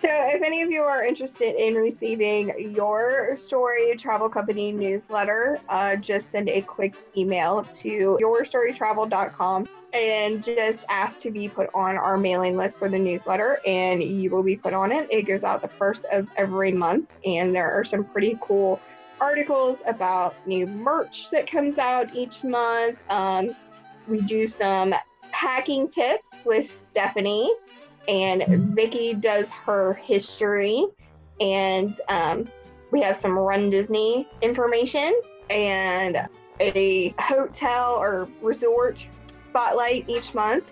So, 0.00 0.08
if 0.10 0.42
any 0.42 0.62
of 0.62 0.70
you 0.70 0.82
are 0.82 1.02
interested 1.02 1.56
in 1.56 1.74
receiving 1.74 2.72
your 2.72 3.36
story 3.36 3.96
travel 3.96 4.28
company 4.28 4.70
newsletter, 4.70 5.60
uh, 5.68 5.96
just 5.96 6.30
send 6.30 6.48
a 6.48 6.60
quick 6.60 6.94
email 7.16 7.64
to 7.64 8.16
yourstorytravel.com 8.22 9.68
and 9.92 10.44
just 10.44 10.78
ask 10.88 11.18
to 11.20 11.32
be 11.32 11.48
put 11.48 11.68
on 11.74 11.96
our 11.96 12.16
mailing 12.16 12.56
list 12.56 12.78
for 12.78 12.88
the 12.88 12.98
newsletter, 12.98 13.60
and 13.66 14.00
you 14.00 14.30
will 14.30 14.44
be 14.44 14.54
put 14.54 14.72
on 14.72 14.92
it. 14.92 15.08
It 15.10 15.22
goes 15.22 15.42
out 15.42 15.62
the 15.62 15.68
first 15.68 16.04
of 16.12 16.28
every 16.36 16.70
month, 16.70 17.10
and 17.24 17.52
there 17.52 17.72
are 17.72 17.82
some 17.82 18.04
pretty 18.04 18.38
cool 18.40 18.78
articles 19.20 19.82
about 19.84 20.36
new 20.46 20.64
merch 20.64 21.28
that 21.30 21.50
comes 21.50 21.76
out 21.76 22.14
each 22.14 22.44
month. 22.44 22.98
Um, 23.10 23.56
we 24.06 24.20
do 24.20 24.46
some 24.46 24.94
packing 25.32 25.88
tips 25.88 26.30
with 26.44 26.70
Stephanie 26.70 27.52
and 28.08 28.74
Vicki 28.74 29.14
does 29.14 29.50
her 29.50 29.94
history, 29.94 30.86
and 31.40 32.00
um, 32.08 32.48
we 32.90 33.02
have 33.02 33.16
some 33.16 33.38
Run 33.38 33.70
Disney 33.70 34.26
information 34.40 35.20
and 35.50 36.26
a 36.60 37.14
hotel 37.18 37.96
or 37.96 38.28
resort 38.42 39.06
spotlight 39.46 40.04
each 40.08 40.34
month. 40.34 40.64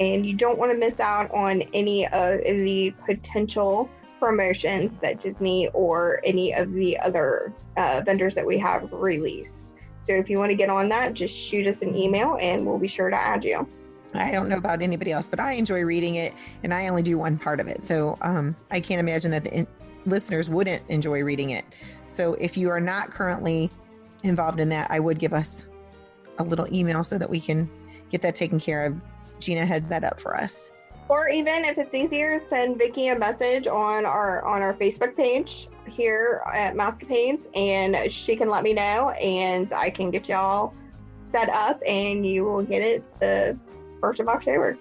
And 0.00 0.24
you 0.24 0.34
don't 0.34 0.58
want 0.58 0.72
to 0.72 0.78
miss 0.78 0.98
out 0.98 1.30
on 1.30 1.62
any 1.74 2.06
of 2.08 2.40
the 2.40 2.94
potential 3.04 3.88
promotions 4.18 4.96
that 4.98 5.20
Disney 5.20 5.68
or 5.68 6.20
any 6.24 6.54
of 6.54 6.72
the 6.72 6.98
other 7.00 7.52
uh, 7.76 8.02
vendors 8.04 8.34
that 8.34 8.46
we 8.46 8.58
have 8.58 8.90
release. 8.92 9.70
So 10.02 10.12
if 10.12 10.30
you 10.30 10.38
want 10.38 10.50
to 10.50 10.56
get 10.56 10.70
on 10.70 10.88
that, 10.88 11.14
just 11.14 11.36
shoot 11.36 11.66
us 11.66 11.82
an 11.82 11.94
email 11.94 12.38
and 12.40 12.66
we'll 12.66 12.78
be 12.78 12.88
sure 12.88 13.10
to 13.10 13.16
add 13.16 13.44
you. 13.44 13.68
I 14.14 14.30
don't 14.30 14.48
know 14.48 14.56
about 14.56 14.82
anybody 14.82 15.12
else, 15.12 15.28
but 15.28 15.40
I 15.40 15.52
enjoy 15.52 15.82
reading 15.82 16.16
it, 16.16 16.32
and 16.62 16.74
I 16.74 16.88
only 16.88 17.02
do 17.02 17.16
one 17.18 17.38
part 17.38 17.60
of 17.60 17.68
it. 17.68 17.82
So 17.82 18.16
um, 18.22 18.56
I 18.70 18.80
can't 18.80 19.00
imagine 19.00 19.30
that 19.30 19.44
the 19.44 19.54
in- 19.54 19.66
listeners 20.06 20.48
wouldn't 20.48 20.82
enjoy 20.88 21.22
reading 21.22 21.50
it. 21.50 21.64
So 22.06 22.34
if 22.34 22.56
you 22.56 22.70
are 22.70 22.80
not 22.80 23.10
currently 23.10 23.70
involved 24.22 24.60
in 24.60 24.68
that, 24.70 24.90
I 24.90 25.00
would 25.00 25.18
give 25.18 25.32
us 25.32 25.66
a 26.38 26.44
little 26.44 26.66
email 26.74 27.04
so 27.04 27.18
that 27.18 27.28
we 27.28 27.40
can 27.40 27.70
get 28.10 28.20
that 28.22 28.34
taken 28.34 28.58
care 28.58 28.84
of. 28.86 29.00
Gina 29.38 29.64
heads 29.64 29.88
that 29.88 30.04
up 30.04 30.20
for 30.20 30.36
us. 30.36 30.70
Or 31.08 31.28
even 31.28 31.64
if 31.64 31.78
it's 31.78 31.94
easier, 31.94 32.38
send 32.38 32.78
Vicki 32.78 33.08
a 33.08 33.18
message 33.18 33.66
on 33.66 34.04
our 34.04 34.44
on 34.44 34.62
our 34.62 34.74
Facebook 34.74 35.16
page 35.16 35.68
here 35.88 36.42
at 36.52 36.74
Mousecapades, 36.74 37.48
and 37.54 38.12
she 38.12 38.36
can 38.36 38.48
let 38.48 38.62
me 38.62 38.72
know, 38.72 39.10
and 39.10 39.72
I 39.72 39.90
can 39.90 40.10
get 40.10 40.28
y'all 40.28 40.72
set 41.28 41.48
up, 41.48 41.80
and 41.86 42.24
you 42.24 42.44
will 42.44 42.62
get 42.62 42.82
it 42.82 43.02
the 43.18 43.58
first 44.00 44.20
of 44.20 44.28
October. 44.28 44.76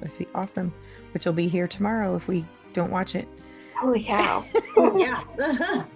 Let's 0.00 0.14
see, 0.14 0.26
awesome. 0.34 0.72
Which 1.12 1.24
will 1.24 1.32
be 1.32 1.48
here 1.48 1.68
tomorrow 1.68 2.16
if 2.16 2.28
we 2.28 2.46
don't 2.72 2.90
watch 2.90 3.14
it. 3.14 3.28
Holy 3.76 4.02
cow! 4.04 4.44
Oh, 4.76 4.98
yeah. 4.98 5.84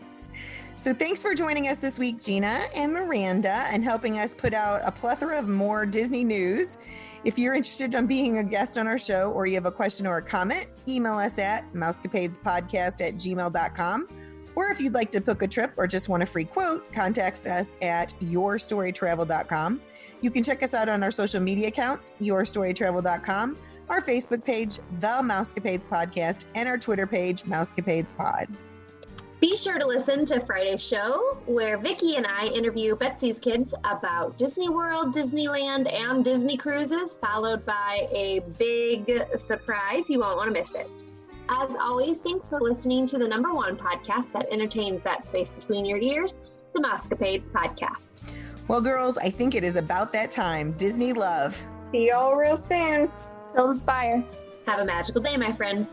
So 0.79 0.95
thanks 0.95 1.21
for 1.21 1.35
joining 1.35 1.67
us 1.67 1.81
this 1.81 1.99
week, 1.99 2.21
Gina 2.21 2.61
and 2.73 2.93
Miranda, 2.93 3.65
and 3.69 3.83
helping 3.83 4.21
us 4.21 4.33
put 4.33 4.55
out 4.55 4.81
a 4.85 4.93
plethora 4.93 5.37
of 5.37 5.49
more 5.49 5.85
Disney 5.85 6.23
news. 6.23 6.79
If 7.25 7.37
you're 7.37 7.55
interested 7.55 7.95
in 7.95 8.07
being 8.07 8.39
a 8.39 8.45
guest 8.45 8.79
on 8.79 8.87
our 8.87 8.97
show 8.97 9.33
or 9.33 9.49
you 9.49 9.57
have 9.57 9.67
a 9.67 9.73
question 9.73 10.07
or 10.07 10.19
a 10.19 10.23
comment, 10.23 10.69
email 10.87 11.19
us 11.19 11.37
at 11.37 11.71
mousecapadespodcast 11.73 13.07
at 13.07 13.17
gmail.com. 13.17 14.09
Or 14.55 14.69
if 14.69 14.81
you'd 14.81 14.95
like 14.95 15.11
to 15.11 15.21
book 15.21 15.43
a 15.43 15.49
trip 15.49 15.73
or 15.77 15.89
just 15.89 16.09
want 16.09 16.23
a 16.23 16.27
free 16.27 16.45
quote, 16.45 16.93
contact 16.93 17.49
us 17.49 17.75
at 17.83 18.15
yourstorytravel.com. 18.21 19.81
You 20.21 20.31
can 20.31 20.43
check 20.43 20.63
us 20.63 20.75
out 20.75 20.89
on 20.89 21.03
our 21.03 21.11
social 21.11 21.41
media 21.41 21.69
accounts, 21.69 22.13
yourstorytravel.com, 22.21 23.59
our 23.89 24.01
Facebook 24.01 24.45
page, 24.45 24.79
The 25.01 25.21
Mousecapades 25.23 25.87
Podcast, 25.87 26.45
and 26.55 26.69
our 26.69 26.79
Twitter 26.79 27.07
page, 27.07 27.45
Mousecapades 27.45 28.17
Pod. 28.17 28.49
Be 29.41 29.57
sure 29.57 29.79
to 29.79 29.87
listen 29.87 30.25
to 30.27 30.45
Friday's 30.45 30.83
show, 30.83 31.39
where 31.47 31.79
Vicki 31.79 32.17
and 32.17 32.27
I 32.27 32.47
interview 32.47 32.97
Betsy's 32.97 33.39
kids 33.39 33.73
about 33.85 34.37
Disney 34.37 34.69
World, 34.69 35.15
Disneyland, 35.15 35.93
and 35.93 36.25
Disney 36.25 36.57
cruises, 36.57 37.17
followed 37.23 37.65
by 37.65 38.09
a 38.11 38.41
big 38.59 39.09
surprise. 39.37 40.05
You 40.09 40.19
won't 40.19 40.37
want 40.37 40.53
to 40.53 40.61
miss 40.61 40.75
it. 40.75 40.91
As 41.49 41.71
always, 41.81 42.21
thanks 42.21 42.49
for 42.49 42.61
listening 42.61 43.07
to 43.07 43.19
the 43.19 43.29
number 43.29 43.55
one 43.55 43.77
podcast 43.77 44.33
that 44.33 44.49
entertains 44.51 45.05
that 45.05 45.29
space 45.29 45.53
between 45.53 45.85
your 45.87 45.99
ears, 45.99 46.41
the 46.75 46.81
Mousecapades 46.81 47.53
Podcast. 47.53 48.38
Well, 48.69 48.83
girls, 48.83 49.17
I 49.17 49.31
think 49.31 49.55
it 49.55 49.65
is 49.65 49.77
about 49.77 50.13
that 50.13 50.31
time. 50.31 50.73
Disney 50.73 51.15
love. 51.15 51.57
See 51.91 52.09
y'all 52.09 52.37
real 52.37 52.55
soon. 52.55 53.11
Build 53.55 53.71
Aspire. 53.71 54.23
Have 54.67 54.81
a 54.81 54.85
magical 54.85 55.23
day, 55.23 55.39
my 55.39 55.51
friends. 55.53 55.89